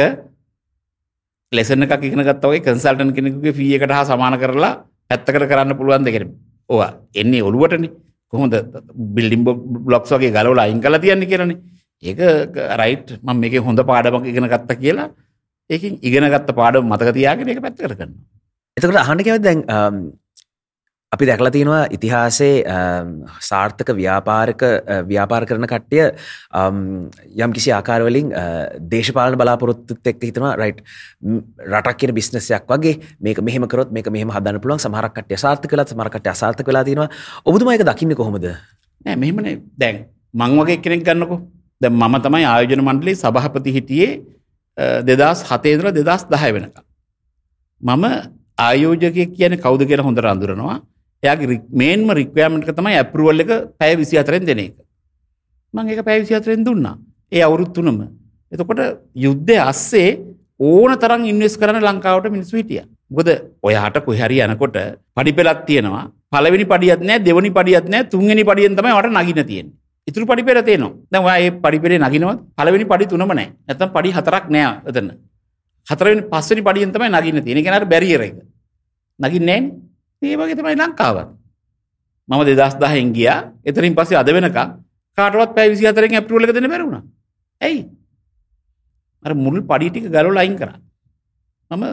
ලෙසන් 1.51 1.83
එකක් 1.85 2.03
ඉගෙන 2.09 2.23
ගත්තා 2.27 2.49
වගේ 2.51 2.63
කන්සල්ටන්ට් 2.67 3.15
කෙනෙකුගේ 3.17 3.53
ෆී 3.57 3.73
එකට 3.77 3.93
හා 3.97 4.05
සමාන 4.09 4.37
කරලා 4.41 4.73
පැත්තකට 5.09 5.47
කරන්න 5.51 5.77
පුළුවන් 5.79 6.05
දෙකෙන 6.07 6.25
ඕවා 6.69 6.91
එන්නේ 7.15 7.41
ඔළුවටනේ 7.49 7.91
කොහොමද 8.33 8.55
බිල්ඩින් 9.15 9.43
බ්ලොක්ස් 9.87 10.11
වගේ 10.15 10.31
ගලවලා 10.35 10.65
අයින් 10.67 10.81
කරලා 10.83 11.01
තියන්නේ 11.05 11.29
කියලානේ. 11.31 11.57
ඒක 12.03 12.19
රයිට් 12.81 13.07
මම 13.23 13.37
මේකේ 13.41 13.61
හොඳ 13.67 13.79
පාඩමක් 13.91 14.25
ඉගෙන 14.31 14.45
ගත්තා 14.53 14.77
කියලා 14.83 15.07
ඒකෙන් 15.69 15.97
ඉගෙන 16.01 16.27
ගත්ත 16.33 16.49
පාඩම 16.59 16.85
මතක 16.91 17.09
තියාගෙන 17.17 17.49
ඒක 17.49 17.61
පැත්තකට 17.65 17.85
කරනවා. 17.89 18.09
එතකට 18.77 18.99
අහන්න 19.03 19.23
කැව 19.25 19.39
දැන් 19.47 19.59
අම්, 19.77 19.95
අපි 21.11 21.25
දැකලා 21.25 21.51
තියෙනවා 21.51 21.85
ඉතිහාසේ 21.89 22.63
අම්, 22.69 23.07
සාර්ථක 23.41 23.89
ව්‍යාපාරක 23.99 24.61
අ, 24.63 24.97
ව්‍යාපාර 25.09 25.45
කරන 25.49 25.65
කට්ටිය 25.65 26.03
අම්, 26.53 27.09
යම් 27.43 27.53
කිසි 27.55 27.71
ආකාරවලින් 27.73 28.29
අ, 28.33 28.43
දේශපාලන 28.91 29.37
බලාපොරොත්තුත් 29.41 30.09
එක්ක 30.11 30.21
හිතනවා 30.29 30.53
රයිට් 30.61 30.83
රටක් 31.65 31.97
කියන 31.99 32.13
බිස්නසයක් 32.13 32.69
වගේ 32.69 32.93
මේක 33.19 33.41
මෙහෙම 33.41 33.65
කරොත් 33.67 33.91
මේක 33.91 34.09
මෙහෙම 34.15 34.29
හදන්න 34.29 34.61
පුළුවන්. 34.61 34.83
සමහරක් 34.85 35.15
කට්ටිය 35.15 35.39
සාර්ථක 35.45 35.71
වෙලා 35.73 35.87
සමහර 35.89 36.09
කට්ටිය 36.13 36.33
අසාර්ථක 36.33 36.67
වෙලා 36.71 36.83
තියෙනවා. 36.85 37.09
ඔබතුමා 37.45 37.73
ඒක 37.77 37.85
දකින්නේ 37.89 38.19
කොහොමද? 38.21 38.45
නෑ 39.05 39.15
මෙහෙමනේ. 39.15 39.55
දැන් 39.77 40.05
මං 40.33 40.59
වගේ 40.61 40.77
කෙනෙක් 40.83 41.01
ගන්නකො. 41.07 41.39
දැන් 41.81 41.97
මම 41.97 42.19
තමයි 42.27 42.45
ආයෝජන 42.51 42.85
මණ්ඩලයේ 42.85 43.17
සභාපති 43.23 43.73
හිටියේ 43.77 44.11
දෙදස් 45.09 45.41
හතේදර 45.49 45.89
දෙදස් 45.97 46.29
දහය 46.29 46.53
වෙනකම්. 46.53 46.85
මම 47.81 48.05
ආයෝජකය 48.59 49.25
කියන 49.35 49.57
කෞද 49.57 49.81
කියලා 49.89 50.05
හොඳ 50.05 50.21
රඳුරනවා 50.27 50.77
එයාගේ 51.23 51.61
මේන්ම 51.71 52.09
රික්වෑමට 52.11 52.71
තමයි 52.71 52.95
ඇපරුවල් 52.95 53.43
එක 53.43 53.51
පැය 53.79 53.95
විසි 53.95 54.17
අතරෙන් 54.17 54.45
දෙන 54.45 54.59
එක. 54.59 54.75
මං 55.73 55.89
එක 55.89 56.03
පැය 56.05 56.21
විසි 56.21 56.35
අතරෙන් 56.35 56.63
දුන්නා 56.63 56.95
ඒ 57.31 57.41
අවුරුත් 57.41 57.73
තුනම. 57.73 57.99
එතකොට 58.51 58.81
යුද්ධය 59.15 59.57
අස්සේ 59.61 60.09
ඕන 60.59 60.95
තරම් 60.97 61.25
ඉන්වෙස් 61.25 61.57
කරන 61.57 61.81
ලංකාවට 61.81 62.31
මිනිස්සු 62.31 62.55
හිටිය. 62.57 62.83
ගොද 63.11 63.29
ඔයාට 63.61 63.99
කොහරි 64.05 64.39
යනකොට 64.39 64.77
පඩි 65.15 65.31
පෙලත් 65.33 65.61
තියෙනවා 65.65 66.05
පලවෙනි 66.31 66.65
පඩියත් 66.65 67.01
නෑ 67.01 67.19
දෙවනි 67.19 67.51
පඩියත් 67.51 67.89
නෑ 67.89 68.03
තුන්ගනි 68.05 68.43
පඩියෙන් 68.43 68.75
තමයි 68.75 68.95
වට 68.97 69.11
නගින 69.17 69.43
තියෙන. 69.45 69.67
ඉතුරු 70.07 70.25
පඩි 70.25 70.43
පෙර 70.43 70.63
තියෙනවා 70.63 70.95
දැන් 71.11 71.23
ඔයා 71.23 71.39
ඒ 71.39 71.51
පඩි 71.63 71.79
පෙරේ 71.79 71.99
නගිනවත් 71.99 72.39
පළවෙනි 72.57 72.85
පඩි 72.85 73.09
තුනම 73.11 73.27
නෑ 73.29 73.49
නැත්නම් 73.67 73.91
පඩි 73.95 74.15
හතරක් 74.17 74.45
නෑ 74.49 74.71
එතන. 74.89 75.11
හතරවෙනි 75.87 76.23
පස්වෙනි 76.31 76.61
පඩියෙන් 76.61 76.95
තමයි 76.95 77.11
නගින්න 77.11 77.43
තියෙන. 77.43 77.57
ඒ 77.57 77.63
කියන්නේ 77.63 77.81
අර 77.81 77.85
බැරියර් 77.85 78.21
එක. 78.21 78.35
නගින්නේ 79.19 79.59
නෑනේ. 79.59 79.89
ඒ 80.21 80.35
වගේ 80.39 80.57
තමයි 80.59 80.75
ලංකාවත්. 80.81 81.29
මම 82.29 82.41
2010 82.45 83.15
ගියා. 83.17 83.39
එතනින් 83.65 83.95
පස්සේ 83.97 84.19
අද 84.21 84.29
වෙනකම් 84.35 84.69
කාටවත් 85.17 85.55
පැය 85.55 85.67
24කින් 85.75 86.19
ඇප්‍රිල් 86.19 86.45
එක 86.45 86.53
දෙන්න 86.55 86.69
බැරි 86.71 86.85
වුණා. 86.87 87.03
ඇයි? 87.61 87.79
අර 89.25 89.31
මුල් 89.45 89.57
පඩි 89.69 89.89
ටික 89.89 90.05
ගලවලා 90.13 90.43
අයින් 90.43 90.57
කරා. 90.61 90.77
මම 91.71 91.85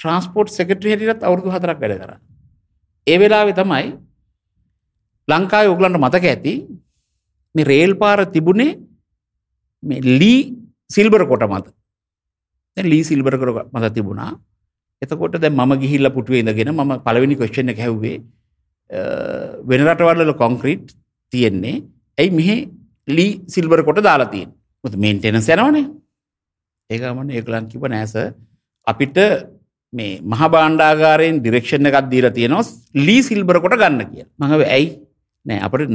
ට්‍රාන්ස්පෝර්ට් 0.00 0.56
සෙක්‍රටරි 0.58 0.92
හැටියටත් 0.92 1.26
අවුරුදු 1.28 1.50
4ක් 1.54 1.80
වැඩ 1.80 2.02
කරා. 2.02 2.18
ඒ 3.06 3.18
වෙලාවේ 3.22 3.56
තමයි 3.60 3.86
ලංකාවේ 5.28 5.72
ඔයගලන්ට 5.72 6.02
මතක 6.04 6.24
ඇති 6.32 6.54
මේ 7.54 7.68
රේල් 7.72 7.92
පාර 8.02 8.18
තිබුණේ 8.34 8.72
මේ 9.82 10.00
ලී 10.20 10.40
සිල්බර් 10.94 11.22
කොට 11.30 11.46
මත. 11.50 11.66
දැන් 12.76 12.88
ලී 12.92 13.02
සිල්බර් 13.10 13.34
කොට 13.40 13.68
මත 13.74 13.94
තිබුණා. 13.96 14.32
එතකොට 15.02 15.36
දැන් 15.42 15.54
මම 15.56 15.72
ගිහිල්ලා 15.82 16.14
පුටුවේ 16.16 16.42
ඉඳගෙන 16.44 16.72
මම 16.74 16.92
පළවෙනි 17.06 17.38
ක්වෙස්චන් 17.40 17.72
එක 17.72 17.80
ඇහුවේ 17.84 18.16
වෙන 19.70 19.86
රටවල් 19.86 20.32
කොන්ක්‍රීට් 20.42 20.88
තියෙන්නේ 21.32 21.76
ඇයි 22.18 22.30
මෙහි 22.38 22.56
ලී 23.08 23.32
සිල්බර් 23.54 23.80
කොට 23.88 24.02
දාලා 24.08 24.32
තියෙන්නේ. 24.34 24.56
මොකද 24.84 24.96
මේන්ටෙනන්ස් 25.04 25.48
යනවනේ. 25.54 25.86
ඒක 26.90 27.02
මම 27.14 27.30
ඒගොල්ලන් 27.36 27.70
කිව්ව 27.72 27.86
නෑස 27.94 28.14
අපිට 28.86 29.18
මේ 29.92 30.12
මහ 30.32 30.42
භාණ්ඩාගාරයෙන් 30.54 31.38
ඩිරෙක්ෂන් 31.40 31.88
එකක් 31.90 32.10
දීලා 32.12 32.36
තියෙනවා 32.38 32.64
ලී 33.06 33.22
සිල්බර් 33.30 33.56
කොට 33.64 33.76
ගන්න 33.82 34.02
කියලා. 34.10 34.28
මම 34.38 34.50
කිව්වා 34.52 34.70
ඇයි 34.76 34.88
නෑ 35.46 35.60
අපිට 35.66 35.90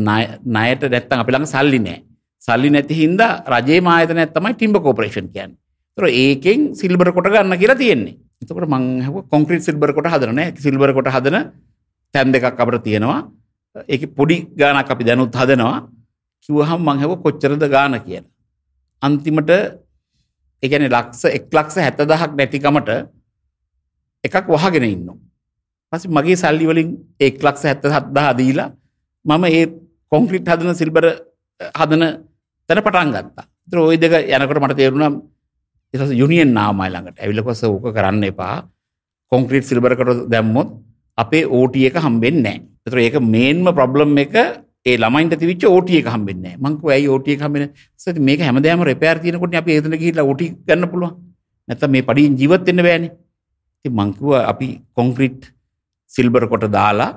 ණයට 0.56 0.84
නැත්තම් 0.94 1.22
අපි 1.24 1.32
ළඟ 1.34 1.52
සල්ලි 1.54 1.80
නෑ. 1.88 2.00
සල්ලි 2.48 2.70
නැති 2.76 2.94
හින්දා 3.02 3.32
රජයේ 3.54 3.82
ආයතනයක් 3.94 4.34
තමයි 4.38 4.54
ටිම්බර් 4.58 4.82
කෝපරේෂන් 4.88 5.30
කියන්නේ. 5.36 5.60
ඒතර 5.98 6.12
ඒකෙන් 6.12 6.76
සිල්බර් 6.76 7.12
කොට 7.16 7.32
ගන්න 7.32 7.58
කියලා 7.58 7.80
තියෙන්නේ. 7.80 8.16
එතකොට 8.42 8.68
මං 8.68 8.84
ඇහුවා 9.02 9.28
කොන්ක්‍රීට් 9.32 9.64
සිල්බර් 9.64 9.94
කොට 9.96 10.08
හදන 10.12 10.36
නෑ. 10.36 10.52
සිල්බර් 10.60 10.92
කොට 10.94 11.08
හදන 11.08 11.52
තැන් 12.14 12.32
දෙකක් 12.34 12.60
අපිට 12.60 12.84
තියෙනවා. 12.84 13.32
ඒකේ 13.88 14.12
පොඩි 14.18 14.36
ගාණක් 14.60 14.92
අපි 14.92 15.04
දැනුත් 15.08 15.32
හදනවා. 15.32 15.88
කිව්වහම 16.44 16.82
මං 16.84 16.98
ඇහුවා 17.00 17.24
කොච්චරද 17.24 17.64
ගාණ 17.72 17.96
කියලා. 18.06 18.30
අන්තිමට 19.02 19.52
ඒ 20.64 20.68
කියන්නේ 20.70 20.92
ලක්ෂ 20.92 21.24
1 21.32 21.56
ලක්ෂ 21.58 21.78
70000ක් 21.80 22.32
නැතිකමට 22.40 22.90
එකක් 24.24 24.48
වහගෙන 24.54 24.86
ඉන්නවා. 24.94 25.18
පස්සේ 25.92 26.12
මගේ 26.12 26.36
සල්ලි 26.36 26.66
වලින් 26.70 26.90
1 27.20 27.46
ලක්ෂ 27.46 27.64
77000 27.72 28.38
දීලා 28.40 28.70
මම 29.26 29.44
ඒ 29.48 29.64
කොන්ක්‍රීට් 30.12 30.52
හදන 30.52 30.76
සිල්බර් 30.82 31.06
හදන 31.80 32.04
තැන 32.68 32.84
පටන් 32.84 33.10
ගත්තා. 33.16 33.46
ඒතර 33.64 33.80
ওই 33.80 33.98
දෙක 34.04 34.14
යනකොට 34.36 34.62
මට 34.64 34.78
තේරුණා 34.82 35.12
ඊට 35.94 36.02
පස්සේ 36.02 36.20
යුනියන් 36.22 36.52
නාමයි 36.54 36.90
ළඟට 36.94 37.22
ඇවිල්ලා 37.22 37.48
කොස්ස 37.48 37.64
ඕක 37.64 37.88
කරන්න 37.96 38.24
එපා. 38.32 38.56
කොන්ක්‍රීට් 39.32 39.68
සිල්බර් 39.70 39.96
කට 40.00 40.30
දැම්මොත් 40.34 40.70
අපේ 41.18 41.46
OT 41.60 41.76
එක 41.90 41.98
හම්බෙන්නේ 42.06 42.42
නැහැ. 42.44 42.62
ඒතර 42.86 43.00
ඒක 43.00 43.18
මේන්ම 43.34 43.68
ප්‍රොබ්ලම් 43.80 44.18
එක 44.24 44.36
ඒ 44.86 44.98
ළමයින්ට 44.98 45.38
තිබිච්ච 45.42 45.66
OT 45.70 45.90
එක 46.02 46.10
හම්බෙන්නේ 46.14 46.56
නැහැ. 46.56 46.64
මං 46.64 46.78
කිව්වා 46.80 46.96
ඇයි 46.98 47.10
OT 47.10 47.28
එක 47.36 47.46
හම්බෙන්නේ? 47.46 47.72
සර් 47.98 48.20
මේක 48.20 48.42
හැමදාම 48.48 48.84
රිපෙයාර් 48.92 49.22
තියෙනකොට 49.24 49.56
අපි 49.62 49.78
එතන 49.80 49.98
ගිහිල්ලා 50.02 50.30
OT 50.32 50.42
ගන්න 50.68 50.90
පුළුවන්. 50.92 51.14
නැත්තම් 51.68 51.92
මේ 51.92 52.08
පඩියෙන් 52.10 52.38
ජීවත් 52.40 52.68
වෙන්න 52.68 52.86
බෑනේ. 52.88 53.12
ඉතින් 53.86 53.96
මං 53.98 54.12
කිව්වා 54.18 54.44
අපි 54.52 54.68
කොන්ක්‍රීට් 54.94 55.52
සිල්බර් 56.12 56.48
කොට 56.52 56.68
දාලා 56.72 57.12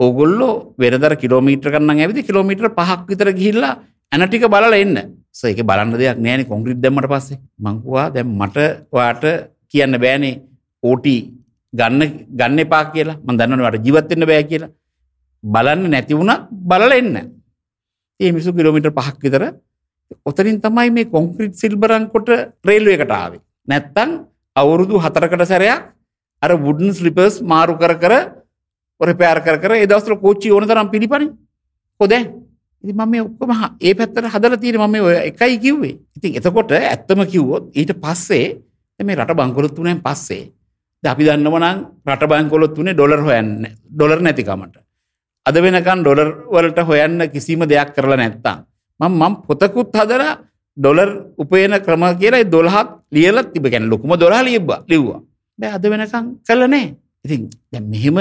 ඕගොල්ලෝ 0.00 0.54
වෙනදර 0.78 1.16
කිලෝමීටර 1.16 1.70
ගන්න 1.74 2.00
ඇවිදි 2.00 2.26
කිලෝමීටර 2.28 2.70
පහක් 2.78 3.08
විතර 3.10 3.30
ගිහිල්ලා 3.32 3.74
ඇන 4.12 4.28
ටික 4.28 4.48
බලලා 4.48 4.80
එන්න. 4.84 4.96
සර් 5.38 5.48
ඒක 5.50 5.60
බලන්න 5.70 5.96
දෙයක් 6.00 6.18
නෑනේ 6.24 6.48
කොන්ක්‍රීට් 6.52 6.80
දැම්මට 6.84 7.08
පස්සේ. 7.12 7.38
මං 7.64 7.76
කිව්වා 7.82 8.06
දැන් 8.14 8.28
මට 8.40 8.56
ඔයාට 8.96 9.24
කියන්න 9.70 9.98
බෑනේ 10.04 10.34
OT 10.82 11.06
ගන්න 11.72 12.02
ගන්න 12.38 12.58
එපා 12.64 12.84
කියලා. 12.94 13.16
මං 13.26 13.38
දන්නවනේ 13.38 13.64
ඔයාට 13.66 13.86
ජීවත් 13.86 14.10
වෙන්න 14.12 14.26
බෑ 14.30 14.44
කියලා. 14.50 14.70
බලන්න 15.44 15.90
නැති 15.94 16.18
වුණා 16.18 16.38
බලලා 16.70 16.98
එන්න. 17.00 17.16
ඒ 18.20 18.30
මිනිස්සු 18.34 18.52
කිලෝමීටර් 18.58 18.94
5ක් 19.00 19.18
විතර 19.24 19.44
ඔතනින් 20.28 20.60
තමයි 20.64 20.90
මේ 20.96 21.10
කොන්ක්‍රීට් 21.16 21.58
සිල්බරන් 21.62 22.06
කොට 22.14 22.28
රේල්වේ 22.68 22.96
එකට 22.98 23.12
ආවේ. 23.18 23.42
නැත්තම් 23.68 24.10
අවුරුදු 24.56 25.02
4කට 25.06 25.50
සැරයක් 25.52 25.82
අර 26.42 26.50
වුඩන් 26.64 26.94
ස්ලිපර්ස් 26.98 27.42
මාරු 27.52 27.74
කර 27.82 27.94
කර 28.02 28.14
රිපෙයාර් 29.00 29.38
කර 29.46 29.56
කර 29.62 29.72
ඒ 29.80 29.86
දවස්වල 29.90 30.22
කෝච්චි 30.24 30.54
ඕන 30.54 30.68
තරම් 30.70 30.88
පිළිපනේ. 30.94 31.34
කොහොද? 32.00 32.43
ඉතින් 32.84 32.96
මම 32.96 33.08
මේ 33.10 33.22
ඔක්කොම 33.24 33.50
ඒ 33.80 33.94
පැත්තට 33.94 34.28
හදලා 34.34 34.60
තියෙන්නේ 34.60 34.86
මම 34.86 34.92
මේ 34.92 35.02
ඔය 35.02 35.16
එකයි 35.30 35.56
කිව්වේ. 35.58 35.94
ඉතින් 36.16 36.36
එතකොට 36.38 36.70
ඇත්තම 36.72 37.20
කිව්වොත් 37.24 37.64
ඊට 37.72 37.92
පස්සේ 37.96 38.46
දැන් 39.00 39.06
මේ 39.06 39.16
රට 39.16 39.32
බංකොලොත් 39.32 39.76
වුණාන් 39.78 40.02
පස්සේ 40.04 40.52
දැන් 41.02 41.12
අපි 41.14 41.24
දන්නව 41.24 41.56
නම් 41.60 41.78
රට 42.06 42.24
බංකොලොත් 42.30 42.76
වුණේ 42.76 42.94
ඩොලර් 42.94 43.22
හොයන්න 43.24 43.50
ඩොලර් 43.88 44.20
නැතිකමට. 44.20 44.76
අද 45.46 45.56
වෙනකන් 45.56 46.00
ඩොලර් 46.04 46.30
වලට 46.52 46.78
හොයන්න 46.84 47.18
කිසිම 47.32 47.64
දෙයක් 47.64 47.96
කරලා 47.96 48.20
නැත්තම් 48.20 48.58
මම 49.00 49.12
මම 49.12 49.34
පොතකුත් 49.46 49.96
හදලා 49.96 50.34
ඩොලර් 50.76 51.10
උපයන 51.38 51.72
ක්‍රම 51.80 52.04
කියලා 52.20 52.44
12ක් 52.44 52.88
ලියලා 53.12 53.48
තිබ්බ. 53.52 53.66
කියන්නේ 53.72 53.88
ලොකුම 53.88 54.10
12 54.12 54.44
ලියුවා. 54.44 54.84
ලිව්වා. 54.88 55.20
දැන් 55.58 55.72
අද 55.74 55.84
වෙනකන් 55.90 56.26
කළා 56.46 56.68
නෑ. 56.68 56.86
ඉතින් 57.24 57.48
දැන් 57.72 57.84
මෙහෙම 57.90 58.18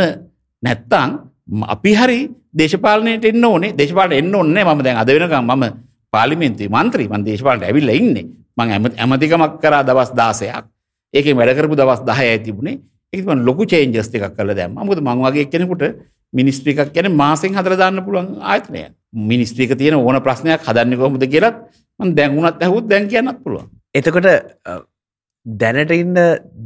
නැත්තං 0.63 1.11
අපි 1.47 1.91
හරි 1.93 2.19
දේශපාලනයට 2.53 3.25
එන්න 3.25 3.43
ඕනේ 3.43 3.73
දේශපාලට 3.73 4.19
එන්න 4.19 4.35
ඕනේ 4.35 4.63
මම 4.63 4.83
දැන් 4.83 4.97
අද 4.97 5.09
වෙනකම් 5.09 5.51
මම 5.51 5.65
පාර්ලිමේන්තුවේ 6.13 6.69
මන්ත්‍රී 6.69 7.09
මම 7.09 7.25
දේශපාලනට 7.25 7.63
ඇවිල්ලා 7.63 7.95
ඉන්නේ 7.95 8.25
මම 8.57 8.89
ඇමතිකමක් 8.97 9.59
කරා 9.61 9.83
දවස් 9.83 10.11
16ක් 10.13 10.65
ඒකෙන් 11.13 11.37
වැඩ 11.37 11.55
කරපු 11.57 11.75
දවස් 11.75 12.01
10යි 12.03 12.39
තිබුණේ 12.45 12.79
ඒක 13.13 13.25
මම 13.25 13.45
ලොකු 13.45 13.63
චේන්ජස් 13.65 14.09
එකක් 14.09 14.33
කරලා 14.37 14.55
දැම්මා. 14.55 14.83
මොකද 14.83 15.01
මම 15.01 15.21
වගේ 15.25 15.45
කෙනෙකුට 15.45 15.83
මිනිස්ට්‍රි 16.33 16.73
එකක් 16.73 16.93
කියන්නේ 16.93 17.13
මාසෙන් 17.13 17.53
හදලා 17.53 17.77
දාන්න 17.77 18.01
පුළුවන් 18.05 18.27
ආයතනය. 18.41 18.81
මිනිස්ට්‍රි 19.29 19.63
එක 19.65 19.77
තියෙන 19.77 19.95
ඕන 19.95 20.17
ප්‍රශ්නයක් 20.21 20.61
හදන්නේ 20.67 20.97
කොහොමද 20.97 21.25
කියලාත් 21.25 21.55
මම 21.99 22.15
දැන් 22.17 22.37
උනත් 22.37 22.57
ඇහුවොත් 22.57 22.85
දැන් 22.87 23.07
කියන්නත් 23.07 23.39
පුළුවන්. 23.43 23.69
එතකොට 23.93 24.27
දැනට 25.45 25.91
ඉන්න 25.91 26.15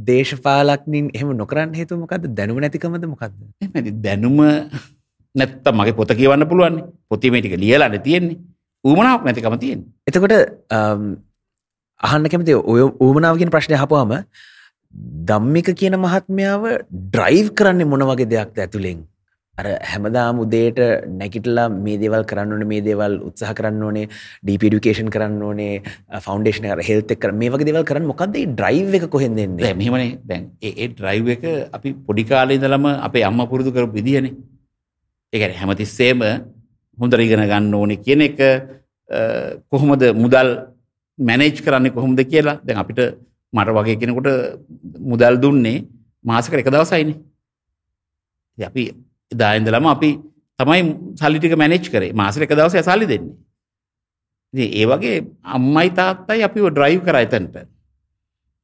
දේශපාලක්නින් 0.06 1.10
එහෙම 1.14 1.34
නොකරන්න 1.36 1.74
හේතු 1.74 1.98
මොකක්ද 1.98 2.28
දැනුම 2.30 2.60
නැතිකමද 2.62 3.06
මොකක්ද 3.06 3.34
එහෙමද 3.60 3.90
දැනුම 4.02 4.38
නැත්තම් 5.34 5.74
මගේ 5.74 5.96
පොත 5.96 6.14
කියවන්න 6.14 6.48
පුළුවන් 6.48 6.78
පොතේ 7.08 7.30
මේ 7.30 7.42
ටික 7.42 7.58
ලියලානේ 7.58 7.98
තියෙන්නේ. 7.98 8.38
ඌමනාවක් 8.84 9.24
නැතිකම 9.24 9.58
තියෙන්නේ. 9.58 9.88
එතකොට 10.06 10.32
අහන්න 12.00 12.30
කැමති 12.30 12.54
ඔය 12.54 12.86
ඌමනාව 13.00 13.38
කියන 13.38 13.50
ප්‍රශ්නය 13.50 13.74
අහපුවාම 13.74 14.24
ධම්මික 15.28 15.74
කියන 15.74 15.98
මහත්මයාව 15.98 16.62
ඩ්‍රයිව් 16.90 17.52
කරන්නේ 17.52 17.86
මොන 17.86 18.06
වගේ 18.10 18.30
දෙයක්ද 18.30 18.58
ඇතුලෙන් 18.58 19.02
අර 19.58 19.66
හැමදාම 19.90 20.40
උදේට 20.42 20.78
නැගිටලා 21.20 21.66
මේ 21.86 21.96
දේවල් 22.02 22.24
කරන්න 22.30 22.52
ඕනේ 22.54 22.68
මේ 22.72 22.82
දේවල් 22.88 23.14
උත්සාහ 23.28 23.54
කරන්න 23.58 23.82
ඕනේ 23.82 24.06
ඩීප් 24.42 24.66
এඩියුකේෂන් 24.68 25.10
කරන්න 25.14 25.42
ඕනේ 25.42 25.72
ෆවුන්ඩේෂන් 26.26 26.68
එක 26.68 26.84
හෙල්ත් 26.88 27.14
එක 27.14 27.20
කරන්න 27.24 27.40
මේ 27.42 27.50
වගේ 27.54 27.68
දේවල් 27.70 27.86
කරන්න. 27.90 28.06
මොකද්ද 28.12 28.36
මේ 28.36 28.52
ඩ්‍රයිව් 28.52 28.94
එක 28.98 29.06
කොහෙන්ද 29.14 29.38
එන්නේ 29.38 29.64
දැන් 29.64 29.78
මෙහෙමනේ. 29.80 30.12
දැන් 30.24 30.44
ඒ 30.62 30.72
ඒ 30.74 30.88
ඩ්‍රයිව් 30.92 31.32
එක 31.34 31.44
අපි 31.72 31.94
පොඩි 32.06 32.24
කාලේ 32.30 32.58
ඉඳලම 32.60 32.86
අපේ 33.08 33.24
අම්මා 33.30 33.50
පුරුදු 33.52 33.74
කරපු 33.74 33.98
විදියනේ 33.98 34.34
ඒ 35.32 35.38
කියන්නේ 35.38 35.60
හැමතිස්සෙම 35.60 36.22
හොඳට 36.98 37.24
ඉගෙන 37.26 37.44
ගන්න 37.44 37.74
ඕනේ 37.74 38.02
කියන 38.04 38.22
එක 38.22 38.38
කොහොමද 39.70 40.02
මුදල් 40.16 40.48
මැනේජ් 41.18 41.64
කරන්නේ 41.64 41.96
කොහොමද 41.96 42.20
කියලා 42.26 42.60
දැන් 42.62 42.78
අපිට 42.78 43.00
මට 43.52 43.76
වගේ 43.76 43.96
කෙනෙකුට 43.96 44.30
මුදල් 45.10 45.42
දුන්නේ 45.42 45.84
මාසෙකට 46.24 46.62
එක 46.62 46.70
දවසයිනේ. 46.70 47.18
අපි 48.58 48.84
එදායින්දලම 49.32 49.86
අපි 49.86 50.10
තමයි 50.60 50.80
සල්ලි 51.14 51.38
ටික 51.38 51.56
මැනේජ් 51.56 51.86
කරේ 51.86 52.12
මාසෙට 52.12 52.42
එක 52.42 52.52
දවසේ 52.52 52.82
සල්ලි 52.82 53.06
දෙන්නේ. 53.06 53.36
ඉතින් 54.54 54.68
ඒ 54.72 54.86
වගේ 54.86 55.16
අම්මයි 55.46 55.88
තාත්තයි 55.92 56.42
අපිව 56.42 56.68
ඩ්‍රයිව් 56.68 57.00
කරා 57.04 57.22
එතනට. 57.22 57.56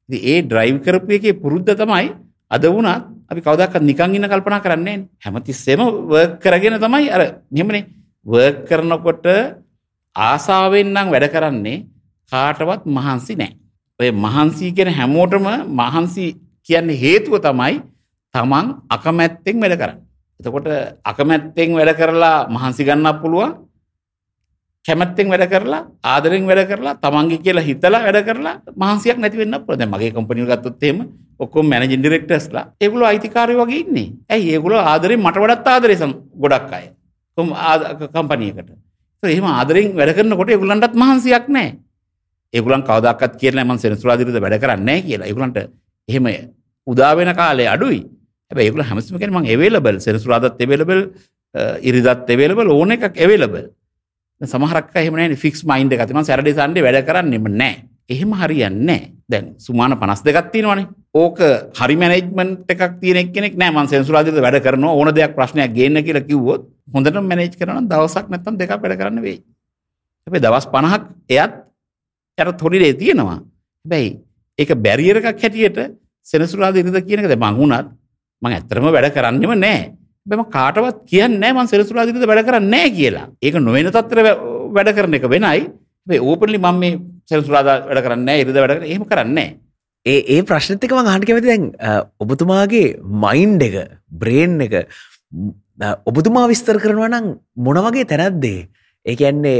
ඉතින් 0.09 0.21
ඒ 0.23 0.41
ඩ්‍රයිව් 0.43 0.77
කරපු 0.81 1.11
එකේ 1.11 1.33
පුරුද්ද 1.35 1.69
තමයි 1.73 2.07
අද 2.51 2.63
වුණත් 2.67 3.05
අපි 3.25 3.41
කවදාකවත් 3.41 3.81
නිකන් 3.81 4.15
ඉන්න 4.15 4.27
කල්පනා 4.27 4.61
කරන්නේ 4.61 4.97
නැහැ. 4.97 5.09
හැමතිස්සෙම 5.23 5.81
වර්ක් 6.09 6.39
කරගෙන 6.39 6.77
තමයි 6.77 7.09
අර 7.09 7.21
මෙහෙමනේ 7.51 7.85
වර්ක් 8.25 8.65
කරනකොට 8.67 9.25
ආසාවෙන් 10.15 10.89
නම් 10.89 11.07
වැඩ 11.13 11.27
කරන්නේ 11.29 11.85
කාටවත් 12.31 12.85
මහන්සි 12.87 13.33
නැහැ. 13.35 13.57
ඔය 13.99 14.09
මහන්සි 14.13 14.73
කියන 14.73 14.89
හැමෝටම 14.89 15.45
මහන්සි 15.71 16.25
කියන්නේ 16.67 16.97
හේතුව 16.97 17.37
තමයි 17.39 17.75
තමන් 18.33 18.67
අකමැත්තෙන් 18.89 19.61
වැඩ 19.61 19.77
කරන්නේ. 19.77 20.05
එතකොට 20.39 20.67
අකමැත්තෙන් 21.03 21.69
වැඩ 21.77 21.95
කරලා 21.95 22.47
මහන්සි 22.49 22.83
ගන්නත් 22.83 23.21
පුළුවන් 23.21 23.65
කැමැත්තෙන් 24.85 25.29
වැඩ 25.29 25.45
කරලා 25.49 25.81
ආදරෙන් 26.03 26.45
වැඩ 26.45 26.67
කරලා 26.69 26.95
තමන්ගේ 27.03 27.41
කියලා 27.45 27.63
හිතලා 27.63 28.01
වැඩ 28.05 28.19
කරලා 28.27 28.55
මහන්සියක් 28.75 29.17
නැති 29.17 29.37
වෙන්න 29.37 29.57
පුළුවන්. 29.57 29.79
දැන් 29.79 29.91
මගේ 29.91 30.11
කම්පැනි 30.11 30.41
එක 30.43 30.49
ගත්තොත් 30.51 30.83
එහෙම 30.83 30.99
ඔක්කොම 31.39 31.65
මැනේජින් 31.65 32.01
ඩිරෙක්ටර්ස්ලා 32.01 32.65
ඒගොල්ලෝ 32.81 33.07
අයිතිකාරයෝ 33.07 33.65
වගේ 33.65 33.79
ඉන්නේ. 33.79 34.07
ඇයි 34.29 34.51
ඒගොල්ලෝ 34.55 34.81
ආදරෙන් 34.83 35.19
මට 35.19 35.37
වඩාත් 35.43 35.67
ආදරේ 35.67 35.97
ගොඩක් 36.41 36.73
අය. 36.73 36.85
කොම් 37.37 37.49
කම්පැනි 38.13 38.49
එකට. 38.51 38.69
ඒ 39.23 39.31
එහෙම 39.31 39.47
ආදරෙන් 39.53 39.95
වැඩ 39.97 40.13
කරනකොට 40.17 40.49
ඒගොල්ලන්ටත් 40.49 40.99
මහන්සියක් 41.03 41.47
නැහැ. 41.47 41.71
ඒගොල්ලන් 42.53 42.83
කවදාකවත් 42.83 43.33
කියලා 43.41 43.65
මම 43.65 43.77
සෙනසුරාදිරිද 43.77 44.37
වැඩ 44.37 44.59
කරන්නේ 44.61 44.85
නැහැ 44.85 45.07
කියලා. 45.07 45.27
ඒගොල්ලන්ට 45.29 45.57
එහෙම 46.09 46.25
උදා 46.87 47.13
වෙන 47.17 47.35
කාලේ 47.35 47.67
අඩුයි. 47.67 48.01
හැබැයි 48.55 48.67
ඒගොල්ලෝ 48.67 48.89
හැමතිස්සම 48.89 49.17
කියන්නේ 49.21 49.39
මම 49.39 49.49
available 49.55 49.97
සෙනසුරාදාත් 50.05 50.61
available 50.65 51.01
ඉරිදාත් 51.81 52.29
available 52.29 52.69
ඕන 52.71 52.91
එකක් 52.91 53.17
available. 53.25 53.65
දැන් 54.41 54.49
සමහරක් 54.53 54.95
අය 54.95 55.03
එහෙම 55.03 55.15
නැහැනේ 55.17 55.41
ෆික්ස් 55.45 55.61
මයින්ඩ් 55.71 55.93
එකක් 55.95 56.05
තියෙනවා 56.07 56.27
සැටර්ඩේ 56.29 56.55
සන්ඩේ 56.59 56.85
වැඩ 56.87 57.07
කරන්නෙම 57.09 57.47
නැහැ. 57.61 57.75
එහෙම 58.09 58.31
හරියන්නේ 58.41 58.85
නැහැ. 58.85 59.11
දැන් 59.31 59.45
සුමාන 59.57 59.91
52ක් 60.03 60.51
තියෙනවනේ. 60.53 60.87
ඕක 61.13 61.39
හරි 61.79 61.95
මැනේජ්මන්ට් 62.01 62.71
එකක් 62.73 62.83
තියෙන 63.01 63.19
එක්කෙනෙක් 63.23 63.57
නෑ 63.61 63.71
මම 63.71 63.89
සෙන්සුරාදිට 63.93 64.39
වැඩ 64.45 64.61
කරනවා 64.65 64.95
ඕන 64.99 65.11
දෙයක් 65.15 65.35
ප්‍රශ්නයක් 65.37 65.75
ගේන්න 65.77 66.03
කියලා 66.07 66.27
කිව්වොත් 66.29 66.63
හොඳට 66.93 67.19
මැනේජ් 67.31 67.51
කරනවා 67.59 67.81
නම් 67.81 67.89
දවසක් 67.91 68.25
නැත්තම් 68.31 68.59
දෙකක් 68.61 68.73
වැඩ 68.83 68.97
කරන්න 69.01 69.21
වෙයි. 69.27 69.37
හැබැයි 70.27 70.45
දවස් 70.45 70.67
50ක් 70.75 71.03
එයත් 71.29 71.53
යට 72.37 72.65
හොලිඩේ 72.65 72.93
තියෙනවා. 73.01 73.39
හැබැයි 73.85 74.09
ඒක 74.59 74.71
බැරියර් 74.85 75.17
එකක් 75.21 75.43
හැටියට 75.43 75.79
සෙනසුරාදා 76.25 76.81
ඉරිදා 76.83 77.07
කියන 77.07 77.23
එක 77.23 77.31
දැන් 77.31 77.43
මං 78.41 78.47
උනත් 78.47 78.51
මං 78.51 78.53
ඇත්තටම 78.53 78.87
වැඩ 78.91 79.13
කරන්නෙම 79.13 79.53
නෑ. 79.59 79.91
බැම 80.25 80.45
කාටවත් 80.49 81.03
කියන්නේ 81.05 81.53
මං 81.53 81.67
සෙනසුරාදිරිද 81.67 82.25
වැඩ 82.25 82.45
කරන්නේ 82.45 82.69
නෑ 82.69 82.89
කියලා. 82.91 83.27
ඒක 83.41 83.55
නොවන 83.55 83.91
තත්ත්වෙ 83.91 84.31
වැඩ 84.71 84.95
කරන 84.95 85.13
එක 85.13 85.29
වෙනයි. 85.29 85.67
හැබැයි 86.07 86.21
ඕපන්ලි 86.21 86.57
මම 86.57 86.79
මේ 86.79 86.99
සෙනසුරාදා 87.25 87.77
වැඩ 87.87 88.03
කරන්නේ 88.05 88.25
නෑ 88.25 88.41
ඉරිදා 88.41 88.63
වැඩ 88.63 88.75
කරන්නේ. 88.75 88.91
එහෙම 88.91 89.05
කරන්නේ 89.05 89.33
නෑ. 89.35 89.59
ඒ 90.05 90.19
ඒ 90.35 90.41
ප්‍රශ්නත් 90.43 90.83
එක 90.83 90.93
මං 90.93 91.11
අහන්න 91.11 91.27
කැමති 91.27 91.49
දැන් 91.49 91.65
ඔබතුමාගේ 92.19 92.87
මයින්ඩ් 93.25 93.67
එක 93.67 93.75
බ්‍රේන් 94.11 94.61
එක 94.67 94.75
ඔබතුමා 96.05 96.47
විස්තර 96.47 96.79
කරනවා 96.79 97.09
නම් 97.09 97.35
මොන 97.57 97.81
වගේ 97.87 98.05
තැනැද්දේ 98.05 98.67
ඒ 99.05 99.15
කියන්නේ 99.15 99.57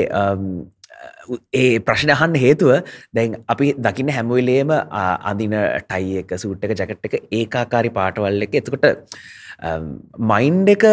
ඒ 1.62 1.80
ප්‍රශ්න 1.88 2.12
අහන්න 2.16 2.36
හේතුව 2.44 2.72
දැන් 3.16 3.38
අපි 3.54 3.74
දකින්න 3.86 4.12
හැමවෙලේම 4.18 4.72
අදින 5.32 5.56
ටයි 5.90 6.22
එක 6.24 6.36
සූට් 6.44 6.64
එක 6.66 6.78
ජැකට් 6.80 7.08
එක 7.08 7.16
ඒකාකාරි 7.32 7.90
පාටවල් 7.98 8.46
එක. 8.46 8.56
එතකොට 8.62 8.86
මයින්් 10.32 10.58
එක 10.68 10.84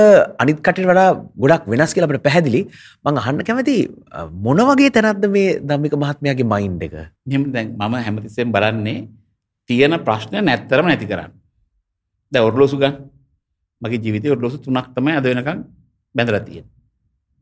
අනිත් 0.43 0.59
කටට 0.61 0.89
වඩා 0.91 1.09
ගොඩක් 1.43 1.67
වෙනස් 1.67 1.95
කියලා 1.95 2.11
අපට 2.11 2.25
පැහැදිලි. 2.27 2.63
මං 3.05 3.21
අහන්න 3.23 3.45
කැමති 3.49 3.77
මොන 4.45 4.63
වගේ 4.71 4.91
තැනත්ද 4.91 5.27
මේ 5.37 5.59
දම්මික 5.61 5.95
මහත්මයාගේ 6.05 6.49
මයින්් 6.55 6.79
එක? 6.81 6.95
හෙම 7.33 7.53
දැන් 7.53 7.75
මම 7.77 7.95
හැමතිස්සෙන් 8.07 8.53
බලන්නේ 8.57 9.09
තියෙන 9.71 9.99
ප්‍රශ්නය 10.07 10.39
නැත්තරම 10.41 10.87
නැති 10.87 11.07
කරන්න. 11.07 11.33
ද 12.33 12.35
ඔරලෝසු 12.41 12.79
ගන් 12.79 12.95
මගේ 13.83 14.03
ජීවිතය 14.05 14.31
ඔරලෝසු 14.35 14.59
තුනක් 14.59 14.95
තමයි 14.97 15.19
අද 15.19 15.27
වෙනකම් 15.27 15.59
බැඳල 16.15 16.39
තියෙන 16.49 16.67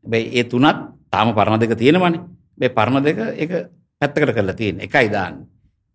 බැයි 0.05 0.27
ඒ 0.37 0.43
තුනත් 0.43 0.77
තාම 1.11 1.33
පරණ 1.37 1.61
දෙක 1.61 1.77
තියෙනවනේ. 1.77 2.21
මේ 2.61 2.69
පරණ 2.69 3.03
දෙක 3.03 3.19
එක 3.43 3.51
පැත්තකට 4.01 4.33
කරලා 4.37 4.55
තියෙන 4.55 4.81
එකයි 4.87 5.09
දාන්න. 5.09 5.41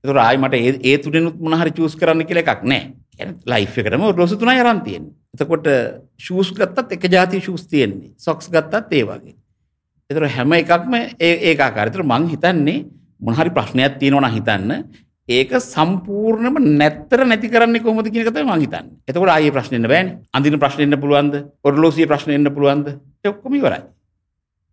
ඒතර 0.04 0.18
ආයි 0.18 0.38
මට 0.38 0.54
ඒ 0.54 0.74
ඒ 0.84 0.98
තුනෙනුත් 0.98 1.38
මොන 1.38 1.58
හරි 1.60 1.72
චූස් 1.78 1.96
කරන්න 1.96 2.26
කියලා 2.26 2.44
එකක් 2.44 2.62
නැහැ. 2.64 2.92
කියන්නේ 3.16 3.36
ලයිෆ් 3.52 3.78
එකටම 3.78 4.04
රොසු 4.12 4.36
තුනයි 4.36 4.60
අරන් 4.60 4.82
තියෙන්නේ. 4.82 5.14
එතකොට 5.34 5.66
ෂූස් 6.18 6.52
ගත්තත් 6.52 6.92
එක 6.92 7.08
જાති 7.10 7.40
ෂූස් 7.40 7.66
තියෙන්නේ. 7.66 8.12
සොක්ස් 8.18 8.50
ගත්තත් 8.50 8.92
ඒ 8.92 9.04
වගේ. 9.04 9.34
ඒතර 10.10 10.28
හැම 10.28 10.52
එකක්ම 10.52 10.94
ඒ 10.94 11.32
ඒක 11.50 11.60
ආකාරයි. 11.60 11.90
ඒතර 11.90 12.04
මං 12.04 12.28
හිතන්නේ 12.34 12.78
මොන 13.20 13.34
හරි 13.34 13.50
ප්‍රශ්නයක් 13.50 13.98
තියෙනවා 13.98 14.28
නම් 14.28 14.36
හිතන්න 14.36 14.72
ඒක 15.28 15.50
සම්පූර්ණයෙන්ම 15.62 16.62
නැත්තර 16.78 17.26
නැති 17.26 17.50
කරන්නේ 17.50 17.82
කොහොමද 17.82 18.10
කියන 18.10 18.26
එක 18.26 18.34
තමයි 18.34 18.46
මං 18.46 18.64
හිතන්නේ. 18.66 18.94
එතකොට 19.08 19.34
ආයේ 19.34 19.50
ප්‍රශ්න 19.50 19.78
එන්න 19.78 19.90
බෑනේ. 19.90 20.18
අඳින 20.32 20.58
ප්‍රශ්න 20.58 20.86
එන්න 20.86 21.00
පුළුවන්ද? 21.02 21.34
ඔරලෝසිය 21.64 22.06
ප්‍රශ්න 22.06 22.34
එන්න 22.36 22.54
පුළුවන්ද? 22.54 22.94
ඒ 23.24 23.30
ඔක්කොම 23.32 23.54
ඉවරයි. 23.54 23.82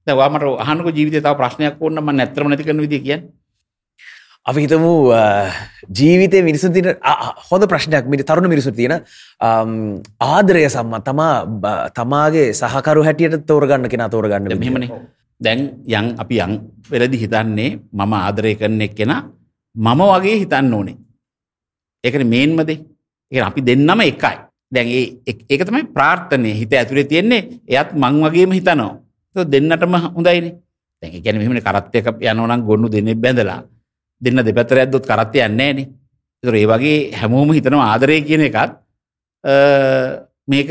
දැන් 0.08 0.18
ඔයා 0.18 0.30
මට 0.30 0.43
අහන්නකෝ 0.64 0.91
ජීවිතේ 0.97 1.22
තව 1.22 1.36
ප්‍රශ්නයක් 1.39 1.82
ඕන 1.82 1.95
නම් 1.95 2.04
මම 2.04 2.16
නැත්තරම 2.18 2.47
නැති 2.49 2.64
කරන 2.68 2.82
විදිය 2.86 2.99
කියන්නේ. 2.99 3.32
අපි 4.45 4.60
හිතමු 4.64 4.93
ජීවිතය 5.97 6.43
මිනිසු 6.43 6.68
තින 6.70 6.88
හොඳ 7.49 7.64
ප්‍රශ්නයක්. 7.72 8.06
මිට 8.12 8.26
තරුණ 8.28 8.49
මිනිසු 8.49 8.72
තියෙන 8.72 8.99
ආදරය 10.20 10.64
සම්ම 10.70 10.95
තමා 11.08 11.34
තමාගේ 11.97 12.47
සහකරු 12.54 13.04
හැටියට 13.08 13.45
තෝරගන්න 13.47 13.88
කෙන 13.89 14.04
තෝරගන්න 14.16 14.60
මෙමන 14.60 14.89
දැන් 15.41 15.60
යං 15.88 16.08
අපි 16.24 16.36
යං 16.45 16.54
වෙලදි 16.91 17.18
හිතන්නේ 17.24 17.70
මම 17.91 18.14
ආදරය 18.20 18.56
කරන 18.56 18.82
එක් 18.82 18.95
කෙන 18.95 19.14
මම 19.76 20.01
වගේ 20.14 20.39
හිතන්න 20.43 20.74
ඕනේ. 20.74 20.97
ඒකන 22.04 22.28
මේන්මදේ 22.34 22.80
ඒ 23.32 23.41
අපි 23.41 23.62
දෙන්නම 23.62 24.01
එකයි. 24.01 24.36
දැන් 24.72 24.88
ඒක 25.49 25.64
තමයි 25.68 25.88
ප්‍රාර්ථනය. 25.95 26.51
හිත 26.60 26.74
ඇතුළේ 26.74 27.08
තියෙන්නේ 27.08 27.41
එයත් 27.68 27.95
මං 27.95 28.20
වගේම 28.26 28.51
හිතනවා 28.60 29.03
දෙන්නටම 29.36 29.93
හොඳයිනේ 30.15 30.53
දැන් 31.03 31.15
ඒ 31.15 31.21
කියන්නේ 31.21 31.41
මෙහෙමනේ 31.41 31.65
කරත් 31.67 31.95
එක 31.95 32.07
යනවා 32.21 32.47
නම් 32.47 32.65
ගොන්නු 32.67 32.88
දෙන්නේ 32.91 33.15
බැඳලා 33.15 33.59
දෙන්න 34.21 34.39
දෙපැත්තට 34.47 34.79
ඇද්දොත් 34.79 35.05
කරත් 35.05 35.36
යන්නේ 35.36 35.73
නැහනේ. 35.73 35.88
ඒතර 36.43 36.55
ඒ 36.55 36.67
වගේ 36.71 36.97
හැමෝම 37.19 37.51
හිතනවා 37.57 37.91
ආදරය 37.91 38.21
කියන 38.27 38.43
එකත් 38.47 38.73
මේක 40.47 40.69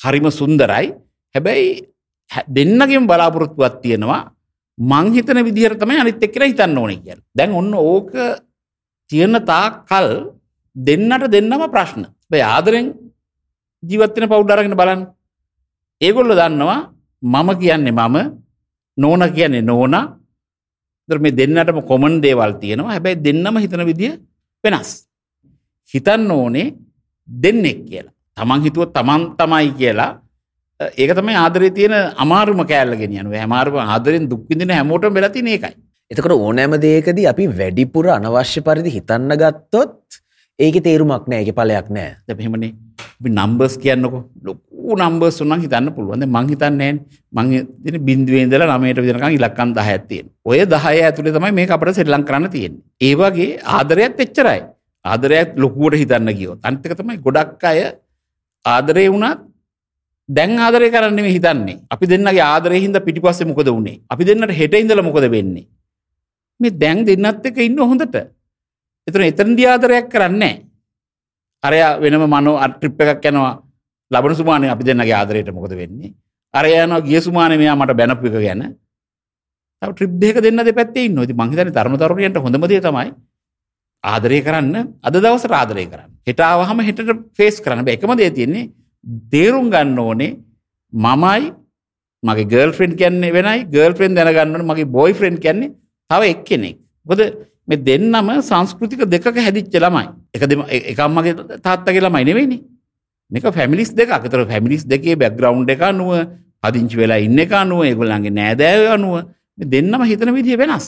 හරිම 0.00 0.26
සුන්දරයි. 0.30 0.94
හැබැයි 1.34 1.68
දෙන්නගෙම 2.56 3.06
බලාපොරොත්තුවක් 3.10 3.80
තියෙනවා 3.82 4.20
මං 4.78 5.06
හිතන 5.16 5.44
විදිහට 5.48 5.80
තමයි 5.82 6.00
අනිත් 6.00 6.22
එක්කෙනා 6.22 6.50
හිතන්න 6.50 6.78
ඕනේ 6.78 7.00
කියලා. 7.02 7.24
දැන් 7.36 7.52
ඔන්න 7.60 7.74
ඕක 7.74 8.12
තියෙන 9.10 9.34
තාක් 9.50 9.86
කල් 9.90 10.08
දෙන්නට 10.76 11.30
දෙන්නම 11.34 11.62
ප්‍රශ්න. 11.74 12.02
හැබැයි 12.04 12.46
ආදරෙන් 12.54 12.86
ජීවත් 13.82 14.14
වෙන 14.16 14.28
පවුල් 14.28 14.52
අරගෙන 14.52 14.78
බලන්න. 14.80 15.02
ඒගොල්ලෝ 16.00 16.38
දන්නවා 16.38 16.80
මම 17.22 17.48
කියන්නේ 17.60 17.92
මම 17.92 18.16
නෝන 18.98 19.22
කියන්නේ 19.32 19.62
නෝනා 19.62 20.04
දර 21.08 21.18
මේ 21.18 21.36
දෙන්නටම 21.40 21.80
කොමන් 21.82 22.20
දේවල් 22.22 22.52
තියෙනවා 22.60 22.92
හැබැයි 22.92 23.22
දෙන්නම 23.24 23.56
හිතන 23.58 23.84
විදිය 23.90 24.12
වෙනස්. 24.64 24.90
හිතන්න 25.88 26.30
ඕනේ 26.30 26.74
දෙන්නෙක් 27.28 27.78
කියලා. 27.88 28.14
තමන් 28.36 28.60
හිතුව 28.64 28.92
තමන් 28.92 29.22
තමයි 29.38 29.70
කියලා 29.80 30.10
ඒක 30.80 31.10
තමයි 31.18 31.34
ආදරේ 31.34 31.70
තියෙන 31.70 31.94
අමාරුම 32.16 32.62
කෑල්ල 32.64 32.94
ගෙනියන 32.96 33.26
හැමාරුම 33.34 33.78
ආදරෙන් 33.84 34.30
දුක්විදින 34.30 34.70
හැමෝටම 34.70 35.14
වෙලා 35.14 35.34
තියෙන 35.36 35.48
එකයි. 35.48 35.74
එතකොට 36.10 36.34
ඕනෑම 36.36 36.74
දෙයකදී 36.86 37.26
අපි 37.32 37.44
වැඩිපුර 37.60 38.06
අනවශ්‍ය 38.16 38.60
පරිදි 38.66 38.94
හිතන්න 38.96 39.32
ගත්තොත් 39.42 39.94
ඒක 40.58 40.76
තේරුමක් 40.86 41.26
නෑ 41.30 41.42
ඒක 41.42 41.54
ඵලයක් 41.58 41.88
නෑ. 41.96 42.10
දැන් 42.26 42.64
අපි 43.20 43.30
නම්බර්ස් 43.30 43.74
කියන්නකො 43.82 44.18
ලොකු 44.46 44.96
නම්බර්ස් 45.02 45.40
උනන් 45.44 45.60
හිතන්න 45.64 45.90
පුළුවන්. 45.96 46.20
දැන් 46.22 46.32
මං 46.36 46.48
හිතන්නේ 46.52 46.92
මං 47.36 47.52
ඉතින් 47.58 48.00
බිඳුවේ 48.08 48.42
ඉඳලා 48.46 48.78
9ට 48.78 49.04
විතරකම් 49.06 49.36
ඉලක්කම් 49.38 49.70
10ක් 49.78 50.08
තියෙන. 50.08 50.26
ඔය 50.44 50.58
10 50.64 51.04
ඇතුලේ 51.04 51.34
තමයි 51.36 51.52
මේක 51.58 51.70
අපිට 51.76 51.94
ශ්‍රී 51.98 52.22
කරන්න 52.30 52.50
තියෙන්නේ. 52.54 52.82
ඒ 53.06 53.14
වගේ 53.20 53.50
ආදරයත් 53.76 54.20
එච්චරයි. 54.24 54.60
ආදරයක් 55.04 55.54
ලොකුවට 55.62 56.00
හිතන්න 56.02 56.32
ගියොත්. 56.38 56.58
අනිත් 56.62 56.86
එක 56.86 56.96
තමයි 57.00 57.18
ගොඩක් 57.26 57.64
අය 57.70 57.80
ආදරේ 58.64 59.08
වුණත් 59.14 59.44
දැන් 60.28 60.58
ආදරය 60.58 60.90
කරන්න 60.94 61.14
නෙමෙයි 61.18 61.36
හිතන්නේ. 61.38 61.78
අපි 61.90 62.06
දෙන්නගේ 62.06 62.42
ආදරේ 62.54 62.80
හින්දා 62.86 63.04
පිටිපස්සේ 63.06 63.46
මොකද 63.50 63.70
වුනේ? 63.70 64.00
අපි 64.10 64.24
දෙන්නට 64.24 64.58
හෙට 64.60 64.74
ඉඳලා 64.74 65.06
මොකද 65.10 65.30
වෙන්නේ? 65.36 65.66
මේ 66.60 66.74
දැන් 66.82 67.06
දෙන්නත් 67.06 67.46
එක්ක 67.46 67.62
ඉන්න 67.68 67.78
හොඳට. 67.78 68.18
එතන 69.08 69.22
එතනදී 69.30 69.68
ආදරයක් 69.72 70.08
කරන්නේ 70.12 70.38
නැහැ. 70.38 70.64
අරයා 71.62 71.90
වෙනම 72.02 72.24
මනෝ 72.34 72.56
ට්‍රිප් 72.74 73.00
එකක් 73.00 73.30
යනවා. 73.30 73.54
ලබන 74.10 74.34
සුමානේ 74.40 74.70
අපි 74.74 74.84
දෙන්නගේ 74.84 75.16
ආදරයට 75.20 75.50
මොකද 75.52 75.72
වෙන්නේ? 75.80 76.12
අරයා 76.54 76.84
යනවා 76.86 77.06
ගිය 77.08 77.20
සුමානේ 77.20 77.58
මෙයා 77.58 77.76
මට 77.76 77.96
බැනපු 78.00 78.26
එක 78.28 78.36
ගැන. 78.46 78.62
තව 79.82 79.90
ට්‍රිප් 79.92 80.12
දෙක 80.22 80.36
දෙන්න 80.44 80.64
දෙපැත්තේ 80.68 81.06
ඉන්නවා. 81.08 81.24
ඉතින් 81.24 81.36
මං 81.36 81.50
හිතන්නේ 81.52 81.76
තරුණ 81.76 81.98
තරුණියන්ට 81.98 82.38
හොඳම 82.46 82.66
දේ 82.72 82.80
තමයි 82.80 83.10
ආදරය 84.04 84.40
කරන්න 84.46 84.76
අද 85.02 85.14
දවසට 85.14 85.54
ආදරය 85.60 85.86
කරන්න. 85.92 86.10
හෙට 86.26 86.40
ආවහම 86.40 86.84
හෙටට 86.88 87.10
ෆේස් 87.38 87.60
කරන්න. 87.64 87.84
බෑ 87.86 87.96
එකම 87.98 88.14
දේ 88.20 88.30
තියෙන්නේ 88.30 88.70
තේරුම් 89.32 89.70
ගන්න 89.70 89.98
ඕනේ 89.98 90.32
මමයි 90.92 91.52
මගේ 92.22 92.48
ගර්ල් 92.52 92.72
ෆ්‍රෙන්ඩ් 92.72 92.96
කියන්නේ 93.00 93.34
වෙනයි 93.36 93.66
ගර්ල් 93.74 93.94
ෆ්‍රෙන්ඩ් 93.98 94.18
දැනගන්න 94.18 94.54
ඕනේ 94.54 94.70
මගේ 94.70 94.92
බොයි 94.96 95.12
ෆ්‍රෙන්ඩ් 95.14 95.40
කියන්නේ 95.44 95.74
තව 96.10 96.22
එක්කෙනෙක්. 96.34 96.78
මොකද 97.06 97.20
මේ 97.68 97.76
දෙන්නම 97.76 98.28
සංස්කෘතික 98.42 99.04
දෙකක 99.14 99.26
හැදිච්ච 99.36 99.74
ළමයි. 99.84 100.06
එක 100.34 100.42
දෙම 100.50 100.60
එක 100.68 100.98
අම්මගේ 100.98 101.34
තාත්තගේ 101.66 102.00
ළමයි 102.00 102.24
නෙවෙයිනේ. 102.24 102.60
මේක 103.30 103.44
ෆැමිලිස් 103.58 103.90
දෙකක්. 103.92 104.10
ඒතර 104.10 104.46
ෆැමිලිස් 104.46 104.84
දෙකේ 104.86 105.16
බෑග්ග්‍රවුන්ඩ් 105.16 105.70
එක 105.70 105.82
අනුව 105.82 106.10
පදිංචි 106.62 106.96
වෙලා 106.96 107.20
ඉන්න 107.20 107.38
එක 107.38 107.52
අනුව 107.52 107.84
ඒගොල්ලන්ගේ 107.84 108.34
නෑදෑයෝ 108.40 108.92
අනුව 108.98 109.14
මේ 109.58 109.68
දෙන්නම 109.72 110.02
හිතන 110.10 110.34
විදිය 110.34 110.56
වෙනස්. 110.56 110.86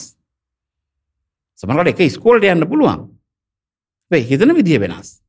සමහරවිට 1.59 1.93
එක 1.93 2.07
ඉස්කෝලේට 2.09 2.55
යන්න 2.55 2.69
පුළුවන්. 2.71 3.05
හැබැයි 4.11 4.29
හිතන 4.31 4.55
විදිය 4.59 4.79
වෙනස්. 4.79 5.21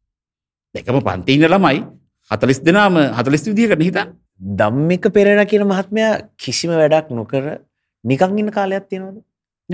දෙකම 0.75 1.01
පන්ති 1.09 1.37
ඉන්න 1.37 1.49
ළමයි 1.53 1.85
40 2.31 2.65
දෙනාම 2.65 2.97
40 2.97 3.53
විදියකට 3.53 3.83
හිතන්නේ. 3.83 4.15
ධම්මික 4.41 5.05
පෙරේරා 5.13 5.47
කියන 5.47 5.65
මහත්මයා 5.69 6.13
කිසිම 6.37 6.73
වැඩක් 6.81 7.13
නොකර 7.13 7.45
නිකන් 8.05 8.39
ඉන්න 8.39 8.51
කාලයක් 8.51 8.89
තියෙනවද? 8.89 9.21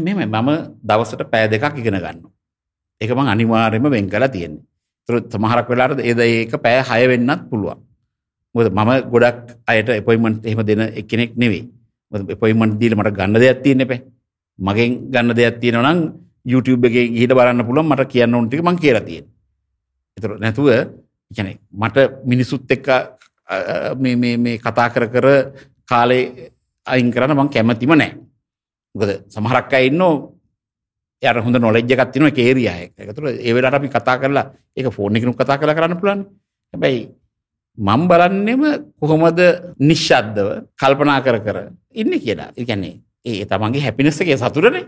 මෙම 0.01 0.19
මම 0.25 0.51
දවසට 0.83 1.23
පෑ 1.33 1.49
දෙකක් 1.49 1.79
ඉගෙන 1.81 1.99
ගන්න. 1.99 2.19
එක 3.01 3.11
මං 3.17 3.29
අනිවාර්යම 3.35 3.91
වෙන් 3.91 4.09
කලා 4.09 4.29
තියෙන්නේ. 4.29 4.65
තුර 5.09 5.17
සමහරක් 5.33 5.69
වෙලාට 5.71 6.01
ඒද 6.01 6.21
ඒක 6.21 6.55
පෑ 6.65 6.83
හය 6.89 7.03
වෙන්නත් 7.11 7.43
පුළුවන්. 7.51 7.81
මොද 8.55 8.67
මම 8.73 8.91
ගොඩක් 9.13 9.57
අයට 9.67 9.89
එපොයිමන්ට් 10.01 10.47
එහෙම 10.47 10.63
දෙන 10.69 10.83
එකනෙක් 11.01 11.33
නෙවෙයි. 11.37 11.63
එපොයිමන්ට් 12.35 12.79
දීල 12.81 12.97
මට 12.97 13.17
ගන්න 13.19 13.41
දෙයක් 13.43 13.63
තියෙන 13.65 13.85
එපේ. 13.85 14.01
මගෙන් 14.59 14.91
ගන්න 15.13 15.37
දෙයක් 15.37 15.61
තියෙනවා 15.63 15.93
නම් 15.93 16.01
YouTube 16.45 16.87
එකේ 16.89 17.07
ගිහිල්ලා 17.15 17.39
බලන්න 17.39 17.67
පුළුවන් 17.69 17.91
මට 17.93 18.11
කියන්න 18.13 18.35
ඕන 18.35 18.49
ටික 18.49 18.63
මං 18.65 18.79
කියලා 18.85 19.05
තියෙනවා. 19.09 19.35
ඒතර 20.17 20.31
නැතුව 20.43 20.69
කියන්නේ 21.31 21.57
මට 21.73 21.97
මිනිසුත් 22.27 22.71
එක්ක 22.77 22.89
මේ 24.03 24.17
මේ 24.17 24.37
මේ 24.37 24.57
කතා 24.59 24.89
කර 24.95 25.07
කර 25.15 25.27
කාලේ 25.89 26.53
අයින් 26.87 27.13
කරන්න 27.13 27.37
මං 27.37 27.53
කැමතිම 27.55 27.93
නැහැ. 27.95 28.28
මොකද 28.99 29.11
සමහරක් 29.35 29.73
අය 29.79 29.87
ඉන්නෝ 29.91 30.13
යාට 31.23 31.43
හොඳ 31.47 31.57
නොලෙජ් 31.59 31.83
එකක් 31.87 32.13
තියෙනවා 32.13 32.33
ඒක 32.33 32.43
ඒරියා 32.45 32.77
එක. 32.85 32.93
ඒකට 32.99 33.19
ඒ 33.47 33.55
වෙලාවට 33.55 33.79
අපි 33.81 33.89
කතා 33.97 34.17
කරලා 34.23 34.47
ඒක 34.77 34.93
ෆෝන් 34.93 35.17
එකකින් 35.17 35.35
කතා 35.35 35.59
කරලා 35.59 35.79
කරන්න 35.79 35.99
පුළුවන්. 36.01 36.23
හැබැයි 36.75 37.03
මම 37.79 38.09
බලන්නෙම 38.11 38.63
කොහොමද 39.01 39.41
නිශ්ශබ්දව 39.81 40.49
කල්පනා 40.81 41.21
කර 41.27 41.39
කර 41.47 41.59
ඉන්නේ 41.95 42.25
කියලා. 42.25 42.51
ඒ 42.59 42.65
කියන්නේ 42.65 42.95
ඒ 43.25 43.45
තමන්ගේ 43.45 43.85
හැපිනෙස් 43.87 44.21
එකේ 44.21 44.39
සතුටනේ. 44.39 44.85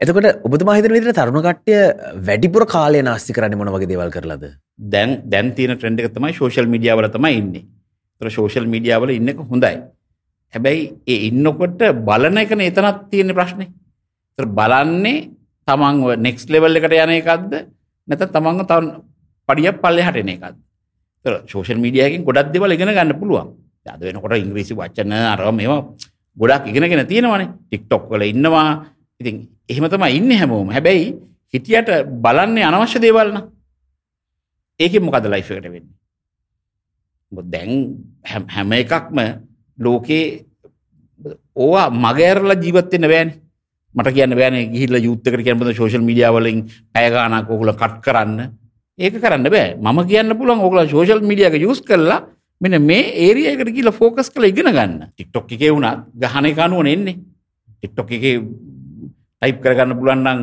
එතකොට 0.00 0.44
ඔබතුමා 0.46 0.76
හිතන 0.78 0.94
විදිහට 0.96 1.18
තරුණ 1.18 1.44
කට්ටිය 1.46 1.80
වැඩිපුර 2.28 2.64
කාලය 2.74 3.02
නාස්ති 3.02 3.36
කරන්නේ 3.36 3.60
මොන 3.60 3.72
වගේ 3.74 3.90
දේවල් 3.92 4.10
කරලාද? 4.16 4.44
දැන් 4.92 5.10
දැන් 5.32 5.52
තියෙන 5.56 5.76
ට්‍රෙන්ඩ් 5.76 6.00
එක 6.00 6.12
තමයි 6.16 6.32
සෝෂල් 6.38 6.68
මීඩියා 6.72 6.96
වල 6.98 7.08
තමයි 7.16 7.38
ඉන්නේ. 7.42 7.64
ඒතර 8.20 8.32
සෝෂල් 8.38 8.68
මීඩියා 8.74 9.00
වල 9.02 9.14
ඉන්න 9.16 9.32
එක 9.32 9.40
හොඳයි. 9.52 9.76
හැබැයි 10.54 10.82
ඒ 11.06 11.18
ඉන්නකොට 11.28 11.80
බලන 12.08 12.38
එකන 12.38 12.60
එතනත් 12.60 13.10
තියෙන 13.10 13.34
ප්‍රශ්නේ. 13.34 13.68
බලන්නේ 14.38 15.30
තමන් 15.68 16.22
නෙක්ස් 16.22 16.46
ලෙවල් 16.48 16.76
එකට 16.78 16.94
යන 16.94 17.14
එකක්ද? 17.18 17.52
නැත 18.08 18.22
තමන්ව 18.34 18.66
තව 18.70 18.80
පඩියක් 19.48 19.80
පල්ලෙහාට 19.82 20.20
එන 20.22 20.32
එකක්ද? 20.34 20.56
සෝෂල් 21.50 21.78
මීඩියකින් 21.78 22.24
ගොඩක් 22.24 22.52
දේවල් 22.52 22.76
ඉගෙන 22.76 22.92
ගන්න 22.92 23.18
පුළුවන්. 23.20 23.48
අද 23.86 24.00
වෙනකොට 24.00 24.36
ඉංග්‍රීසි 24.36 24.74
වචන 24.74 25.12
අරව 25.12 25.50
මේවා 25.54 25.82
ගොඩක් 26.36 26.68
ඉගෙනගෙන 26.70 27.06
තියෙනවනේ. 27.06 27.48
ටික්ටොක් 27.68 28.10
වල 28.10 28.22
ඉන්නවා. 28.22 28.86
ඉතින් 29.20 29.36
එහෙම 29.68 29.88
තමයි 29.88 30.16
ඉන්නේ 30.18 30.38
හැමෝම. 30.38 30.70
හැබැයි 30.70 31.14
හිටියට 31.54 31.90
බලන්නේ 32.22 32.64
අනවශ්‍ය 32.64 32.98
දේවල් 33.00 33.32
නම්. 33.34 33.44
ඒකෙන් 34.80 35.02
මොකද 35.02 35.26
ලයිෆ් 35.26 35.50
එකට 35.50 35.64
වෙන්නේ? 35.64 35.94
දැන් 37.32 37.70
හැම 38.24 38.72
එකක්ම 38.72 39.18
ලෝකේ 39.78 40.44
ඕවා 41.54 41.90
මගඇරලා 41.90 42.62
ජීවත්වෙන්න 42.62 43.08
බෑන. 43.12 43.30
මට 43.94 44.14
කියන්න 44.16 44.36
බෑන 44.36 44.56
ගිහිල්ල 44.72 44.96
යුත්තකට 45.08 45.42
කියනබද 45.46 45.72
ශෝෂල් 45.78 46.04
මිඩියාවලින් 46.08 46.64
පැයගානක් 46.92 47.50
ඔකුල 47.50 47.72
කට් 47.72 48.00
කරන්න. 48.04 48.40
ඒක 48.98 49.20
කරන්න 49.20 49.50
බෑ. 49.54 49.76
මම 49.76 49.98
කියන්න 50.10 50.36
පුළන් 50.38 50.60
ඔකල 50.60 50.82
ශෝෂල් 50.88 51.20
මිඩියක 51.30 51.56
යුස් 51.60 51.80
කරලා 51.80 52.20
මෙන 52.60 52.82
මේ 52.82 53.12
ඒරියකට 53.24 53.72
කියල 53.76 53.92
ෆෝකස් 53.92 54.30
කළ 54.32 54.48
ඉගෙන 54.50 54.72
ගන්න. 54.72 55.10
ටික්ටොක් 55.16 55.52
එකේ 55.52 55.72
වුණත් 55.72 56.06
ගහන 56.20 56.46
එකනුවන 56.52 56.86
එන්නේ. 56.86 57.16
ටික්ටොක් 57.80 58.12
එක 58.16 58.24
ටයිප් 59.40 59.58
කරගන්න 59.64 59.98
පුළන්නම් 60.00 60.40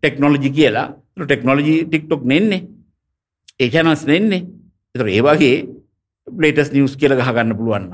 ටෙක්නොලජි 0.00 0.50
කියලා. 0.50 0.88
ටෙක්නොලජි 1.18 1.74
ටික්ටොක් 1.86 2.22
නෙන්නේ. 2.24 2.66
ඒකනස් 3.60 4.06
නෙන්නේ. 4.06 4.46
එතර 4.94 5.08
ඒවාගේ 5.08 5.56
ලේටස් 6.26 6.72
නිියස් 6.72 6.96
කියල 6.96 7.14
ගහගන්න 7.14 7.56
පුළුවන්න 7.58 7.92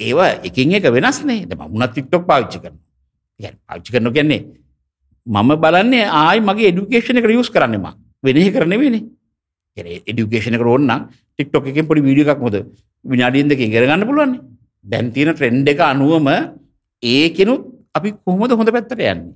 ඒවා 0.00 0.30
එකින් 0.42 0.74
එක 0.74 0.88
වෙනස්නේ 0.90 1.46
ද 1.46 1.54
මුණත් 1.56 1.92
ටික්ටොක් 1.92 2.26
පාවිච්චි 2.26 2.58
කරන 2.60 2.76
පාච්චි 3.40 3.92
කරන 3.92 4.12
කියන්නේ 4.12 4.42
මම 5.26 5.50
බලන්නේ 5.56 6.04
ආයි 6.22 6.40
මගේ 6.40 6.70
එඩුකේෂණ 6.72 7.20
එක 7.20 7.30
යස් 7.30 7.50
කරන්නම 7.50 7.88
වෙනෙහි 8.24 8.52
කරන 8.52 8.76
වෙන 8.76 9.00
එඩුකේෂණ 10.06 10.58
එක 10.58 10.66
ඔන්න 10.66 10.92
ටික්ටොක් 11.30 11.66
එකෙන් 11.66 11.88
පොඩි 11.88 12.02
වීඩිය 12.02 12.26
එකක් 12.26 12.40
මොද 12.40 12.56
විනාඩියෙන් 13.04 13.50
දෙක 13.50 13.60
ඉගරගන්න 13.60 14.08
පුළුවන්නේ 14.10 14.40
දැන් 14.84 15.12
තියෙන 15.12 15.34
ට්‍රෙන්ඩ් 15.34 15.68
එක 15.68 15.80
අනුවම 15.80 16.28
ඒකෙනුත් 17.02 17.62
අපි 17.94 18.08
කොහොමද 18.24 18.52
හොඳ 18.52 18.70
පැත්තට 18.70 18.94
යන්නේ? 18.94 19.34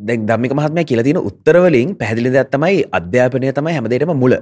දැ 0.00 0.16
දම්මික 0.20 0.52
මහත්මය 0.52 0.84
කියලා 0.84 1.06
තියෙන 1.06 1.20
උත්තරවලින් 1.20 1.88
පැදිලි 1.96 2.30
දත්තමයි 2.30 2.84
අධ්‍යාපනය 2.90 3.52
තමයි 3.52 3.74
හැමදේටම 3.76 4.14
මුල. 4.14 4.34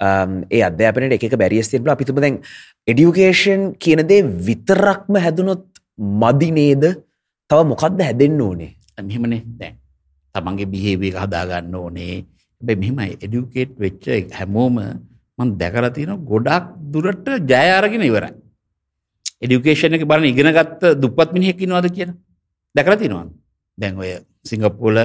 Um, 0.00 0.42
ඒ 0.50 0.62
අධ්‍යාපනයට 0.62 1.22
එක 1.22 1.36
බැරිස්තිෙන්ල 1.38 1.88
අපිතුම 1.88 2.18
දැන් 2.18 2.40
එඩියුකේෂන් 2.86 3.62
කියනදේ 3.78 4.22
විතරක්ම 4.46 5.14
හැදුනොත් 5.16 5.64
මදි 5.98 6.50
නේද? 6.50 6.84
තව 7.50 7.58
මොකක්ද 7.64 8.00
හැදෙන්න්න 8.00 8.40
ඕනේ? 8.40 8.70
මෙහෙමනේ 9.00 9.42
දැන් 9.60 9.76
තමන්ගේ 10.34 10.66
බිහේවිය 10.66 11.12
හදාගන්න 11.14 11.74
ඕනේ. 11.74 12.24
බැ 12.60 12.76
මෙහෙමයි. 12.76 13.18
එඩියුකේට් 13.20 13.78
වෙච්ච 13.78 14.08
හැමෝම 14.32 14.80
මන් 15.38 15.50
දැකල 15.56 15.86
තියෙන 15.90 16.24
ගොඩක් 16.24 16.66
දුරට 16.92 17.26
ජයාරගෙන 17.46 18.02
ඉවරයි. 18.02 18.32
එඩියුකේෂණ 19.40 19.96
එක 19.96 20.06
බලන 20.06 20.26
ඉගෙනගත්ත 20.26 20.82
දුපත් 20.96 21.30
මිනිහෙක්කිනවාද 21.32 21.86
කියන 21.90 22.16
දැකල 22.74 22.96
තිනවන් 22.96 23.30
දැන් 23.78 23.94
ඔය 23.96 24.10
සිංගප්පූල 24.44 24.98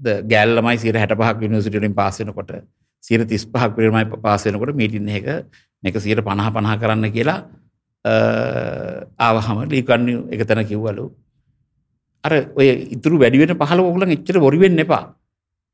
ගෑල්ලමයි 0.00 0.78
සිර 0.78 0.96
හැට 0.96 1.14
පහක් 1.14 1.48
යනිසිටිලින් 1.48 1.94
පාසනකොට 1.94 2.52
සිර 3.04 3.20
තිස් 3.24 3.44
පහක් 3.46 3.70
පිරමයි 3.76 4.04
පාසයනකොට 4.18 4.72
මීටින් 4.74 5.08
එක 5.10 5.26
එක 5.82 5.96
සියට 5.96 6.20
පණහ 6.20 6.48
පණහ 6.50 6.74
කරන්න 6.80 7.12
කියලා 7.12 7.38
ආවහම 9.18 9.58
ලීකන්න 9.66 10.08
එක 10.30 10.40
තැන 10.42 10.64
කිව්වලු. 10.64 11.04
අර 12.24 12.32
ඔය 12.50 12.68
ඉතුරු 12.90 13.18
වැඩිවෙන 13.18 13.52
පහල 13.54 13.80
ඔගුලන් 13.80 14.14
එච්චර 14.16 14.38
බොරිවෙන්න 14.38 14.78
එපා. 14.78 15.04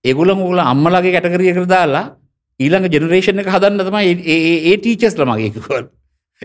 ඒගොලන් 0.04 0.30
ඔගුල 0.36 0.58
අම්මලගේ 0.60 1.12
කැටකරිය 1.12 1.54
කර 1.54 1.66
දාලා 1.66 2.16
ඊළඟ 2.60 2.88
ජෙනරේෂන් 2.88 3.38
එක 3.38 3.48
හදන්න 3.48 3.86
තමයි 3.86 4.10
ඒ 4.26 4.74
ටීචස් 4.76 5.14
ළමගේ 5.14 5.54
කිවල් 5.54 5.86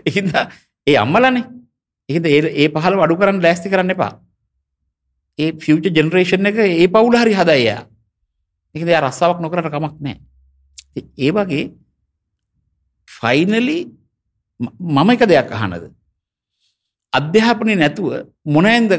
එහිද 0.06 0.30
ඒ 0.86 0.96
අම්මලනේ. 0.96 1.44
එහිද 2.08 2.24
ඒ 2.26 2.68
පහල 2.68 2.94
වඩු 2.94 3.18
කරන්න 3.18 3.42
ලෑස්ති 3.42 3.68
කරන්න 3.68 3.90
එපා. 3.90 4.12
ඒ 5.38 5.50
ෆියච 5.54 5.90
ජෙනරේෂන් 5.90 6.46
එක 6.46 6.62
ඒ 6.62 6.86
පවුල 6.88 7.18
හරි 7.18 7.34
හදයියා 7.34 7.82
එක 8.74 8.82
දෙයා 8.82 9.02
රස්සාාවක් 9.02 9.42
නොකරට 9.42 9.68
කමක් 9.68 9.94
නෑ 10.00 10.16
ඒ 10.96 11.30
වගේ 11.36 11.64
ෆයිනලි 13.08 13.78
මම 14.60 15.10
එක 15.14 15.22
දෙයක් 15.32 15.52
අහනද? 15.58 15.84
අධ්‍යාපනය 17.12 17.74
නැතුව 17.82 18.10
මොනඇන්ද 18.54 18.92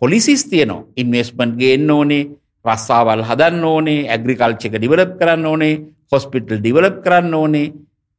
පොලිසිස් 0.00 0.42
තියනවා. 0.50 0.86
ඉන්වස්මන්ට් 1.00 1.58
ගේන්න 1.62 1.90
ඕනේ 1.96 2.28
රස්සාවල් 2.64 3.24
හදන්න 3.28 3.64
ඕනේ 3.72 4.08
ඇග්‍රිකල්චක 4.14 4.74
ඩිවලප් 4.76 5.12
කරන්න 5.20 5.46
ඕනේ 5.52 5.74
හොස්පිටල් 6.12 6.60
ඩිවලප් 6.60 6.96
කරන්න 7.04 7.34
ඕනේ. 7.40 7.72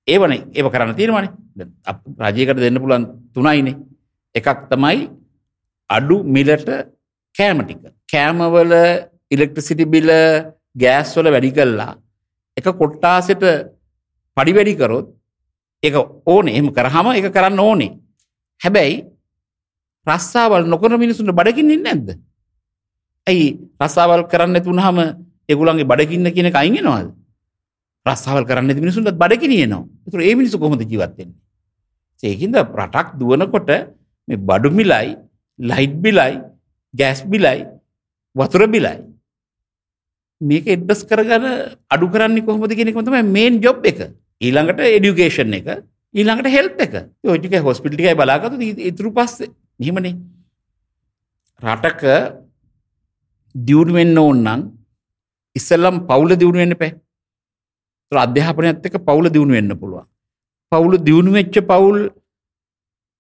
ඒවන 0.08 0.34
ඒව 0.58 0.68
කරන්න 0.74 0.96
තියෙනවනේ. 1.00 1.32
රජයකට 2.26 2.60
දෙන්න 2.66 2.82
පුළන් 2.84 3.06
තුනයිනේ. 3.34 3.80
එකක් 4.36 4.60
තමයි 4.72 5.00
අඩු 5.90 6.16
මිලට 6.36 6.70
කෑමටික 7.36 7.82
කෑමවල 8.12 8.74
ඉලෙක්ට්‍රසිටි 9.34 9.86
බිල 9.94 10.10
ගෑස්වල 10.84 11.28
වැඩි 11.34 11.52
කල්ලා 11.58 11.92
එක 12.58 12.68
කොට්ටාසට 12.74 13.44
පඩි 14.38 14.52
වැඩි 14.54 14.76
කරොත් 14.76 15.08
එක 15.84 15.96
ඕන. 16.26 16.48
එම 16.50 16.68
කරහම 16.72 17.08
එක 17.14 17.28
කරන්න 17.30 17.60
ඕනේ. 17.60 17.92
හැබැයි 18.62 18.96
රස්සාවල් 20.08 20.64
නොකර 20.66 20.98
මිනිසුන්ට 20.98 21.32
බඩකින්න්න 21.32 21.84
නැද්ද? 21.84 22.08
ඇයි 23.28 23.48
රස්සාවල් 23.80 24.24
කරන්න 24.28 24.60
තුනහම 24.62 24.98
එගුලන්ගේ 25.50 25.86
බඩකින්න 25.86 26.28
කියන 26.30 26.50
අයිගෙනවාද 26.54 27.12
රස්සාවල් 28.06 28.46
කරන්න 28.46 28.72
මිනිසුන්ට 28.78 29.12
බඩකිනියනවා 29.14 30.12
තුර 30.12 30.22
ඒ 30.22 30.36
මිනිසු 30.36 30.60
කොහොද 30.60 30.84
ජීවත්වෙන්නේ 30.84 31.40
ඒහින්ද 32.24 32.58
රටක් 32.60 33.08
දුවනකොට 33.20 33.70
මේ 34.28 34.42
බඩු 34.42 34.70
මිලයි 34.72 35.16
ලයිට් 35.60 35.96
බිලයි 35.98 36.34
ගෑස් 36.94 37.22
බිලයි 37.26 37.60
වතුර 38.36 38.64
බිලයි 38.68 38.96
මේක 40.42 40.68
එඩ්ඩස් 40.68 41.02
කරගන 41.10 41.46
අඩු 41.90 42.12
කරන්න 42.14 42.46
කොහොමද 42.46 42.76
කෙනෙක් 42.80 42.96
තම 43.00 43.32
මේන් 43.32 43.62
ජොබ් 43.62 43.86
එක. 43.86 44.00
ඊළඟට 44.42 44.80
එඩියුකේෂන් 44.90 45.54
එක. 45.60 45.68
ඊළඟට 46.16 46.54
හෙල්ප 46.56 46.80
එක. 46.86 46.94
යෝජික 47.24 47.54
හොස්පිටිකයි 47.68 48.16
බලාගතු 48.16 48.56
ඉතුරු 48.90 49.12
පස්ස 49.12 49.50
නිහමනේ 49.80 50.16
රටක 51.62 52.04
දියුණුවෙන්න 53.56 54.18
ඕන්නම් 54.18 54.62
ඉස්සල්ලම් 55.56 55.98
පවුල 56.10 56.36
දියුණුවෙන්න 56.42 56.76
පැ 56.82 56.92
අධ්‍යාපනයත් 58.12 58.86
එක 58.86 58.98
පවුල 59.08 59.30
දියුණු 59.30 59.54
වෙන්න 59.54 59.76
පුළුවන්. 59.82 60.08
පවුල 60.72 60.98
දියුණු 61.08 61.32
වෙච්ච 61.38 61.56
පවුල් 61.72 62.00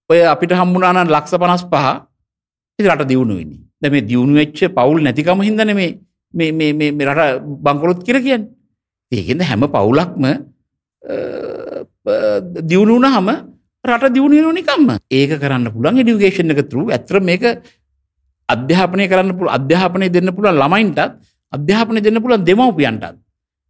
ඔය 0.09 0.19
අපිට 0.33 0.51
හම්බුනානන් 0.59 1.13
ලක්ෂ 1.15 1.39
පනස් 1.41 1.63
පහ. 1.73 1.85
රට 2.79 3.07
දියුණුවනි 3.11 3.57
දැ 3.81 3.91
මේ 3.93 4.07
දියුණු 4.09 4.35
වෙච්ච 4.41 4.59
පවුල් 4.77 4.99
නැතිකම 5.05 5.41
හිදන 5.47 5.73
මේ 5.79 5.91
රට 6.33 7.41
බංකොලොත් 7.63 8.03
කියර 8.03 8.21
කියන්න. 8.21 8.49
ඒකෙද 9.11 9.41
හැම 9.41 9.61
පවුලක්ම 9.67 10.25
දියුණුන 12.63 13.05
හම 13.05 13.29
රට 13.85 14.13
දියුණු 14.13 14.51
නිකම්ම. 14.51 14.97
ඒක 15.09 15.39
කරන්න 15.39 15.71
පුළන් 15.71 15.99
එඩියුගේෂන් 15.99 16.51
එක 16.51 16.69
තුරු 16.69 16.89
ඇතර 16.89 17.19
මේක 17.21 17.43
අධ්‍යාපනය 18.49 19.07
කරන්න 19.07 19.37
පුළ 19.37 19.49
අධ්‍යාපනය 19.49 20.09
දෙන්න 20.09 20.31
පුළුවන් 20.31 20.57
ළමයින්ටත් 20.57 20.99
අධ්‍යාපනය 21.53 22.01
දෙන්න 22.01 22.21
පුළුවන් 22.21 22.45
දෙමවපියන්ටත්. 22.45 23.15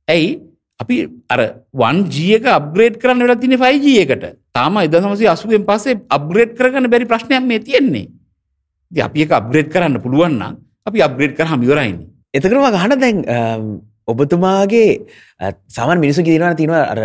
ඇයි? 0.07 0.41
අපි 0.79 0.95
අර 1.29 1.41
වන්ජියක 1.73 2.45
අප්ග්‍රේඩ් 2.47 2.97
කරන්න 2.97 3.23
වෙලා 3.23 3.39
තින 3.39 3.57
ෆයිජියකට 3.57 4.23
තාම 4.51 4.77
එදසමසි 4.77 5.27
අසුවෙන් 5.27 5.65
පස්සේ 5.65 5.99
අප්ග්‍රේඩ් 6.09 6.55
කරගන්න 6.57 6.89
බැරි 6.89 7.05
ප්‍රශ්නයක් 7.05 7.43
මේ 7.43 7.59
තියෙන්නේ. 7.59 8.07
අපි 8.91 9.25
එක 9.25 9.31
අප්ග්‍රේඩ් 9.31 9.69
කරන්න 9.69 10.01
පුළුවන්නම් 10.01 10.57
අපි 10.85 11.01
අප්ග්‍රේඩ් 11.01 11.37
කර 11.37 11.47
හමිවරයින්නේ 11.47 12.12
එතකරම 12.33 12.65
ගහන 12.75 12.93
දැන් 13.03 13.17
ඔබතුමාගේ 14.11 14.87
සමන් 15.75 15.99
මිනිසු 16.03 16.25
කියෙනවන 16.27 16.57
තියෙනවා 16.59 16.85
අර 16.93 16.99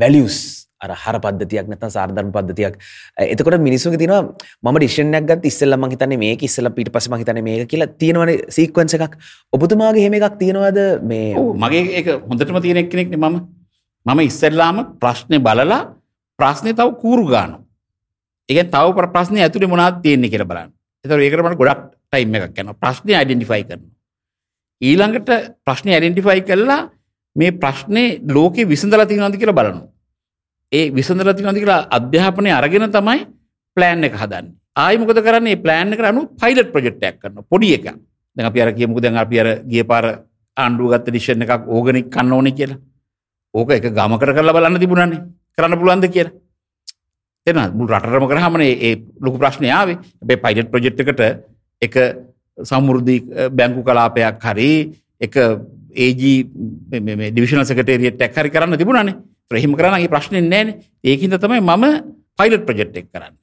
වැලියස් 0.00 0.38
අර 0.84 0.90
හර 1.02 1.16
පද්ධතියක් 1.24 1.68
නැත 1.70 1.84
සාර්ධර්ම 1.94 2.32
පද්ධතියක්. 2.34 2.74
එතකොට 3.34 3.60
මිනිසු 3.68 3.92
තිනවා 3.94 4.22
ම 4.64 4.78
ඩිෂණයක් 4.78 5.24
ගත් 5.30 5.50
ඉස්සල්ල 5.50 5.76
මහිතන 5.76 6.14
මේ 6.22 6.34
ඉස්සල 6.48 6.68
පිට 6.78 6.90
පස 6.94 7.06
මහිතන 7.12 7.40
මේ 7.48 7.66
කියලා 7.72 7.90
තියෙනවන 8.00 8.32
සීක්වන්ස 8.56 8.96
එකක්. 8.98 9.14
ඔබතුමාගේ 9.52 10.04
හෙම 10.06 10.18
එකක් 10.18 10.36
තියෙනවද? 10.42 10.80
මේ 11.10 11.34
මගේ 11.64 11.82
එක 12.00 12.08
හොඳටම 12.28 12.60
තියෙනෙක් 12.66 12.90
කෙනෙක් 12.90 13.14
මම. 13.16 13.36
මම 14.06 14.20
ඉස්සල්ලාම 14.30 14.76
ප්‍රශ්නය 15.02 15.38
බලලා 15.38 15.80
ප්‍රශ්නය 16.38 16.74
තව 16.74 16.88
කූරු 17.04 17.24
ගානු 17.28 17.62
එක 18.48 18.66
තව 18.74 19.06
ප්‍රශ්නය 19.14 19.46
ඇතුළේ 19.46 19.72
මොනාත් 19.74 20.02
තියෙන්නේ 20.02 20.32
කියල 20.32 20.44
බලන්න. 20.44 20.74
එතර 21.04 21.18
ඒකරමට 21.20 21.58
ගොඩක් 21.62 21.88
ටයිම් 22.10 22.34
එකක් 22.36 22.60
යන 22.64 22.74
ප්‍රශ්නය 22.82 23.12
අයිඩෙන්ටිෆයි 23.20 23.64
කරන 23.70 23.99
ඊළඟට 24.80 25.30
ප්‍රශ්නය 25.64 25.92
ඇඩෙන්ටිෆයි 25.92 26.42
කරලා 26.42 26.80
මේ 27.36 27.52
ප්‍රශ්නය 27.54 28.04
ලෝක 28.28 28.56
විසඳල 28.66 29.04
තිනවද 29.04 29.36
කියලා 29.36 29.58
බලනු 29.58 29.82
ඒ 30.72 30.90
විසඳල 30.90 31.32
තිනවද 31.32 31.58
කියලා 31.58 31.86
අධ්‍යාපනය 31.90 32.50
අරගෙන 32.50 32.86
තමයි 32.90 33.26
ප්ලෑන් 33.76 34.04
එක 34.04 34.14
හදන්න. 34.14 34.46
ආයමකද 34.76 35.18
කරන්නේ? 35.18 35.56
ප්ලෑන් 35.56 35.92
එක 35.92 36.00
අනු 36.02 36.26
පයිලට් 36.34 36.72
ප්‍රජෙක්්ටයක් 36.72 37.16
කරන 37.18 37.44
පොඩි 37.48 37.74
එක 37.74 37.84
දැ 38.36 38.46
අපි 38.46 38.62
අර 38.62 38.72
කියමුක 38.72 39.00
දැන් 39.00 39.16
අපි 39.16 39.40
අර 39.40 39.48
ගිය 39.64 39.84
පාර 39.84 40.04
ආණ්ඩුවගත්ත 40.56 41.10
දිශණ 41.10 41.42
එකක් 41.42 41.66
ඕගනික් 41.68 42.08
කන්න 42.08 42.32
ඕන 42.32 42.50
කියලා. 42.50 42.78
ඕක 43.54 43.70
එක 43.70 43.90
ගමකට 43.90 44.34
කරලා 44.36 44.54
බලන්න 44.54 44.80
තිබුණන්නේ 44.80 45.24
කරන්න 45.56 45.78
පුළුවන්ද 45.78 46.08
කියලා. 46.08 46.32
එන 47.46 47.58
මුල් 47.74 47.88
රටරම 47.88 48.28
කරහමන 48.28 48.62
ඒ 48.62 48.94
ලොකු 49.20 49.38
ප්‍රශ්නයාවේ 49.38 49.98
බේ 50.22 50.36
පයිලට් 50.38 50.70
ප්‍රජෙක්්කට 50.70 51.20
එක 51.82 51.94
සමුෘද්ධී 52.58 53.50
බැංකු 53.50 53.82
කලාපයක් 53.82 54.40
හරි 54.42 54.70
එක 55.20 55.34
ඒජී 55.94 56.38
ඩිවිශන 57.32 57.64
සකටේරියට 57.64 58.16
ටැක්හරි 58.18 58.50
කරන්න 58.50 58.78
තිබුණනේ. 58.78 59.16
ප්‍රහිම 59.50 59.74
කරනගේ 59.74 60.08
ප්‍රශ්නය 60.08 60.40
නෑන. 60.42 60.68
ඒකින්ද 61.04 61.34
තමයි 61.34 61.60
මම 61.60 61.84
පයිලට් 62.38 62.66
ප්‍රජෙක්්ටෙක් 62.66 63.10
කරන්න. 63.12 63.34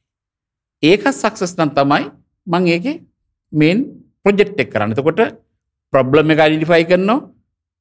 ඒකත් 0.83 1.11
සක්සස්තන් 1.13 1.73
තමයි 1.75 2.03
මං 2.47 2.67
ඒක 2.67 2.85
මේන් 3.53 3.77
ප්‍රොජෙක්්ටෙක් 4.23 4.71
කරන්න. 4.71 4.95
තකොට 4.95 5.39
ප්‍රබ්ලම 5.93 6.31
එක 6.31 6.39
අඩිෆයි 6.39 6.85
කරනවා 6.85 7.19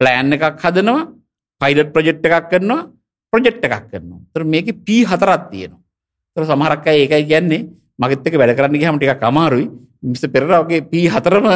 ප්ලෑන් 0.01 0.33
එකක් 0.33 0.61
හදනවා 0.62 1.09
පයිලට් 1.61 1.91
ප්‍රජෙක්් 1.95 2.18
එකක් 2.20 2.51
කරනවා 2.51 2.91
ප්‍රජෙක්් 3.33 3.57
එකක් 3.59 3.85
කරනවා. 3.91 4.20
තර 4.35 4.45
මේක 4.45 4.68
පී 4.87 5.03
හතරත් 5.05 5.43
තියෙනවා. 5.51 5.81
තර 6.37 6.45
සමහරක්කයි 6.45 6.99
ඒකයි 7.05 7.24
කියන්නේ 7.31 7.62
මගත්තක 7.99 8.35
වැඩ 8.41 8.57
කරන්න 8.59 8.77
හමටික 8.77 9.20
කමාරුයි 9.20 9.66
මිස 10.07 10.22
පෙරරගේ 10.34 10.80
පී 10.90 11.07
හතරම 11.09 11.46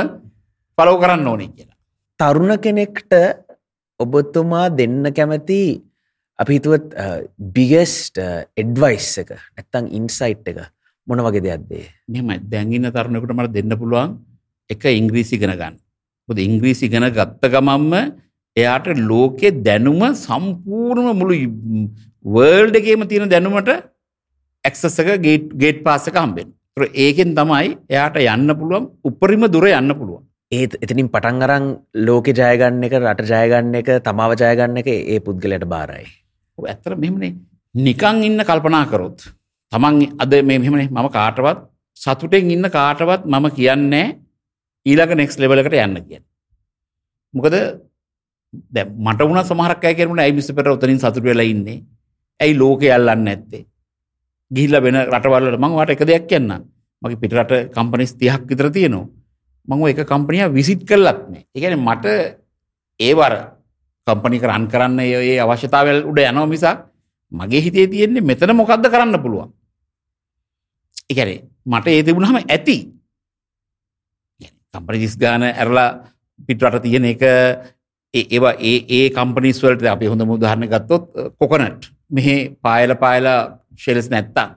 පලෝ 0.79 0.97
කරන්න 1.03 1.27
ඕනේ 1.27 1.51
කියලා. 1.51 1.79
තරුණ 2.21 2.53
කෙනෙක්ට 2.59 3.13
ඔබතුමා 4.01 4.67
දෙන්න 4.79 5.05
කැමති 5.19 5.61
අපි 6.39 6.53
හිතුවත් 6.57 6.89
බිගෙස්ට 7.57 8.19
එඩ්වයිස් 8.63 9.09
එක 9.23 9.31
නැත්තං 9.35 9.87
ඉන්සයිට් 9.99 10.51
එක 10.53 10.59
මොන 11.07 11.23
වගේ 11.27 11.45
දෙයක්දේ 11.47 11.87
මෙම 12.09 12.33
දැන්ගන්න 12.53 12.91
තරුණකට 12.91 13.37
මට 13.37 13.55
දෙන්න 13.59 13.79
පුළුවන් 13.83 14.19
එක 14.71 14.85
ඉංග්‍රීසි 14.93 15.39
ගෙන 15.39 15.55
ගන්න. 15.61 15.77
ොද 16.29 16.39
ඉංග්‍රීසි 16.39 16.89
ගෙන 16.89 17.09
ගත්ත 17.11 17.53
ගමම්ම 17.55 17.95
එයාට 18.57 18.87
ලෝකෙ 19.11 19.51
දැනුම 19.67 20.03
සම්පූර්ණ 20.25 21.11
මුළු 21.21 21.37
වර්ල්ඩ 22.25 22.81
එකේම 22.81 23.07
තියෙන 23.11 23.33
දැනුමට 23.35 23.71
ඇක්සසක 24.65 25.11
ගේට් 25.63 25.85
පාසක 25.87 26.17
හම්බෙන් 26.17 26.49
ඒකෙන් 26.77 27.35
තමයි 27.35 27.79
එයාට 27.89 28.17
යන්න 28.17 28.55
පුළුවන් 28.55 28.91
උපරිම 29.05 29.47
දුර 29.49 29.67
යන්න 29.69 29.93
පුළුවන් 29.93 30.25
ඒත් 30.53 30.77
එතනින් 30.81 31.09
පටන් 31.09 31.43
අරං 31.43 31.67
ලෝක 31.97 32.27
ජයගන්න 32.29 32.85
එක 32.85 32.95
රට 32.99 33.27
ජයගන්න 33.27 33.75
එක 33.75 33.91
තමාව 34.03 34.35
ජයගන්න 34.35 34.81
එක 34.81 34.89
ඒ 34.89 35.21
පුද්ගලයට 35.21 35.67
බාරයි. 35.67 36.07
ඇත්තර 36.59 36.97
මෙමනේ 36.97 37.35
නිකං 37.75 38.23
ඉන්න 38.23 38.43
කල්පනා 38.43 38.87
කරොත් 38.87 39.27
තමන් 39.73 40.17
අද 40.19 40.35
මෙමනේ 40.43 40.89
මම 40.89 41.09
කාටවත් 41.09 41.67
සතුටෙන් 41.97 42.51
ඉන්න 42.51 42.71
කාටවත් 42.71 43.27
මම 43.27 43.51
කියන්නේ 43.51 44.17
ඊළඟ 44.87 45.17
නෙක්ස් 45.17 45.39
ලෙවලකට 45.39 45.77
යන්න 45.77 46.03
කිය. 46.03 46.23
මොකද 47.35 47.55
දැ 48.71 48.85
මට 48.85 49.21
වුණ 49.23 49.45
සමහරක්කය 49.45 49.95
කරන 49.95 50.19
ඇයිමිස 50.19 50.53
පෙර 50.53 50.71
උතනින් 50.71 50.99
සතුට 50.99 51.23
වෙලා 51.23 51.47
ඉන්නේ 51.47 51.83
ඇයි 52.41 52.59
ලෝක 52.59 52.83
යල්ලන්න 52.83 53.29
ඇත්තේ 53.29 53.67
ගිහිල්ල 54.51 54.77
වෙන 54.81 54.99
රටවල්ලට 55.07 55.59
මං 55.59 55.77
වට 55.79 55.95
එක 55.95 56.05
දෙයක් 56.05 56.27
කියන්න 56.27 56.53
මගේ 57.03 57.21
පිටරට 57.23 57.53
කම්පනිස් 57.71 58.13
තියක් 58.15 58.45
විතර 58.47 58.71
තියෙනවා. 58.71 59.09
මං 59.69 59.89
එක 59.89 60.05
කම්පනිය 60.05 60.49
විසිට් 60.51 60.85
කරලත්නේ 60.85 61.47
එකන 61.55 61.79
මට 61.79 62.07
ඒවර 63.01 63.35
කම්පනික 64.07 64.45
රන් 64.45 64.67
කරන්න 64.67 65.01
ඒ 65.01 65.39
අවශ්‍යතාවල් 65.39 66.05
උඩ 66.05 66.21
යනෝ 66.23 66.47
මිසක් 66.47 66.87
මගේ 67.33 67.63
හිතේ 67.63 67.87
තියෙන්නේ 67.87 68.21
මෙතන 68.23 68.57
මොකක්ද 68.57 68.87
කරන්න 68.87 69.23
පුළුවන්? 69.23 69.51
එකනේ 71.11 71.47
මට 71.65 71.87
ඒ 71.89 72.03
තිබුණහම 72.03 72.43
ඇති. 72.45 72.77
කම්පනි 74.73 74.99
ජිස් 74.99 75.17
ගාන 75.17 75.43
ඇරලා 75.43 75.91
පිටරට 76.47 76.83
තියෙන 76.83 77.07
එක 77.07 77.23
ඒවා 78.15 78.55
ඒ 78.61 78.77
ඒ 78.89 79.07
කම්පනිස්වලට 79.11 79.87
අපි 79.87 80.07
හොඳ 80.07 80.27
මුදාහරණ 80.27 80.69
ගත්තොත් 80.69 81.05
කොකනට් 81.39 81.91
මෙහෙ 82.11 82.37
පායල 82.59 82.95
පායලා 82.97 83.39
ශෙලස් 83.83 84.09
නැත්තම්. 84.13 84.57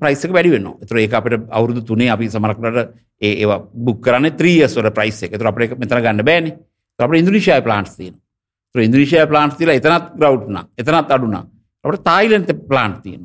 ප්‍රයිසක 0.00 0.32
වැඩි 0.36 0.54
වෙන්න 0.54 0.68
තුර 0.88 0.98
ඒ 0.98 1.08
අපට 1.20 1.38
අවුරුදු 1.58 1.84
තුනේ 1.90 2.10
අපි 2.14 2.28
සමරක්ලට 2.28 2.92
ඒවා 3.22 3.60
බුක් 3.86 4.00
කරන්න 4.04 4.36
ත්‍රියස්වර 4.40 4.90
ප්‍රයිස් 4.98 5.22
එක. 5.24 5.38
තුර 5.38 5.48
අපට 5.52 5.78
මෙතර 5.78 6.00
ගන්න 6.00 6.24
බෑන. 6.24 6.52
අපට 6.98 7.18
ඉන්දුනිශය 7.18 7.60
ප්ලාන්ස් 7.62 7.96
තියෙන 7.96 8.16
ඉන්දුනිශය 8.74 9.26
ප්ලාන්ස් 9.28 9.56
තිලා 9.58 9.76
එතනත් 9.80 10.16
ග්‍රව්න 10.16 10.58
එතනත් 10.78 11.14
අඩුනා 11.16 11.44
අපට 11.84 12.04
තායිලන්ත 12.04 12.50
ප්ලාන්් 12.68 12.92
තියෙන 13.04 13.24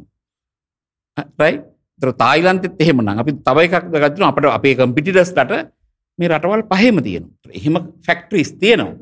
රයි 1.41 1.55
තර 2.01 2.11
තායිලන්තෙත් 2.13 2.81
එහෙමන 2.83 3.09
අපි 3.15 3.31
තව 3.47 3.65
එකක් 3.67 3.89
ගත්න 3.93 4.27
අපට 4.29 4.47
අපේ 4.49 4.75
කම්පිටිටස්ලට 4.75 5.53
මේ 6.19 6.29
රටවල් 6.29 6.63
පහෙම 6.71 7.01
තියෙන 7.03 7.25
එහෙම 7.51 7.75
ෆැක්ටරිස් 8.05 8.51
තියෙනවා. 8.53 8.97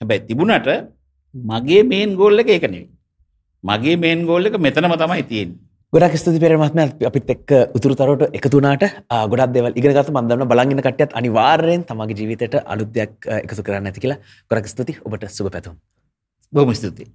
හැබැයි 0.00 0.26
තිබුණට 0.28 0.68
මගේ 1.34 1.82
මේන් 1.84 2.16
ගෝල්ල 2.16 2.42
එක 2.42 2.52
එකනෙවි 2.58 2.86
මගේ 3.64 3.96
මේන් 3.96 4.26
ගෝල්ල 4.26 4.46
එක 4.46 4.58
මෙතනම 4.58 4.96
තමයි 4.96 5.24
තියෙන් 5.24 5.50
ගොඩක් 5.92 6.14
ස්තුති 6.16 6.38
පෙරමත්ම 6.40 6.78
අපිත් 7.04 7.30
එක් 7.32 7.50
උතුරතරට 7.76 8.22
එකතුනාට 8.38 8.84
ගොඩක් 9.32 9.50
දෙවල් 9.52 9.74
ඉගත් 9.76 10.08
මන්දන්න 10.14 10.48
බලගෙන 10.48 10.80
කටයත් 10.86 11.12
අනිවාර්යෙන් 11.20 11.84
තමගේ 11.84 12.16
ජීවිතයට 12.20 12.54
අලුද්‍යයක් 12.64 13.28
එකතු 13.28 13.60
කරන්න 13.66 13.90
ඇති 13.90 14.00
කියලා. 14.00 14.16
ගොඩක් 14.48 14.72
ස්තුති. 14.72 14.96
ඔබට 15.04 15.28
සුභ 15.28 15.52
පැතුම්. 15.52 15.76
බොම 16.52 16.72
ස්තුතියි. 16.72 17.12